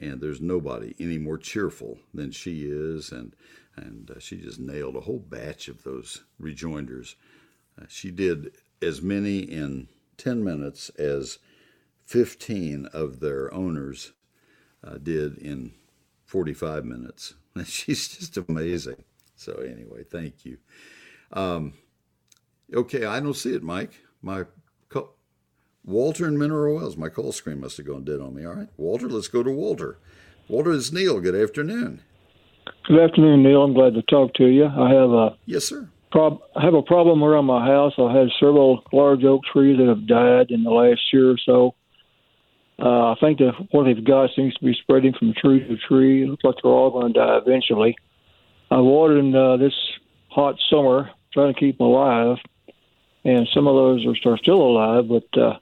and 0.00 0.20
there's 0.20 0.40
nobody 0.40 0.94
any 0.98 1.18
more 1.18 1.38
cheerful 1.38 1.98
than 2.12 2.30
she 2.30 2.64
is, 2.64 3.12
and 3.12 3.34
and 3.76 4.10
uh, 4.10 4.18
she 4.18 4.38
just 4.38 4.58
nailed 4.58 4.96
a 4.96 5.00
whole 5.00 5.18
batch 5.18 5.68
of 5.68 5.82
those 5.82 6.22
rejoinders. 6.38 7.14
she 7.88 8.10
did 8.10 8.52
as 8.80 9.02
many 9.02 9.40
in 9.40 9.86
10 10.16 10.42
minutes 10.42 10.88
as 10.98 11.38
15 12.06 12.86
of 12.86 13.20
their 13.20 13.52
owners 13.52 14.12
did 15.02 15.36
in 15.36 15.72
45 16.26 16.84
minutes. 16.84 17.34
She's 17.64 18.08
just 18.08 18.36
amazing. 18.36 19.04
So, 19.36 19.54
anyway, 19.54 20.04
thank 20.04 20.44
you. 20.44 20.58
Um, 21.32 21.74
okay, 22.74 23.04
I 23.04 23.20
don't 23.20 23.34
see 23.34 23.54
it, 23.54 23.62
Mike. 23.62 24.00
My 24.22 24.44
co- 24.88 25.10
Walter 25.84 26.26
and 26.26 26.38
Mineral 26.38 26.76
Wells, 26.76 26.96
My 26.96 27.08
call 27.08 27.32
screen 27.32 27.60
must 27.60 27.76
have 27.76 27.86
gone 27.86 28.04
dead 28.04 28.20
on 28.20 28.34
me. 28.34 28.44
All 28.44 28.54
right, 28.54 28.68
Walter, 28.76 29.08
let's 29.08 29.28
go 29.28 29.42
to 29.42 29.50
Walter. 29.50 29.98
Walter 30.48 30.72
is 30.72 30.92
Neil. 30.92 31.20
Good 31.20 31.34
afternoon. 31.34 32.02
Good 32.88 33.00
afternoon, 33.00 33.42
Neil. 33.42 33.62
I'm 33.62 33.74
glad 33.74 33.94
to 33.94 34.02
talk 34.02 34.34
to 34.34 34.46
you. 34.46 34.66
I 34.66 34.90
have 34.92 35.10
a 35.10 35.36
yes, 35.46 35.64
sir. 35.64 35.88
Prob- 36.10 36.40
I 36.56 36.64
have 36.64 36.74
a 36.74 36.82
problem 36.82 37.22
around 37.22 37.44
my 37.44 37.64
house. 37.64 37.92
I 37.98 38.12
had 38.16 38.28
several 38.40 38.82
large 38.92 39.24
oak 39.24 39.42
trees 39.52 39.78
that 39.78 39.86
have 39.88 40.06
died 40.06 40.50
in 40.50 40.62
the 40.62 40.70
last 40.70 41.00
year 41.12 41.30
or 41.30 41.38
so. 41.44 41.74
Uh, 42.78 43.12
I 43.12 43.14
think 43.20 43.38
that 43.38 43.52
what 43.70 43.84
they've 43.84 44.04
got 44.04 44.30
seems 44.36 44.54
to 44.54 44.64
be 44.64 44.74
spreading 44.74 45.14
from 45.14 45.32
tree 45.32 45.60
to 45.60 45.76
tree. 45.76 46.24
It 46.24 46.28
looks 46.28 46.44
like 46.44 46.56
they're 46.62 46.70
all 46.70 46.90
going 46.90 47.12
to 47.12 47.18
die 47.18 47.38
eventually. 47.38 47.96
I 48.70 48.80
watered 48.80 49.18
in 49.18 49.34
uh, 49.34 49.56
this 49.56 49.72
hot 50.28 50.56
summer, 50.68 51.10
trying 51.32 51.54
to 51.54 51.58
keep 51.58 51.78
them 51.78 51.86
alive, 51.86 52.36
and 53.24 53.48
some 53.54 53.66
of 53.66 53.74
those 53.74 54.04
are, 54.06 54.32
are 54.32 54.38
still 54.38 54.60
alive. 54.60 55.08
But 55.08 55.40
uh, 55.40 55.58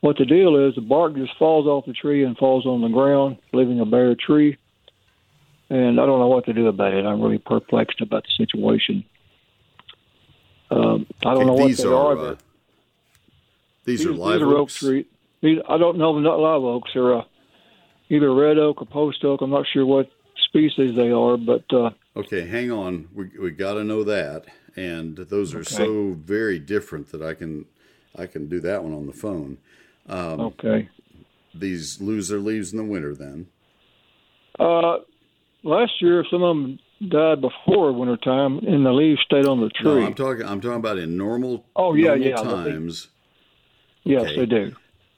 what 0.00 0.16
the 0.16 0.24
deal 0.24 0.66
is, 0.66 0.74
the 0.74 0.80
bark 0.80 1.16
just 1.16 1.36
falls 1.38 1.66
off 1.66 1.84
the 1.86 1.92
tree 1.92 2.24
and 2.24 2.36
falls 2.36 2.64
on 2.64 2.80
the 2.80 2.88
ground, 2.88 3.38
leaving 3.52 3.80
a 3.80 3.86
bare 3.86 4.14
tree. 4.14 4.56
And 5.68 6.00
I 6.00 6.06
don't 6.06 6.18
know 6.18 6.28
what 6.28 6.46
to 6.46 6.52
do 6.52 6.68
about 6.68 6.94
it. 6.94 7.04
I'm 7.04 7.20
really 7.20 7.38
perplexed 7.38 8.00
about 8.00 8.24
the 8.24 8.44
situation. 8.44 9.04
Um, 10.70 11.06
I 11.24 11.34
don't 11.34 11.38
okay, 11.38 11.44
know 11.46 11.52
what 11.54 11.66
these 11.66 11.78
they 11.78 11.88
are. 11.88 11.94
are. 11.94 12.18
Uh, 12.18 12.36
these, 13.84 13.98
these, 13.98 14.06
are 14.06 14.12
live 14.12 14.40
these 14.40 14.48
are 14.48 14.56
oak. 14.56 14.70
I 15.68 15.78
don't 15.78 15.98
know 15.98 16.18
not 16.18 16.38
live 16.38 16.62
oaks. 16.62 16.90
They're 16.94 17.18
uh, 17.18 17.22
either 18.08 18.34
red 18.34 18.58
oak 18.58 18.80
or 18.82 18.86
post 18.86 19.24
oak. 19.24 19.40
I'm 19.42 19.50
not 19.50 19.66
sure 19.72 19.84
what 19.86 20.08
species 20.46 20.96
they 20.96 21.10
are, 21.10 21.36
but 21.36 21.64
uh, 21.72 21.90
okay, 22.16 22.46
hang 22.46 22.70
on. 22.70 23.08
We 23.14 23.30
we 23.40 23.50
got 23.50 23.74
to 23.74 23.84
know 23.84 24.04
that, 24.04 24.46
and 24.76 25.16
those 25.16 25.54
are 25.54 25.60
Okay. 25.60 25.74
so 25.74 26.16
very 26.18 26.58
different 26.58 27.10
that 27.12 27.22
I 27.22 27.34
can 27.34 27.66
I 28.16 28.26
can 28.26 28.48
do 28.48 28.60
that 28.60 28.82
one 28.82 28.94
on 28.94 29.06
the 29.06 29.12
phone. 29.12 29.58
Um, 30.08 30.40
okay. 30.40 30.88
These 31.54 32.00
lose 32.00 32.28
their 32.28 32.40
leaves 32.40 32.72
in 32.72 32.78
the 32.78 32.84
winter, 32.84 33.14
then. 33.14 33.46
Uh, 34.58 34.98
last 35.62 36.00
year, 36.00 36.24
some 36.30 36.42
of 36.42 36.56
them 36.56 36.78
died 37.08 37.40
before 37.40 37.92
wintertime, 37.92 38.58
and 38.58 38.84
the 38.84 38.92
leaves 38.92 39.20
stayed 39.24 39.46
on 39.46 39.60
the 39.60 39.68
tree. 39.70 40.00
No. 40.00 40.06
I'm 40.06 40.14
talking. 40.14 40.44
I'm 40.44 40.60
talking 40.60 40.78
about 40.78 40.98
in 40.98 41.16
normal. 41.16 41.64
Oh, 41.76 41.94
yeah, 41.94 42.14
normal 42.14 42.26
yeah, 42.26 42.36
times. 42.36 43.08
yes, 44.04 44.22
okay. 44.22 44.36
they 44.40 44.46
do. 44.46 44.72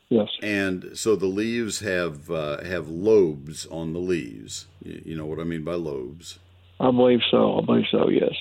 Yes. 0.09 0.29
And 0.41 0.91
so 0.95 1.17
the 1.17 1.27
leaves 1.27 1.81
have 1.81 2.31
uh, 2.31 2.63
have 2.63 2.89
lobes 2.89 3.67
on 3.67 3.93
the 3.93 3.99
leaves. 3.99 4.67
You, 4.83 5.17
know 5.17 5.27
what 5.27 5.41
I 5.41 5.45
mean 5.45 5.65
by 5.65 5.75
lobes. 5.75 6.39
I 6.79 6.91
believe 6.91 7.21
so. 7.31 7.59
I 7.59 7.65
believe 7.65 7.87
so. 7.91 8.09
Yes. 8.09 8.35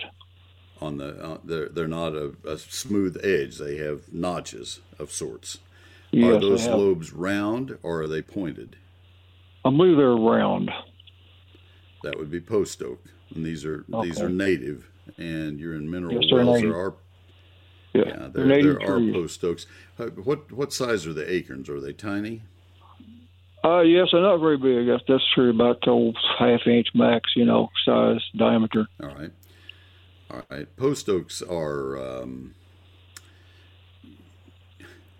On 0.80 0.98
the 0.98 1.24
uh, 1.24 1.38
they're 1.44 1.70
they're 1.70 1.88
not 1.88 2.14
a, 2.14 2.34
a 2.48 2.58
smooth 2.58 3.18
edge. 3.24 3.58
They 3.58 3.78
have 3.78 4.14
notches 4.14 4.82
of 5.00 5.12
sorts. 5.12 5.58
Yes, 6.12 6.36
are 6.36 6.40
those 6.40 6.68
lobes 6.68 7.12
round 7.14 7.78
or 7.82 8.02
are 8.02 8.08
they 8.08 8.22
pointed? 8.22 8.78
I 9.66 9.72
believe 9.72 9.98
they're 9.98 10.10
round. 10.10 10.70
That 12.04 12.20
would 12.20 12.30
be 12.30 12.40
post 12.40 12.84
oak, 12.84 13.04
and 13.34 13.44
these 13.44 13.66
are 13.66 13.86
these 14.04 14.22
are 14.22 14.30
native. 14.30 14.88
And 15.18 15.60
you're 15.60 15.76
in 15.76 15.90
mineral 15.90 16.14
Yes, 16.14 16.32
wells. 16.32 16.62
There 16.62 16.76
are 16.76 16.94
Yeah, 17.96 18.04
yeah, 18.08 18.28
there, 18.34 18.82
are 18.82 19.00
post 19.12 19.44
oaks. 19.44 19.66
Uh, 19.98 20.08
What 20.08 20.52
what 20.52 20.74
size 20.74 21.08
are 21.08 21.14
the 21.14 21.32
acorns? 21.32 21.70
Are 21.70 21.80
they 21.80 21.94
tiny? 21.94 22.42
Uh, 23.64 23.82
yes, 23.82 24.10
they're 24.12 24.22
not 24.22 24.38
very 24.38 24.58
big. 24.58 24.88
That's, 24.88 25.04
that's 25.08 25.24
true. 25.34 25.50
About 25.50 25.84
oh, 25.88 26.14
half 26.38 26.68
inch 26.68 26.88
max, 26.94 27.32
you 27.36 27.46
know, 27.46 27.70
size, 27.84 28.22
diameter. 28.36 28.88
All 29.02 29.10
right. 29.10 29.32
All 30.30 30.44
right. 30.52 30.76
Post 30.76 31.10
oaks 31.10 31.42
are 31.42 31.98
um, 31.98 32.54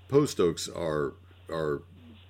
post 0.10 0.40
oaks 0.40 0.70
are 0.70 1.14
are 1.50 1.82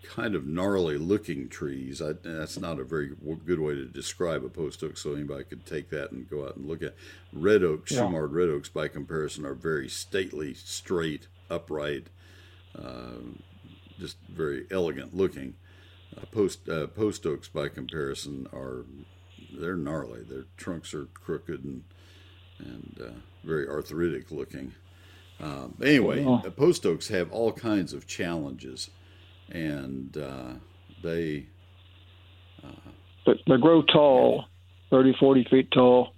kind 0.09 0.35
of 0.35 0.45
gnarly 0.45 0.97
looking 0.97 1.49
trees. 1.49 2.01
I, 2.01 2.13
that's 2.23 2.57
not 2.59 2.79
a 2.79 2.83
very 2.83 3.11
good 3.45 3.59
way 3.59 3.75
to 3.75 3.85
describe 3.85 4.43
a 4.43 4.49
post 4.49 4.83
oak, 4.83 4.97
so 4.97 5.13
anybody 5.13 5.43
could 5.43 5.65
take 5.65 5.89
that 5.89 6.11
and 6.11 6.29
go 6.29 6.45
out 6.45 6.55
and 6.55 6.67
look 6.67 6.81
at. 6.81 6.95
Red 7.33 7.63
oaks, 7.63 7.91
Yeah. 7.91 8.01
Shumard 8.01 8.31
red 8.31 8.49
oaks, 8.49 8.69
by 8.69 8.87
comparison, 8.87 9.45
are 9.45 9.53
very 9.53 9.89
stately, 9.89 10.53
straight, 10.53 11.27
upright, 11.49 12.07
uh, 12.77 13.21
just 13.99 14.17
very 14.29 14.65
elegant 14.71 15.15
looking. 15.15 15.55
Uh, 16.15 16.25
post 16.31 16.69
uh, 16.69 16.87
post 16.87 17.25
oaks, 17.25 17.47
by 17.47 17.67
comparison, 17.67 18.47
are 18.53 18.85
they're 19.57 19.75
gnarly. 19.75 20.23
Their 20.23 20.45
trunks 20.57 20.93
are 20.93 21.05
crooked 21.05 21.63
and 21.63 21.83
and 22.59 22.99
uh, 23.01 23.09
very 23.43 23.67
arthritic 23.67 24.31
looking. 24.31 24.73
Uh, 25.41 25.67
anyway, 25.83 26.23
oh. 26.23 26.39
post 26.55 26.85
oaks 26.85 27.09
have 27.09 27.31
all 27.31 27.51
kinds 27.51 27.91
of 27.93 28.07
challenges, 28.07 28.89
and 29.51 30.17
uh, 30.17 30.53
they 31.03 31.47
uh, 32.63 33.33
they 33.47 33.57
grow 33.57 33.81
tall, 33.81 34.45
30, 34.89 35.15
40 35.19 35.47
feet 35.49 35.71
tall. 35.71 36.13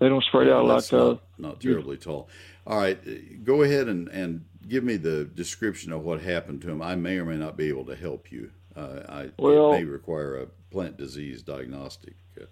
They 0.00 0.08
don't 0.08 0.22
spread 0.24 0.48
out 0.48 0.64
like 0.64 0.92
not, 0.92 1.00
uh, 1.00 1.16
not 1.38 1.60
terribly 1.60 1.96
tall. 1.96 2.28
All 2.66 2.78
right, 2.78 3.44
go 3.44 3.62
ahead 3.62 3.88
and, 3.88 4.08
and 4.08 4.44
give 4.68 4.84
me 4.84 4.96
the 4.96 5.24
description 5.24 5.92
of 5.92 6.04
what 6.04 6.20
happened 6.20 6.62
to 6.62 6.70
him. 6.70 6.82
I 6.82 6.94
may 6.94 7.18
or 7.18 7.24
may 7.24 7.36
not 7.36 7.56
be 7.56 7.68
able 7.68 7.84
to 7.86 7.96
help 7.96 8.30
you. 8.30 8.50
Uh, 8.76 9.00
I 9.08 9.30
well, 9.38 9.72
it 9.72 9.78
may 9.80 9.84
require 9.84 10.36
a 10.36 10.46
plant 10.70 10.96
disease 10.96 11.42
diagnostic. 11.42 12.14
Uh, 12.40 12.44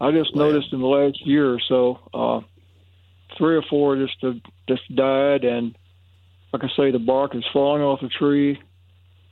I 0.00 0.12
just 0.12 0.34
lab. 0.34 0.52
noticed 0.52 0.72
in 0.72 0.80
the 0.80 0.86
last 0.86 1.26
year 1.26 1.52
or 1.52 1.60
so, 1.68 1.98
uh, 2.14 2.40
three 3.36 3.56
or 3.56 3.62
four 3.68 3.96
just 3.96 4.16
uh, 4.22 4.32
just 4.68 4.82
died, 4.94 5.44
and 5.44 5.76
like 6.52 6.62
I 6.64 6.68
say, 6.76 6.90
the 6.90 6.98
bark 6.98 7.34
is 7.34 7.44
falling 7.52 7.82
off 7.82 8.00
the 8.00 8.08
tree, 8.08 8.58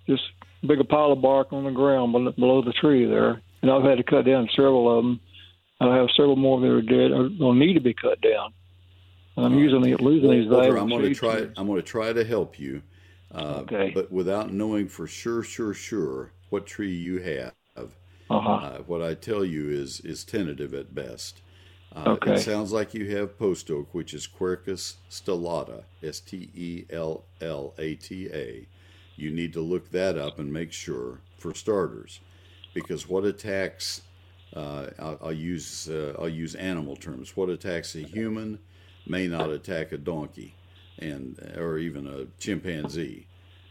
just 0.06 0.22
big 0.66 0.80
a 0.80 0.84
pile 0.84 1.12
of 1.12 1.22
bark 1.22 1.52
on 1.52 1.64
the 1.64 1.70
ground 1.70 2.12
below 2.36 2.62
the 2.62 2.72
tree 2.72 3.06
there. 3.06 3.40
And 3.62 3.70
I've 3.70 3.84
had 3.84 3.98
to 3.98 4.04
cut 4.04 4.24
down 4.24 4.48
several 4.54 4.98
of 4.98 5.04
them. 5.04 5.20
I 5.80 5.96
have 5.96 6.08
several 6.16 6.36
more 6.36 6.60
that 6.60 6.68
are 6.68 6.82
dead 6.82 7.10
or 7.10 7.28
will 7.38 7.54
need 7.54 7.74
to 7.74 7.80
be 7.80 7.94
cut 7.94 8.20
down. 8.20 8.52
I'm 9.36 9.58
using 9.58 9.80
losing 9.80 10.30
these 10.30 10.48
valuable 10.48 10.80
I'm 10.80 10.88
going 10.88 11.02
to 11.02 11.14
try. 11.14 11.48
I'm 11.56 11.66
going 11.66 11.80
to 11.80 11.82
try 11.82 12.12
to 12.12 12.24
help 12.24 12.58
you. 12.58 12.82
Uh, 13.34 13.62
okay. 13.62 13.90
But 13.94 14.12
without 14.12 14.52
knowing 14.52 14.88
for 14.88 15.06
sure, 15.06 15.42
sure, 15.42 15.72
sure 15.72 16.32
what 16.50 16.66
tree 16.66 16.94
you 16.94 17.18
have, 17.22 17.54
uh-huh. 17.76 18.50
uh, 18.50 18.78
what 18.80 19.02
I 19.02 19.14
tell 19.14 19.44
you 19.44 19.70
is 19.70 20.00
is 20.00 20.24
tentative 20.24 20.74
at 20.74 20.94
best. 20.94 21.40
Uh, 21.94 22.10
okay. 22.10 22.34
It 22.34 22.40
sounds 22.40 22.72
like 22.72 22.94
you 22.94 23.16
have 23.16 23.38
post 23.38 23.70
oak, 23.70 23.94
which 23.94 24.14
is 24.14 24.26
Quercus 24.26 24.96
stellata, 25.10 25.84
S 26.02 26.20
T 26.20 26.50
E 26.54 26.84
L 26.90 27.24
L 27.40 27.74
A 27.78 27.94
T 27.94 28.28
A. 28.32 28.66
You 29.16 29.30
need 29.30 29.52
to 29.52 29.60
look 29.60 29.90
that 29.90 30.16
up 30.16 30.38
and 30.38 30.52
make 30.52 30.72
sure 30.72 31.20
for 31.36 31.54
starters, 31.54 32.20
because 32.74 33.08
what 33.08 33.24
attacks 33.24 34.02
uh, 34.54 34.86
I'll, 34.98 35.18
I'll, 35.22 35.32
use 35.32 35.88
uh, 35.88 36.14
I'll 36.18 36.28
use 36.28 36.54
animal 36.54 36.96
terms. 36.96 37.36
What 37.36 37.48
attacks 37.48 37.94
a 37.94 38.00
human 38.00 38.58
may 39.06 39.26
not 39.26 39.50
attack 39.50 39.92
a 39.92 39.98
donkey, 39.98 40.54
and 40.98 41.38
or 41.56 41.78
even 41.78 42.06
a 42.06 42.26
chimpanzee, 42.38 43.26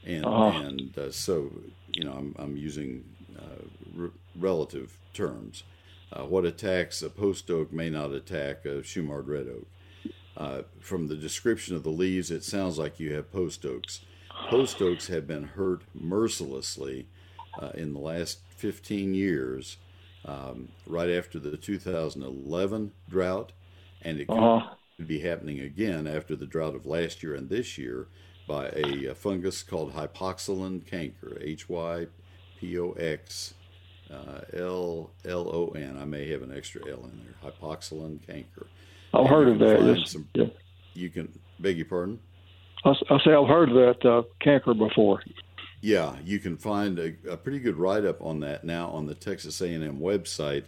and 0.06 0.26
uh-huh. 0.26 0.60
and 0.60 0.98
uh, 0.98 1.12
so 1.12 1.52
you 1.94 2.04
know 2.04 2.14
I'm 2.14 2.36
I'm 2.40 2.58
using 2.58 3.04
uh, 3.38 4.08
relative 4.36 4.98
terms. 5.14 5.64
Uh, 6.14 6.26
what 6.26 6.46
attacks 6.46 7.02
a 7.02 7.10
post 7.10 7.50
oak 7.50 7.72
may 7.72 7.90
not 7.90 8.12
attack 8.12 8.66
a 8.66 8.82
Shumard 8.82 9.28
red 9.28 9.48
oak. 9.48 9.68
Uh, 10.36 10.62
from 10.80 11.08
the 11.08 11.16
description 11.16 11.76
of 11.76 11.84
the 11.84 11.90
leaves, 11.90 12.32
it 12.32 12.44
sounds 12.44 12.78
like 12.78 13.00
you 13.00 13.14
have 13.14 13.32
post 13.32 13.66
oaks. 13.66 14.02
Post 14.50 14.82
oaks 14.82 15.08
have 15.08 15.28
been 15.28 15.44
hurt 15.44 15.82
mercilessly 15.94 17.08
uh, 17.62 17.72
in 17.74 17.94
the 17.94 18.00
last 18.00 18.40
15 18.58 19.14
years, 19.14 19.78
um, 20.26 20.70
right 20.86 21.10
after 21.10 21.40
the 21.40 21.58
2011 21.58 22.92
drought, 23.10 23.52
and 24.02 24.20
it 24.20 24.30
uh-huh 24.30 24.76
could 25.02 25.08
be 25.08 25.20
happening 25.20 25.60
again 25.62 26.06
after 26.06 26.36
the 26.36 26.46
drought 26.46 26.76
of 26.76 26.86
last 26.86 27.24
year 27.24 27.34
and 27.34 27.50
this 27.50 27.76
year 27.76 28.06
by 28.48 28.68
a, 28.68 29.06
a 29.06 29.16
fungus 29.16 29.64
called 29.64 29.96
hypoxylon 29.96 30.86
canker, 30.86 31.40
H 31.42 31.68
Y 31.68 32.06
P 32.60 32.78
O 32.78 32.92
X 32.92 33.56
uh, 34.12 34.42
L 34.54 35.10
L 35.26 35.50
O 35.52 35.70
N. 35.76 35.98
I 36.00 36.06
may 36.06 36.30
have 36.30 36.44
an 36.44 36.56
extra 36.56 36.82
L 36.88 37.10
in 37.12 37.20
there. 37.24 37.52
Hypoxylon 37.52 38.20
canker. 38.28 38.68
I've 39.12 39.28
heard 39.28 39.48
of 39.48 39.58
that. 39.58 40.04
Some, 40.06 40.28
yeah. 40.36 40.46
You 40.94 41.10
can 41.10 41.34
beg 41.60 41.78
your 41.78 41.88
pardon. 41.88 42.20
I, 42.84 42.90
I 43.10 43.24
say 43.24 43.34
I've 43.34 43.48
heard 43.48 43.70
of 43.70 43.76
that 43.76 44.10
uh, 44.10 44.24
canker 44.40 44.74
before. 44.74 45.22
Yeah, 45.82 46.16
you 46.24 46.40
can 46.40 46.58
find 46.58 47.00
a, 47.00 47.14
a 47.30 47.38
pretty 47.38 47.60
good 47.60 47.78
write 47.78 48.06
up 48.06 48.22
on 48.22 48.40
that 48.42 48.64
now 48.64 48.90
on 48.90 49.08
the 49.08 49.16
Texas 49.16 49.62
A&M 49.62 50.00
website. 50.00 50.66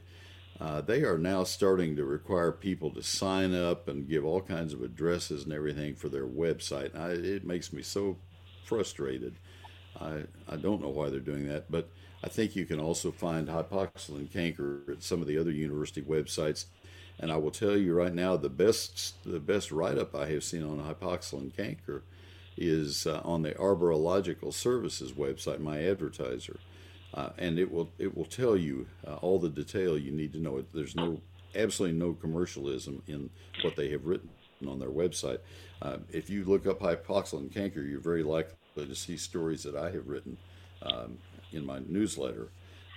Uh, 0.59 0.82
they 0.82 1.03
are 1.03 1.18
now 1.18 1.43
starting 1.43 1.95
to 1.95 2.05
require 2.05 2.51
people 2.51 2.89
to 2.91 3.03
sign 3.03 3.53
up 3.53 3.88
and 3.88 4.07
give 4.07 4.24
all 4.24 4.41
kinds 4.41 4.74
of 4.74 4.82
addresses 4.82 5.43
and 5.43 5.53
everything 5.53 5.93
for 5.95 6.09
their 6.09 6.26
website. 6.26 6.95
I, 6.97 7.09
it 7.09 7.45
makes 7.45 7.74
me 7.74 7.82
so 7.82 8.18
frustrated. 8.64 9.36
I, 9.99 10.24
I 10.47 10.55
don't 10.55 10.82
know 10.82 10.89
why 10.89 11.09
they're 11.09 11.20
doing 11.20 11.47
that, 11.49 11.72
but 11.72 11.89
I 12.24 12.30
think 12.30 12.55
you 12.55 12.66
can 12.66 12.80
also 12.80 13.11
find 13.11 13.47
hypoxylon 13.47 14.32
canker 14.32 14.82
at 14.89 15.03
some 15.03 15.22
of 15.22 15.28
the 15.28 15.38
other 15.38 15.51
university 15.51 16.01
websites. 16.01 16.66
And 17.20 17.32
I 17.32 17.38
will 17.38 17.51
tell 17.51 17.78
you 17.78 17.93
right 17.93 18.14
now, 18.14 18.38
the 18.38 18.49
best 18.49 19.24
the 19.24 19.39
best 19.39 19.72
write 19.72 19.97
up 19.97 20.16
I 20.16 20.28
have 20.28 20.43
seen 20.43 20.64
on 20.64 20.80
hypoxylon 20.80 21.55
canker 21.55 22.03
is 22.57 23.07
uh, 23.07 23.22
on 23.24 23.41
the 23.41 23.51
Arborilogical 23.51 24.53
Services 24.53 25.14
website, 25.14 25.59
my 25.59 25.84
advertiser 25.84 26.59
uh, 27.14 27.30
and 27.38 27.59
it 27.59 27.72
will 27.72 27.91
it 27.99 28.16
will 28.16 28.26
tell 28.26 28.57
you 28.57 28.88
uh, 29.07 29.16
all 29.16 29.39
the 29.39 29.49
detail 29.49 29.97
you 29.97 30.11
need 30.11 30.34
to 30.34 30.39
know. 30.39 30.64
There's 30.74 30.95
no 30.95 31.22
absolutely 31.55 31.97
no 31.97 32.14
commercialism 32.14 33.03
in 33.07 33.30
what 33.61 33.76
they 33.76 33.89
have 33.91 34.05
written 34.05 34.30
on 34.68 34.80
their 34.80 34.89
website. 34.89 35.39
Uh, 35.82 35.97
if 36.09 36.30
you 36.30 36.43
look 36.45 36.66
up 36.66 36.80
hypoxylon 36.80 37.53
canker, 37.53 37.82
you're 37.82 37.99
very 37.99 38.24
likely 38.24 38.55
to 38.76 38.95
see 38.95 39.18
stories 39.18 39.64
that 39.64 39.76
I 39.76 39.91
have 39.91 40.07
written 40.07 40.38
um, 40.82 41.18
in 41.51 41.66
my 41.66 41.80
newsletter. 41.88 42.49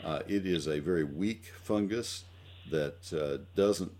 Uh, 0.02 0.20
it 0.26 0.46
is 0.46 0.66
a 0.66 0.78
very 0.78 1.04
weak 1.04 1.52
fungus 1.62 2.24
that 2.70 3.12
uh, 3.12 3.44
doesn't 3.54 3.92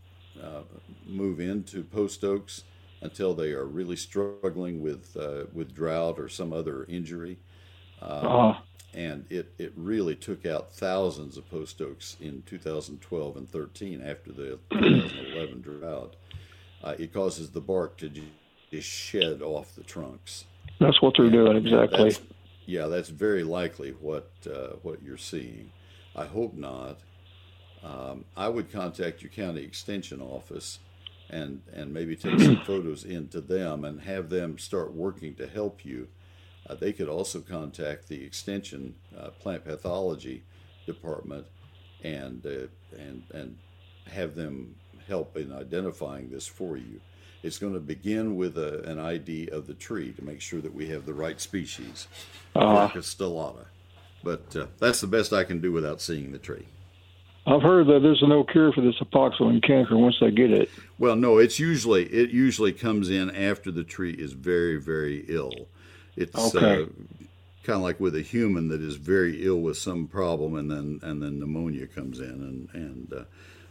uh, 0.43 0.63
move 1.07 1.41
into 1.41 1.83
post 1.83 2.25
oaks 2.25 2.65
until 3.01 3.35
they 3.35 3.53
are 3.53 3.65
really 3.65 3.97
struggling 3.97 4.81
with 4.81 5.17
with 5.53 5.75
drought 5.75 6.19
or 6.19 6.29
some 6.29 6.53
other 6.53 6.85
injury. 6.89 7.39
Uh-huh 8.01 8.61
and 8.97 9.27
it, 9.29 9.53
it 9.59 9.73
really 9.77 10.17
took 10.17 10.47
out 10.47 10.73
thousands 10.73 11.37
of 11.37 11.49
post 11.51 11.81
oaks 11.83 12.17
in 12.19 12.43
2012 12.47 13.37
and 13.37 13.49
13 13.49 14.03
after 14.03 14.33
the 14.33 14.59
2011 14.73 15.61
drought. 15.61 16.17
Uh, 16.83 16.95
it 16.99 17.13
causes 17.13 17.51
the 17.51 17.61
bark 17.61 17.99
to 17.99 18.11
just 18.71 18.89
shed 18.89 19.43
off 19.43 19.75
the 19.77 19.83
trunks. 19.83 20.47
That's 20.81 21.01
what 21.03 21.15
they're 21.17 21.27
and 21.27 21.35
doing 21.35 21.57
exactly. 21.59 22.11
That's, 22.11 22.23
yeah, 22.65 22.87
that's 22.87 23.11
very 23.11 23.45
likely 23.45 23.91
what 23.91 24.31
uh, 24.47 24.77
what 24.83 25.03
you're 25.03 25.19
seeing. 25.19 25.73
I 26.15 26.25
hope 26.25 26.55
not. 26.55 26.99
Um, 27.87 28.25
I 28.37 28.49
would 28.49 28.73
contact 28.73 29.23
your 29.23 29.31
county 29.31 29.63
extension 29.63 30.21
office 30.21 30.81
and 31.31 31.63
and 31.73 31.93
maybe 31.95 32.17
take 32.17 32.41
some 32.41 32.57
photos 32.67 33.05
into 33.05 33.41
them 33.41 33.85
and 33.85 34.01
have 34.01 34.29
them 34.31 34.59
start 34.59 34.93
working 34.93 35.35
to 35.37 35.47
help 35.47 35.85
you 35.85 36.09
uh, 36.69 36.75
they 36.75 36.93
could 36.93 37.09
also 37.09 37.41
contact 37.41 38.09
the 38.09 38.25
extension 38.25 38.95
uh, 39.19 39.31
plant 39.31 39.65
pathology 39.65 40.43
department 40.85 41.47
and 42.03 42.45
uh, 42.47 42.67
and 42.99 43.23
and 43.33 43.57
have 44.11 44.35
them 44.35 44.75
help 45.07 45.37
in 45.37 45.53
identifying 45.53 46.31
this 46.31 46.47
for 46.47 46.77
you. 46.77 47.01
It's 47.43 47.59
going 47.59 47.75
to 47.75 47.81
begin 47.81 48.37
with 48.37 48.59
a, 48.59 48.83
an 48.89 48.99
ID 48.99 49.51
of 49.51 49.67
the 49.67 49.75
tree 49.75 50.13
to 50.13 50.25
make 50.25 50.41
sure 50.41 50.61
that 50.61 50.75
we 50.75 50.89
have 50.89 51.07
the 51.07 51.15
right 51.15 51.41
species, 51.41 52.09
uh, 52.57 52.89
stellata. 52.89 53.67
But 54.25 54.57
uh, 54.57 54.67
that's 54.79 55.01
the 55.01 55.07
best 55.07 55.33
I 55.33 55.45
can 55.45 55.61
do 55.61 55.71
without 55.71 56.01
seeing 56.01 56.33
the 56.33 56.39
tree. 56.39 56.67
I've 57.47 57.63
heard 57.63 57.87
that 57.87 58.01
there's 58.03 58.23
no 58.27 58.43
cure 58.43 58.73
for 58.73 58.81
this 58.81 58.97
hypoxylon 58.99 59.63
canker 59.63 59.97
once 59.97 60.17
they 60.21 60.33
get 60.33 60.51
it. 60.51 60.69
Well, 60.99 61.15
no, 61.15 61.39
it's 61.39 61.61
usually 61.61 62.05
it 62.07 62.31
usually 62.31 62.73
comes 62.73 63.09
in 63.09 63.31
after 63.31 63.71
the 63.71 63.85
tree 63.85 64.13
is 64.13 64.33
very 64.33 64.81
very 64.81 65.25
ill. 65.29 65.53
It's 66.17 66.55
okay. 66.57 66.83
uh, 66.83 66.87
kind 67.63 67.77
of 67.77 67.83
like 67.83 68.01
with 68.01 68.17
a 68.17 68.23
human 68.23 68.69
that 68.69 68.81
is 68.81 68.97
very 68.97 69.45
ill 69.45 69.61
with 69.61 69.77
some 69.77 70.09
problem, 70.09 70.57
and 70.57 70.71
then 70.71 70.99
and 71.03 71.23
then 71.23 71.39
pneumonia 71.39 71.87
comes 71.87 72.19
in, 72.19 72.27
and 72.27 72.69
and 72.73 73.13
uh, 73.13 73.25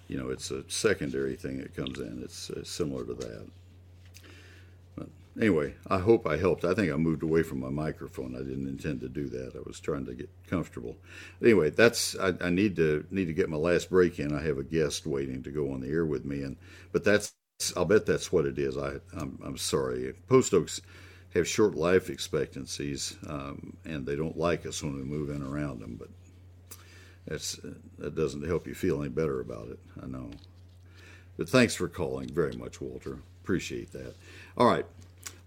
you 0.07 0.17
know 0.17 0.29
it's 0.29 0.51
a 0.51 0.63
secondary 0.69 1.35
thing 1.35 1.57
that 1.59 1.75
comes 1.75 1.99
in. 1.99 2.21
It's 2.23 2.49
uh, 2.49 2.63
similar 2.63 3.03
to 3.05 3.13
that. 3.15 3.45
Anyway, 5.39 5.75
I 5.87 5.99
hope 5.99 6.25
I 6.25 6.37
helped. 6.37 6.63
I 6.63 6.73
think 6.73 6.91
I 6.91 6.95
moved 6.95 7.21
away 7.21 7.43
from 7.43 7.59
my 7.59 7.69
microphone. 7.69 8.35
I 8.35 8.39
didn't 8.39 8.67
intend 8.69 9.01
to 9.01 9.09
do 9.09 9.27
that. 9.29 9.53
I 9.55 9.59
was 9.65 9.79
trying 9.81 10.05
to 10.05 10.13
get 10.13 10.29
comfortable. 10.47 10.95
Anyway, 11.41 11.69
that's 11.71 12.17
I, 12.17 12.33
I 12.39 12.49
need 12.49 12.77
to 12.77 13.05
need 13.11 13.25
to 13.25 13.33
get 13.33 13.49
my 13.49 13.57
last 13.57 13.89
break 13.89 14.17
in. 14.19 14.33
I 14.33 14.41
have 14.43 14.57
a 14.57 14.63
guest 14.63 15.05
waiting 15.05 15.43
to 15.43 15.51
go 15.51 15.71
on 15.73 15.81
the 15.81 15.89
air 15.89 16.05
with 16.05 16.23
me, 16.23 16.41
and 16.43 16.55
but 16.93 17.03
that's 17.03 17.33
I'll 17.75 17.83
bet 17.85 18.05
that's 18.05 18.31
what 18.31 18.45
it 18.45 18.57
is. 18.57 18.77
I 18.77 18.95
I'm, 19.13 19.37
I'm 19.43 19.57
sorry. 19.57 20.13
Post 20.27 20.53
Oaks 20.53 20.81
have 21.33 21.47
short 21.47 21.75
life 21.75 22.09
expectancies, 22.09 23.17
um, 23.27 23.75
and 23.83 24.05
they 24.05 24.15
don't 24.15 24.37
like 24.37 24.65
us 24.65 24.81
when 24.81 24.95
we 24.95 25.03
move 25.03 25.29
in 25.29 25.41
around 25.43 25.81
them. 25.81 25.97
But 25.99 26.09
that's 27.27 27.59
that 27.97 28.15
doesn't 28.15 28.45
help 28.45 28.67
you 28.67 28.73
feel 28.75 29.01
any 29.01 29.09
better 29.09 29.39
about 29.39 29.69
it. 29.69 29.79
I 30.01 30.05
know. 30.07 30.29
But 31.37 31.49
thanks 31.49 31.75
for 31.75 31.87
calling 31.89 32.29
very 32.29 32.53
much, 32.53 32.81
Walter. 32.81 33.19
Appreciate 33.43 33.91
that. 33.91 34.15
All 34.57 34.67
right. 34.67 34.85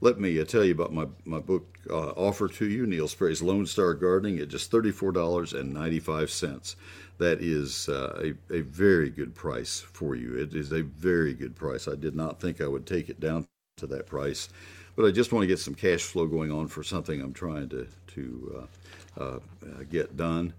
Let 0.00 0.20
me 0.20 0.40
uh, 0.40 0.44
tell 0.44 0.64
you 0.64 0.70
about 0.72 0.92
my, 0.92 1.06
my 1.24 1.40
book 1.40 1.76
uh, 1.90 2.10
offer 2.10 2.46
to 2.48 2.68
you, 2.68 2.86
Neil 2.86 3.08
Sperry's 3.08 3.42
Lone 3.42 3.66
Star 3.66 3.94
Gardening, 3.94 4.38
at 4.38 4.46
just 4.48 4.70
$34.95. 4.70 6.76
That 7.18 7.42
is 7.42 7.88
uh, 7.88 8.22
a, 8.22 8.34
a 8.54 8.60
very 8.60 9.10
good 9.10 9.34
price 9.34 9.80
for 9.80 10.14
you. 10.14 10.36
It 10.36 10.54
is 10.54 10.70
a 10.72 10.82
very 10.82 11.34
good 11.34 11.56
price. 11.56 11.88
I 11.88 11.96
did 11.96 12.14
not 12.14 12.40
think 12.40 12.60
I 12.60 12.68
would 12.68 12.86
take 12.86 13.08
it 13.08 13.18
down 13.18 13.48
to 13.78 13.88
that 13.88 14.06
price 14.06 14.48
but 14.98 15.06
I 15.06 15.12
just 15.12 15.32
want 15.32 15.44
to 15.44 15.46
get 15.46 15.60
some 15.60 15.76
cash 15.76 16.02
flow 16.02 16.26
going 16.26 16.50
on 16.50 16.66
for 16.66 16.82
something 16.82 17.20
I'm 17.20 17.32
trying 17.32 17.68
to 17.68 17.86
to 18.08 18.68
uh, 19.16 19.22
uh, 19.22 19.38
get 19.88 20.16
done, 20.16 20.52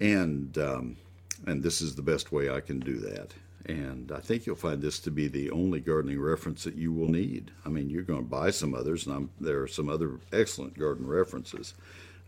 and 0.00 0.56
um, 0.58 0.96
and 1.44 1.60
this 1.60 1.82
is 1.82 1.96
the 1.96 2.02
best 2.02 2.30
way 2.30 2.50
I 2.50 2.60
can 2.60 2.78
do 2.78 2.98
that. 2.98 3.34
And 3.66 4.12
I 4.12 4.20
think 4.20 4.46
you'll 4.46 4.54
find 4.54 4.80
this 4.80 5.00
to 5.00 5.10
be 5.10 5.26
the 5.26 5.50
only 5.50 5.80
gardening 5.80 6.20
reference 6.20 6.62
that 6.64 6.76
you 6.76 6.92
will 6.92 7.08
need. 7.08 7.50
I 7.64 7.68
mean, 7.68 7.90
you're 7.90 8.02
going 8.02 8.22
to 8.22 8.28
buy 8.28 8.50
some 8.50 8.74
others, 8.74 9.06
and 9.06 9.16
I'm, 9.16 9.30
there 9.40 9.60
are 9.60 9.68
some 9.68 9.88
other 9.88 10.20
excellent 10.32 10.78
garden 10.78 11.06
references 11.06 11.74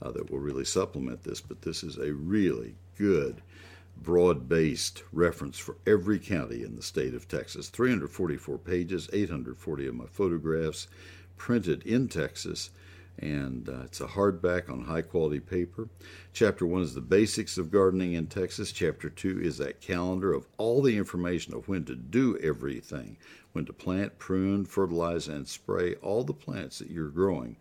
uh, 0.02 0.10
that 0.10 0.30
will 0.30 0.40
really 0.40 0.64
supplement 0.64 1.22
this, 1.22 1.40
but 1.40 1.62
this 1.62 1.84
is 1.84 1.96
a 1.96 2.12
really 2.12 2.74
good, 2.96 3.40
broad 3.96 4.48
based 4.48 5.04
reference 5.12 5.58
for 5.58 5.76
every 5.86 6.18
county 6.18 6.64
in 6.64 6.74
the 6.74 6.82
state 6.82 7.14
of 7.14 7.28
Texas. 7.28 7.68
344 7.68 8.58
pages, 8.58 9.08
840 9.12 9.86
of 9.86 9.94
my 9.94 10.06
photographs, 10.06 10.88
printed 11.36 11.84
in 11.84 12.08
Texas 12.08 12.70
and 13.18 13.68
uh, 13.68 13.82
it's 13.84 14.00
a 14.00 14.06
hardback 14.06 14.70
on 14.70 14.84
high 14.84 15.02
quality 15.02 15.40
paper. 15.40 15.88
Chapter 16.32 16.66
one 16.66 16.82
is 16.82 16.94
the 16.94 17.00
basics 17.00 17.58
of 17.58 17.70
gardening 17.70 18.12
in 18.12 18.26
Texas. 18.26 18.72
Chapter 18.72 19.10
two 19.10 19.40
is 19.40 19.58
that 19.58 19.80
calendar 19.80 20.32
of 20.32 20.46
all 20.56 20.82
the 20.82 20.96
information 20.96 21.54
of 21.54 21.68
when 21.68 21.84
to 21.84 21.94
do 21.94 22.38
everything, 22.38 23.16
when 23.52 23.64
to 23.66 23.72
plant, 23.72 24.18
prune, 24.18 24.64
fertilize, 24.64 25.28
and 25.28 25.48
spray 25.48 25.94
all 25.96 26.24
the 26.24 26.32
plants 26.32 26.78
that 26.78 26.90
you're 26.90 27.08
growing. 27.08 27.56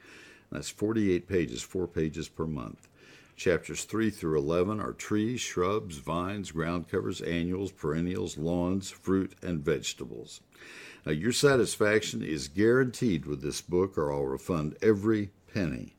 That's 0.51 0.69
48 0.69 1.27
pages, 1.27 1.61
four 1.61 1.87
pages 1.87 2.29
per 2.29 2.45
month. 2.45 2.87
Chapters 3.35 3.83
3 3.83 4.09
through 4.09 4.39
11 4.39 4.79
are 4.79 4.93
trees, 4.93 5.41
shrubs, 5.41 5.97
vines, 5.97 6.51
ground 6.51 6.89
covers, 6.89 7.21
annuals, 7.21 7.71
perennials, 7.71 8.35
lawns, 8.35 8.89
fruit, 8.89 9.33
and 9.43 9.63
vegetables. 9.63 10.41
Now, 11.05 11.11
your 11.11 11.31
satisfaction 11.31 12.23
is 12.23 12.47
guaranteed 12.47 13.27
with 13.27 13.43
this 13.43 13.61
book, 13.61 13.95
or 13.95 14.11
I'll 14.11 14.25
refund 14.25 14.75
every 14.81 15.29
penny. 15.57 15.95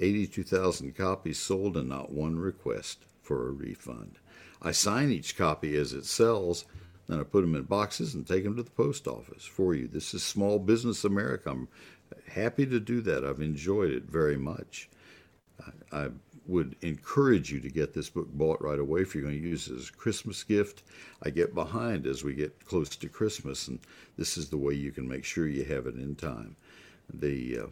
82,000 0.00 0.96
copies 0.96 1.38
sold 1.38 1.76
and 1.76 1.88
not 1.88 2.10
one 2.12 2.38
request 2.38 3.04
for 3.22 3.46
a 3.46 3.52
refund. 3.52 4.18
I 4.60 4.72
sign 4.72 5.10
each 5.10 5.36
copy 5.36 5.76
as 5.76 5.92
it 5.92 6.06
sells, 6.06 6.64
then 7.06 7.20
I 7.20 7.22
put 7.22 7.42
them 7.42 7.54
in 7.54 7.62
boxes 7.64 8.14
and 8.14 8.26
take 8.26 8.44
them 8.44 8.56
to 8.56 8.62
the 8.62 8.70
post 8.70 9.06
office 9.06 9.44
for 9.44 9.74
you. 9.74 9.86
This 9.86 10.12
is 10.12 10.22
Small 10.22 10.58
Business 10.58 11.04
America. 11.04 11.50
I'm 11.50 11.68
happy 12.32 12.66
to 12.66 12.80
do 12.80 13.00
that. 13.02 13.24
I've 13.24 13.40
enjoyed 13.40 13.90
it 13.90 14.04
very 14.04 14.36
much. 14.36 14.88
I, 15.92 16.06
I 16.06 16.08
would 16.46 16.74
encourage 16.80 17.52
you 17.52 17.60
to 17.60 17.70
get 17.70 17.94
this 17.94 18.10
book 18.10 18.28
bought 18.32 18.60
right 18.60 18.78
away 18.78 19.02
if 19.02 19.14
you're 19.14 19.22
going 19.22 19.40
to 19.40 19.48
use 19.48 19.68
it 19.68 19.76
as 19.76 19.88
a 19.88 19.92
Christmas 19.92 20.42
gift. 20.42 20.82
I 21.22 21.30
get 21.30 21.54
behind 21.54 22.06
as 22.06 22.24
we 22.24 22.34
get 22.34 22.64
close 22.64 22.88
to 22.96 23.08
Christmas, 23.08 23.68
and 23.68 23.78
this 24.16 24.36
is 24.36 24.48
the 24.48 24.58
way 24.58 24.74
you 24.74 24.90
can 24.90 25.06
make 25.06 25.24
sure 25.24 25.46
you 25.46 25.64
have 25.64 25.86
it 25.86 25.94
in 25.94 26.16
time. 26.16 26.56
The 27.12 27.58
uh, 27.58 27.66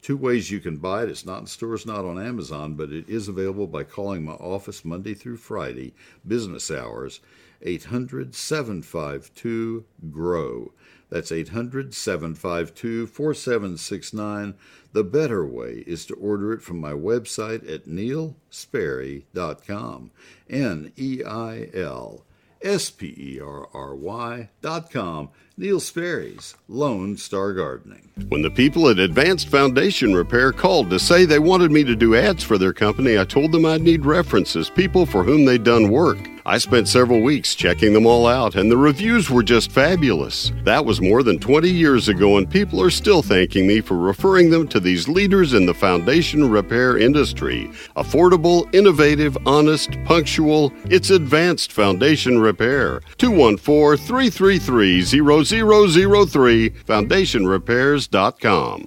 Two 0.00 0.16
ways 0.16 0.50
you 0.50 0.60
can 0.60 0.76
buy 0.76 1.02
it. 1.02 1.08
It's 1.08 1.26
not 1.26 1.40
in 1.40 1.46
stores, 1.46 1.84
not 1.84 2.04
on 2.04 2.20
Amazon, 2.20 2.74
but 2.74 2.92
it 2.92 3.08
is 3.08 3.28
available 3.28 3.66
by 3.66 3.84
calling 3.84 4.24
my 4.24 4.32
office 4.32 4.84
Monday 4.84 5.14
through 5.14 5.38
Friday, 5.38 5.94
business 6.26 6.70
hours, 6.70 7.20
800 7.62 8.34
752 8.34 9.84
GROW. 10.10 10.72
That's 11.10 11.32
800 11.32 11.94
752 11.94 13.06
4769. 13.06 14.54
The 14.92 15.04
better 15.04 15.46
way 15.46 15.84
is 15.86 16.04
to 16.06 16.14
order 16.14 16.52
it 16.52 16.62
from 16.62 16.80
my 16.80 16.92
website 16.92 17.70
at 17.70 17.86
neilsperry.com. 17.86 20.10
N 20.50 20.92
E 20.96 21.22
I 21.24 21.68
L 21.74 22.24
S 22.62 22.90
P 22.90 23.14
E 23.16 23.40
R 23.40 23.68
R 23.72 23.94
Y 23.94 24.48
dot 24.60 24.90
com. 24.90 25.30
Neil 25.60 25.80
Sperry's 25.80 26.54
Lone 26.68 27.16
Star 27.16 27.52
Gardening. 27.52 28.08
When 28.28 28.42
the 28.42 28.50
people 28.50 28.88
at 28.88 29.00
Advanced 29.00 29.48
Foundation 29.48 30.14
Repair 30.14 30.52
called 30.52 30.88
to 30.90 31.00
say 31.00 31.24
they 31.24 31.40
wanted 31.40 31.72
me 31.72 31.82
to 31.82 31.96
do 31.96 32.14
ads 32.14 32.44
for 32.44 32.58
their 32.58 32.72
company, 32.72 33.18
I 33.18 33.24
told 33.24 33.50
them 33.50 33.66
I'd 33.66 33.82
need 33.82 34.06
references, 34.06 34.70
people 34.70 35.04
for 35.04 35.24
whom 35.24 35.44
they'd 35.44 35.64
done 35.64 35.90
work. 35.90 36.18
I 36.48 36.56
spent 36.56 36.88
several 36.88 37.20
weeks 37.20 37.54
checking 37.54 37.92
them 37.92 38.06
all 38.06 38.26
out, 38.26 38.54
and 38.54 38.70
the 38.70 38.76
reviews 38.78 39.28
were 39.28 39.42
just 39.42 39.70
fabulous. 39.70 40.50
That 40.64 40.86
was 40.86 40.98
more 40.98 41.22
than 41.22 41.38
20 41.38 41.68
years 41.68 42.08
ago, 42.08 42.38
and 42.38 42.50
people 42.50 42.80
are 42.80 42.88
still 42.88 43.20
thanking 43.20 43.66
me 43.66 43.82
for 43.82 43.98
referring 43.98 44.48
them 44.48 44.66
to 44.68 44.80
these 44.80 45.08
leaders 45.08 45.52
in 45.52 45.66
the 45.66 45.74
foundation 45.74 46.48
repair 46.48 46.96
industry. 46.96 47.70
Affordable, 47.98 48.74
innovative, 48.74 49.36
honest, 49.44 50.02
punctual, 50.06 50.72
it's 50.86 51.10
advanced 51.10 51.70
foundation 51.70 52.38
repair. 52.38 53.02
214 53.18 54.06
333 54.06 55.02
0003, 55.48 56.70
foundationrepairs.com. 56.70 58.86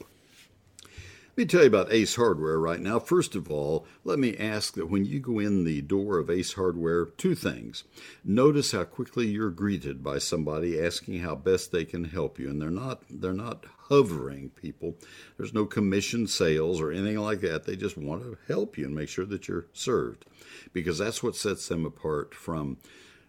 Let 1.31 1.37
me 1.37 1.45
tell 1.45 1.61
you 1.61 1.67
about 1.67 1.93
Ace 1.93 2.15
Hardware 2.15 2.59
right 2.59 2.81
now. 2.81 2.99
First 2.99 3.35
of 3.35 3.49
all, 3.49 3.87
let 4.03 4.19
me 4.19 4.35
ask 4.35 4.73
that 4.73 4.89
when 4.89 5.05
you 5.05 5.21
go 5.21 5.39
in 5.39 5.63
the 5.63 5.81
door 5.81 6.17
of 6.17 6.29
Ace 6.29 6.53
Hardware, 6.53 7.05
two 7.05 7.35
things. 7.35 7.85
Notice 8.21 8.73
how 8.73 8.83
quickly 8.83 9.27
you're 9.27 9.49
greeted 9.49 10.03
by 10.03 10.17
somebody 10.17 10.77
asking 10.77 11.21
how 11.21 11.35
best 11.35 11.71
they 11.71 11.85
can 11.85 12.03
help 12.03 12.37
you, 12.37 12.49
and 12.49 12.61
they're 12.61 12.69
not 12.69 13.03
they're 13.09 13.31
not 13.31 13.65
hovering 13.87 14.49
people. 14.49 14.97
There's 15.37 15.53
no 15.53 15.65
commission 15.65 16.27
sales 16.27 16.81
or 16.81 16.91
anything 16.91 17.19
like 17.19 17.39
that. 17.41 17.63
They 17.63 17.77
just 17.77 17.97
want 17.97 18.23
to 18.23 18.37
help 18.49 18.77
you 18.77 18.85
and 18.85 18.93
make 18.93 19.07
sure 19.07 19.25
that 19.25 19.47
you're 19.47 19.67
served, 19.71 20.25
because 20.73 20.97
that's 20.97 21.23
what 21.23 21.37
sets 21.37 21.69
them 21.69 21.85
apart 21.85 22.35
from, 22.35 22.77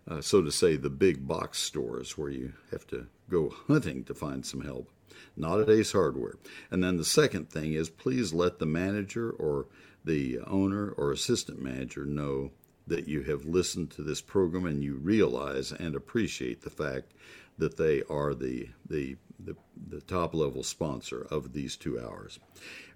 uh, 0.09 0.21
so 0.21 0.43
to 0.43 0.51
say, 0.51 0.75
the 0.75 0.91
big 0.91 1.29
box 1.29 1.61
stores 1.61 2.19
where 2.19 2.31
you 2.31 2.55
have 2.73 2.85
to 2.89 3.07
go 3.31 3.55
hunting 3.69 4.05
to 4.05 4.15
find 4.15 4.45
some 4.45 4.63
help 4.63 4.91
not 5.37 5.61
at 5.61 5.71
Ace 5.71 5.93
Hardware. 5.93 6.35
And 6.71 6.83
then 6.83 6.97
the 6.97 7.05
second 7.05 7.51
thing 7.51 7.75
is 7.75 7.89
please 7.89 8.33
let 8.33 8.59
the 8.59 8.67
manager 8.67 9.31
or 9.31 9.67
the 10.05 10.41
owner 10.41 10.91
or 10.91 11.13
assistant 11.13 11.61
manager 11.61 12.05
know 12.05 12.51
that 12.87 13.09
you 13.09 13.23
have 13.23 13.45
listened 13.45 13.91
to 13.93 14.03
this 14.03 14.21
program 14.21 14.67
and 14.67 14.83
you 14.83 14.97
realize 14.97 15.73
and 15.73 15.95
appreciate 15.95 16.63
the 16.63 16.71
fact 16.71 17.13
that 17.59 17.77
they 17.77 18.03
are 18.11 18.35
the 18.35 18.69
the 18.89 19.17
the, 19.45 19.57
the 19.89 20.01
top 20.03 20.35
level 20.35 20.63
sponsor 20.63 21.27
of 21.29 21.53
these 21.53 21.77
two 21.77 21.99
hours. 21.99 22.39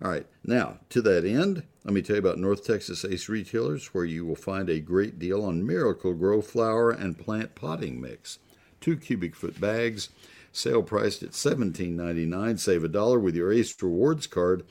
All 0.00 0.10
right, 0.10 0.26
now 0.44 0.78
to 0.90 1.02
that 1.02 1.24
end, 1.24 1.64
let 1.84 1.92
me 1.92 2.02
tell 2.02 2.14
you 2.14 2.20
about 2.20 2.38
North 2.38 2.64
Texas 2.64 3.04
Ace 3.04 3.28
Retailers, 3.28 3.86
where 3.88 4.04
you 4.04 4.24
will 4.24 4.36
find 4.36 4.68
a 4.68 4.78
great 4.78 5.18
deal 5.18 5.44
on 5.44 5.66
Miracle-Gro 5.66 6.42
flower 6.42 6.92
and 6.92 7.18
plant 7.18 7.56
potting 7.56 8.00
mix. 8.00 8.38
Two 8.87 8.97
cubic 8.97 9.34
foot 9.34 9.61
bags 9.61 10.11
Sale 10.53 10.84
priced 10.84 11.24
at 11.24 11.30
$17.99. 11.30 12.57
Save 12.57 12.84
a 12.84 12.89
dollar 12.89 13.18
with 13.18 13.34
your 13.34 13.53
Ace 13.53 13.74
Rewards 13.82 14.28
card. 14.28 14.62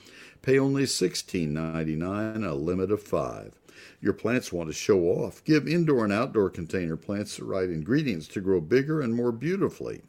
Pay 0.41 0.57
only 0.57 0.84
$16.99, 0.84 2.49
a 2.49 2.53
limit 2.53 2.91
of 2.91 3.03
five. 3.03 3.59
Your 3.99 4.13
plants 4.13 4.53
want 4.53 4.70
to 4.70 4.74
show 4.74 5.01
off. 5.01 5.43
Give 5.43 5.68
indoor 5.68 6.05
and 6.05 6.13
outdoor 6.13 6.49
container 6.49 6.95
plants 6.95 7.36
the 7.36 7.43
right 7.43 7.70
ingredients 7.70 8.30
to 8.30 8.39
grow 8.39 8.61
bigger 8.61 9.01
and 9.01 9.13
more 9.13 9.34
beautifully. 9.34 10.03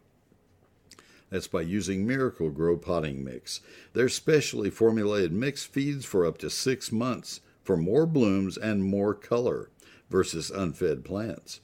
That's 1.29 1.49
by 1.49 1.63
using 1.63 2.07
Miracle-Gro 2.07 2.77
potting 2.77 3.25
mix. 3.25 3.61
Their 3.93 4.09
specially 4.09 4.71
formulated 4.71 5.33
mix 5.33 5.65
feeds 5.65 6.05
for 6.05 6.25
up 6.25 6.39
to 6.39 6.49
six 6.49 6.93
months 6.93 7.41
for 7.65 7.77
more 7.77 8.07
blooms 8.07 8.57
and 8.57 8.85
more 8.85 9.15
color 9.15 9.69
versus 10.09 10.53
unfed 10.53 11.05
plants. 11.05 11.59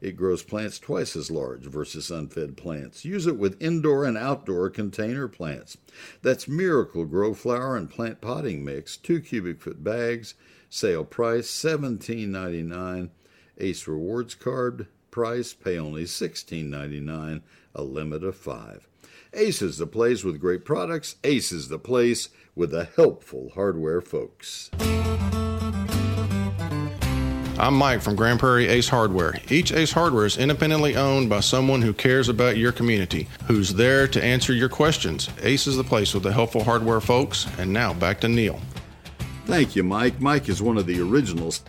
It 0.00 0.16
grows 0.16 0.42
plants 0.42 0.78
twice 0.78 1.16
as 1.16 1.30
large 1.30 1.64
versus 1.64 2.10
unfed 2.10 2.56
plants. 2.56 3.04
Use 3.04 3.26
it 3.26 3.36
with 3.36 3.60
indoor 3.60 4.04
and 4.04 4.16
outdoor 4.16 4.70
container 4.70 5.26
plants. 5.28 5.76
That's 6.22 6.46
Miracle-Gro 6.46 7.34
flower 7.34 7.76
and 7.76 7.90
plant 7.90 8.20
potting 8.20 8.64
mix, 8.64 8.96
two 8.96 9.20
cubic 9.20 9.60
foot 9.60 9.82
bags. 9.82 10.34
Sale 10.70 11.04
price 11.04 11.50
$17.99. 11.50 13.10
Ace 13.58 13.88
Rewards 13.88 14.34
card 14.34 14.86
price 15.10 15.52
pay 15.52 15.78
only 15.78 16.04
$16.99. 16.04 17.42
A 17.74 17.82
limit 17.82 18.22
of 18.22 18.36
five. 18.36 18.86
Ace 19.34 19.62
is 19.62 19.78
the 19.78 19.86
place 19.86 20.24
with 20.24 20.40
great 20.40 20.64
products. 20.64 21.16
Ace 21.24 21.52
is 21.52 21.68
the 21.68 21.78
place 21.78 22.28
with 22.54 22.70
the 22.70 22.84
helpful 22.84 23.50
hardware 23.54 24.00
folks. 24.00 24.70
I'm 27.60 27.74
Mike 27.74 28.02
from 28.02 28.14
Grand 28.14 28.38
Prairie 28.38 28.68
Ace 28.68 28.88
Hardware. 28.88 29.34
Each 29.48 29.72
Ace 29.72 29.90
Hardware 29.90 30.26
is 30.26 30.36
independently 30.36 30.94
owned 30.94 31.28
by 31.28 31.40
someone 31.40 31.82
who 31.82 31.92
cares 31.92 32.28
about 32.28 32.56
your 32.56 32.70
community, 32.70 33.26
who's 33.46 33.74
there 33.74 34.06
to 34.06 34.22
answer 34.22 34.52
your 34.52 34.68
questions. 34.68 35.28
Ace 35.42 35.66
is 35.66 35.76
the 35.76 35.82
place 35.82 36.14
with 36.14 36.22
the 36.22 36.32
helpful 36.32 36.62
hardware 36.62 37.00
folks. 37.00 37.48
And 37.58 37.72
now 37.72 37.92
back 37.94 38.20
to 38.20 38.28
Neil. 38.28 38.60
Thank 39.46 39.74
you, 39.74 39.82
Mike. 39.82 40.20
Mike 40.20 40.48
is 40.48 40.62
one 40.62 40.78
of 40.78 40.86
the 40.86 41.00
originals 41.00 41.64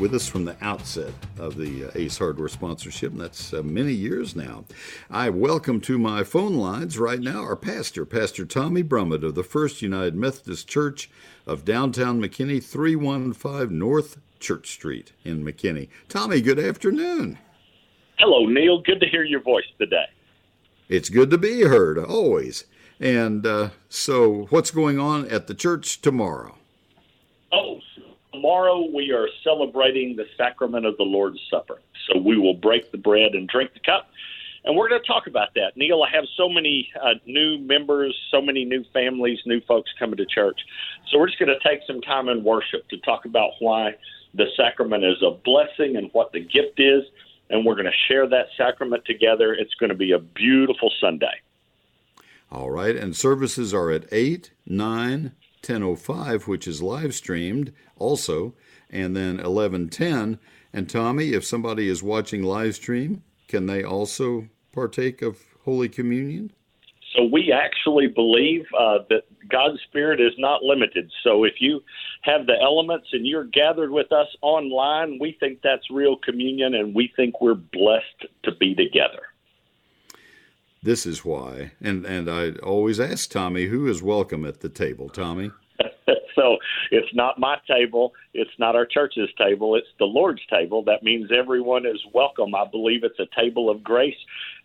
with 0.00 0.14
us 0.14 0.26
from 0.26 0.44
the 0.44 0.56
outset 0.60 1.12
of 1.38 1.56
the 1.56 1.84
uh, 1.84 1.90
Ace 1.94 2.18
Hardware 2.18 2.48
sponsorship, 2.48 3.12
and 3.12 3.20
that's 3.20 3.54
uh, 3.54 3.62
many 3.62 3.92
years 3.92 4.34
now. 4.34 4.64
I 5.08 5.30
welcome 5.30 5.80
to 5.82 5.96
my 5.96 6.24
phone 6.24 6.54
lines 6.54 6.98
right 6.98 7.20
now 7.20 7.42
our 7.42 7.54
pastor, 7.54 8.04
Pastor 8.04 8.44
Tommy 8.44 8.82
Brummett 8.82 9.22
of 9.22 9.36
the 9.36 9.44
First 9.44 9.80
United 9.80 10.16
Methodist 10.16 10.66
Church 10.66 11.08
of 11.46 11.64
downtown 11.64 12.20
McKinney, 12.20 12.60
315 12.60 13.78
North 13.78 14.18
Church 14.42 14.70
Street 14.70 15.12
in 15.24 15.44
McKinney. 15.44 15.88
Tommy, 16.08 16.40
good 16.40 16.58
afternoon. 16.58 17.38
Hello, 18.18 18.44
Neil. 18.46 18.82
Good 18.82 19.00
to 19.00 19.08
hear 19.08 19.24
your 19.24 19.40
voice 19.40 19.64
today. 19.78 20.04
It's 20.88 21.08
good 21.08 21.30
to 21.30 21.38
be 21.38 21.62
heard, 21.62 21.98
always. 21.98 22.64
And 23.00 23.46
uh, 23.46 23.70
so, 23.88 24.46
what's 24.50 24.70
going 24.70 24.98
on 24.98 25.26
at 25.28 25.46
the 25.46 25.54
church 25.54 26.02
tomorrow? 26.02 26.56
Oh, 27.52 27.80
tomorrow 28.32 28.86
we 28.92 29.12
are 29.12 29.28
celebrating 29.42 30.16
the 30.16 30.26
sacrament 30.36 30.84
of 30.84 30.96
the 30.96 31.04
Lord's 31.04 31.40
Supper. 31.50 31.80
So 32.08 32.18
we 32.18 32.36
will 32.36 32.54
break 32.54 32.90
the 32.92 32.98
bread 32.98 33.32
and 33.32 33.48
drink 33.48 33.72
the 33.74 33.80
cup. 33.80 34.08
And 34.64 34.76
we're 34.76 34.88
going 34.88 35.00
to 35.00 35.06
talk 35.06 35.26
about 35.26 35.48
that. 35.54 35.76
Neil, 35.76 36.02
I 36.02 36.14
have 36.14 36.24
so 36.36 36.48
many 36.48 36.88
uh, 37.02 37.14
new 37.26 37.58
members, 37.58 38.16
so 38.30 38.40
many 38.40 38.64
new 38.64 38.84
families, 38.92 39.38
new 39.46 39.60
folks 39.62 39.90
coming 39.98 40.16
to 40.18 40.26
church. 40.26 40.60
So 41.10 41.18
we're 41.18 41.26
just 41.26 41.38
going 41.38 41.48
to 41.48 41.68
take 41.68 41.80
some 41.86 42.00
time 42.00 42.28
in 42.28 42.44
worship 42.44 42.88
to 42.90 42.96
talk 42.98 43.24
about 43.24 43.50
why 43.58 43.94
the 44.34 44.46
sacrament 44.56 45.04
is 45.04 45.22
a 45.22 45.30
blessing 45.30 45.96
and 45.96 46.10
what 46.12 46.32
the 46.32 46.40
gift 46.40 46.78
is. 46.78 47.04
And 47.50 47.66
we're 47.66 47.74
going 47.74 47.86
to 47.86 47.92
share 48.08 48.28
that 48.28 48.46
sacrament 48.56 49.04
together. 49.04 49.52
It's 49.52 49.74
going 49.74 49.90
to 49.90 49.96
be 49.96 50.12
a 50.12 50.18
beautiful 50.18 50.90
Sunday. 51.00 51.40
All 52.50 52.70
right, 52.70 52.96
and 52.96 53.16
services 53.16 53.72
are 53.72 53.90
at 53.90 54.04
8, 54.12 54.50
9, 54.66 55.32
10.05, 55.62 56.46
which 56.46 56.68
is 56.68 56.82
live 56.82 57.14
streamed 57.14 57.72
also, 57.96 58.54
and 58.90 59.16
then 59.16 59.38
11.10. 59.38 60.38
And 60.72 60.88
Tommy, 60.88 61.32
if 61.32 61.44
somebody 61.44 61.88
is 61.88 62.02
watching 62.02 62.42
live 62.42 62.74
stream, 62.74 63.22
can 63.48 63.66
they 63.66 63.82
also 63.82 64.48
partake 64.72 65.22
of 65.22 65.38
Holy 65.64 65.88
Communion? 65.88 66.52
So 67.14 67.24
we 67.24 67.52
actually 67.52 68.06
believe 68.06 68.66
uh, 68.78 68.98
that 69.08 69.24
God's 69.48 69.80
Spirit 69.88 70.20
is 70.20 70.32
not 70.38 70.62
limited. 70.62 71.10
So 71.22 71.44
if 71.44 71.54
you 71.60 71.82
have 72.22 72.46
the 72.46 72.56
elements 72.60 73.08
and 73.12 73.26
you're 73.26 73.44
gathered 73.44 73.90
with 73.90 74.12
us 74.12 74.28
online, 74.40 75.18
we 75.20 75.36
think 75.40 75.60
that's 75.62 75.90
real 75.90 76.16
communion, 76.16 76.74
and 76.74 76.94
we 76.94 77.12
think 77.16 77.40
we're 77.40 77.54
blessed 77.54 78.26
to 78.44 78.52
be 78.52 78.74
together. 78.74 79.22
This 80.82 81.06
is 81.06 81.24
why. 81.24 81.72
And 81.80 82.04
and 82.04 82.28
I 82.28 82.52
always 82.62 82.98
ask 82.98 83.30
Tommy 83.30 83.66
who 83.66 83.86
is 83.86 84.02
welcome 84.02 84.44
at 84.44 84.60
the 84.60 84.68
table, 84.68 85.08
Tommy. 85.08 85.52
so 86.34 86.56
it's 86.90 87.14
not 87.14 87.38
my 87.38 87.56
table, 87.68 88.12
it's 88.34 88.50
not 88.58 88.74
our 88.74 88.86
church's 88.86 89.30
table, 89.38 89.76
it's 89.76 89.86
the 89.98 90.04
Lord's 90.04 90.42
table. 90.50 90.82
That 90.82 91.02
means 91.02 91.30
everyone 91.36 91.86
is 91.86 92.00
welcome. 92.12 92.54
I 92.54 92.66
believe 92.68 93.04
it's 93.04 93.20
a 93.20 93.40
table 93.40 93.70
of 93.70 93.84
grace. 93.84 94.16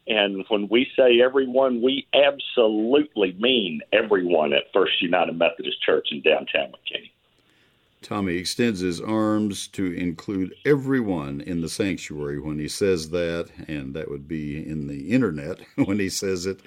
And 0.08 0.46
when 0.48 0.68
we 0.70 0.88
say 0.98 1.22
everyone, 1.22 1.82
we 1.82 2.08
absolutely 2.14 3.36
mean 3.40 3.82
everyone 3.92 4.54
at 4.54 4.72
First 4.74 5.02
United 5.02 5.38
Methodist 5.38 5.82
Church 5.84 6.08
in 6.12 6.22
downtown 6.22 6.70
McKinney. 6.70 7.12
Tommy 8.02 8.36
extends 8.36 8.80
his 8.80 9.02
arms 9.02 9.68
to 9.68 9.92
include 9.92 10.54
everyone 10.66 11.42
in 11.42 11.62
the 11.62 11.68
sanctuary 11.68 12.40
when 12.40 12.60
he 12.60 12.68
says 12.68 13.10
that, 13.10 13.50
and 13.68 13.94
that 13.96 14.10
would 14.10 14.28
be 14.28 14.66
in 14.66 14.88
the 14.88 15.10
internet 15.12 15.60
when 15.76 16.00
he 16.00 16.10
says 16.10 16.46
it. 16.46 16.62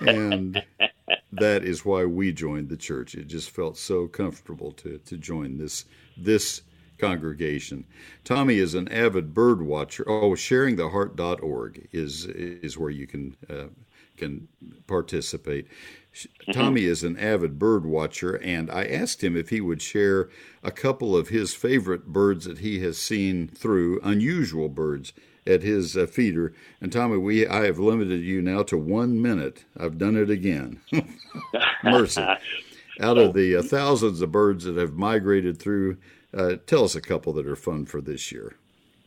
And 0.00 0.60
that 1.32 1.62
is 1.62 1.84
why 1.84 2.06
we 2.06 2.32
joined 2.32 2.70
the 2.70 2.76
church. 2.76 3.14
It 3.14 3.28
just 3.28 3.50
felt 3.50 3.76
so 3.76 4.08
comfortable 4.08 4.72
to, 4.72 4.98
to 4.98 5.16
join 5.16 5.58
this 5.58 5.84
this 6.16 6.62
congregation. 7.00 7.84
Tommy 8.24 8.58
is 8.58 8.74
an 8.74 8.88
avid 8.88 9.34
bird 9.34 9.62
watcher. 9.62 10.04
Oh, 10.08 10.32
sharingtheheart.org 10.32 11.88
is 11.92 12.26
is 12.26 12.78
where 12.78 12.90
you 12.90 13.06
can 13.06 13.36
uh, 13.48 13.68
can 14.16 14.48
participate. 14.86 15.66
Mm-hmm. 15.66 16.52
Tommy 16.52 16.84
is 16.84 17.02
an 17.04 17.18
avid 17.18 17.58
bird 17.58 17.86
watcher, 17.86 18.36
and 18.36 18.70
I 18.70 18.84
asked 18.84 19.22
him 19.22 19.36
if 19.36 19.50
he 19.50 19.60
would 19.60 19.80
share 19.80 20.28
a 20.62 20.70
couple 20.70 21.16
of 21.16 21.28
his 21.28 21.54
favorite 21.54 22.06
birds 22.06 22.44
that 22.44 22.58
he 22.58 22.80
has 22.80 22.98
seen 22.98 23.48
through, 23.48 24.00
unusual 24.02 24.68
birds 24.68 25.12
at 25.46 25.62
his 25.62 25.96
uh, 25.96 26.06
feeder. 26.06 26.52
And 26.80 26.92
Tommy, 26.92 27.16
we 27.16 27.46
I 27.46 27.64
have 27.64 27.78
limited 27.78 28.20
you 28.20 28.42
now 28.42 28.62
to 28.64 28.76
one 28.76 29.20
minute. 29.20 29.64
I've 29.78 29.98
done 29.98 30.16
it 30.16 30.30
again. 30.30 30.80
Mercy. 31.84 32.22
Out 33.00 33.16
of 33.16 33.32
the 33.32 33.56
uh, 33.56 33.62
thousands 33.62 34.20
of 34.20 34.30
birds 34.30 34.64
that 34.64 34.76
have 34.76 34.92
migrated 34.92 35.58
through, 35.58 35.96
uh, 36.36 36.56
tell 36.66 36.84
us 36.84 36.94
a 36.94 37.00
couple 37.00 37.32
that 37.34 37.46
are 37.46 37.56
fun 37.56 37.86
for 37.86 38.00
this 38.00 38.30
year. 38.32 38.56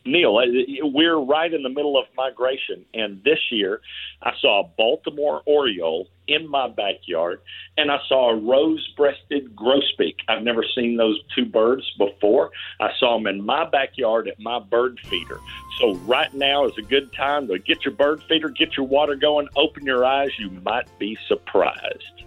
Neil, 0.06 0.34
we're 0.82 1.16
right 1.16 1.54
in 1.54 1.62
the 1.62 1.70
middle 1.70 1.96
of 1.98 2.04
migration, 2.14 2.84
and 2.92 3.24
this 3.24 3.38
year 3.50 3.80
I 4.22 4.32
saw 4.38 4.60
a 4.60 4.68
Baltimore 4.76 5.40
Oriole 5.46 6.08
in 6.28 6.46
my 6.46 6.68
backyard, 6.68 7.40
and 7.78 7.90
I 7.90 7.98
saw 8.06 8.28
a 8.28 8.36
rose-breasted 8.36 9.56
grosbeak. 9.56 10.16
I've 10.28 10.42
never 10.42 10.62
seen 10.74 10.98
those 10.98 11.18
two 11.34 11.46
birds 11.46 11.90
before. 11.96 12.50
I 12.80 12.90
saw 12.98 13.16
them 13.16 13.26
in 13.26 13.46
my 13.46 13.66
backyard 13.68 14.28
at 14.28 14.38
my 14.38 14.58
bird 14.58 15.00
feeder. 15.04 15.40
So 15.80 15.94
right 16.00 16.32
now 16.34 16.66
is 16.66 16.76
a 16.76 16.82
good 16.82 17.10
time 17.14 17.48
to 17.48 17.58
get 17.58 17.82
your 17.82 17.94
bird 17.94 18.22
feeder, 18.24 18.50
get 18.50 18.76
your 18.76 18.86
water 18.86 19.16
going, 19.16 19.48
open 19.56 19.86
your 19.86 20.04
eyes. 20.04 20.38
You 20.38 20.50
might 20.50 20.86
be 20.98 21.16
surprised. 21.28 22.24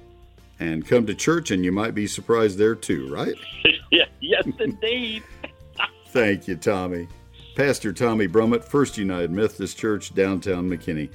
And 0.59 0.87
come 0.87 1.05
to 1.05 1.13
church, 1.13 1.51
and 1.51 1.63
you 1.63 1.71
might 1.71 1.93
be 1.93 2.07
surprised 2.07 2.57
there 2.57 2.75
too, 2.75 3.13
right? 3.13 3.35
yeah, 3.91 4.05
yes, 4.19 4.47
indeed. 4.59 5.23
Thank 6.07 6.47
you, 6.47 6.55
Tommy. 6.55 7.07
Pastor 7.55 7.91
Tommy 7.91 8.27
Brummett, 8.27 8.63
First 8.63 8.97
United 8.97 9.31
Methodist 9.31 9.77
Church, 9.77 10.13
downtown 10.13 10.69
McKinney. 10.69 11.09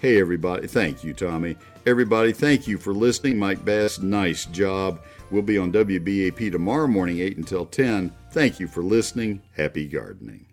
Hey, 0.00 0.20
everybody. 0.20 0.66
Thank 0.66 1.02
you, 1.02 1.14
Tommy. 1.14 1.56
Everybody, 1.86 2.32
thank 2.32 2.66
you 2.66 2.78
for 2.78 2.92
listening. 2.92 3.38
Mike 3.38 3.64
Bass, 3.64 3.98
nice 4.00 4.44
job. 4.46 5.00
We'll 5.30 5.42
be 5.42 5.56
on 5.56 5.72
WBAP 5.72 6.52
tomorrow 6.52 6.86
morning, 6.86 7.20
8 7.20 7.36
until 7.38 7.64
10. 7.64 8.12
Thank 8.32 8.60
you 8.60 8.68
for 8.68 8.82
listening. 8.82 9.42
Happy 9.56 9.86
gardening. 9.86 10.45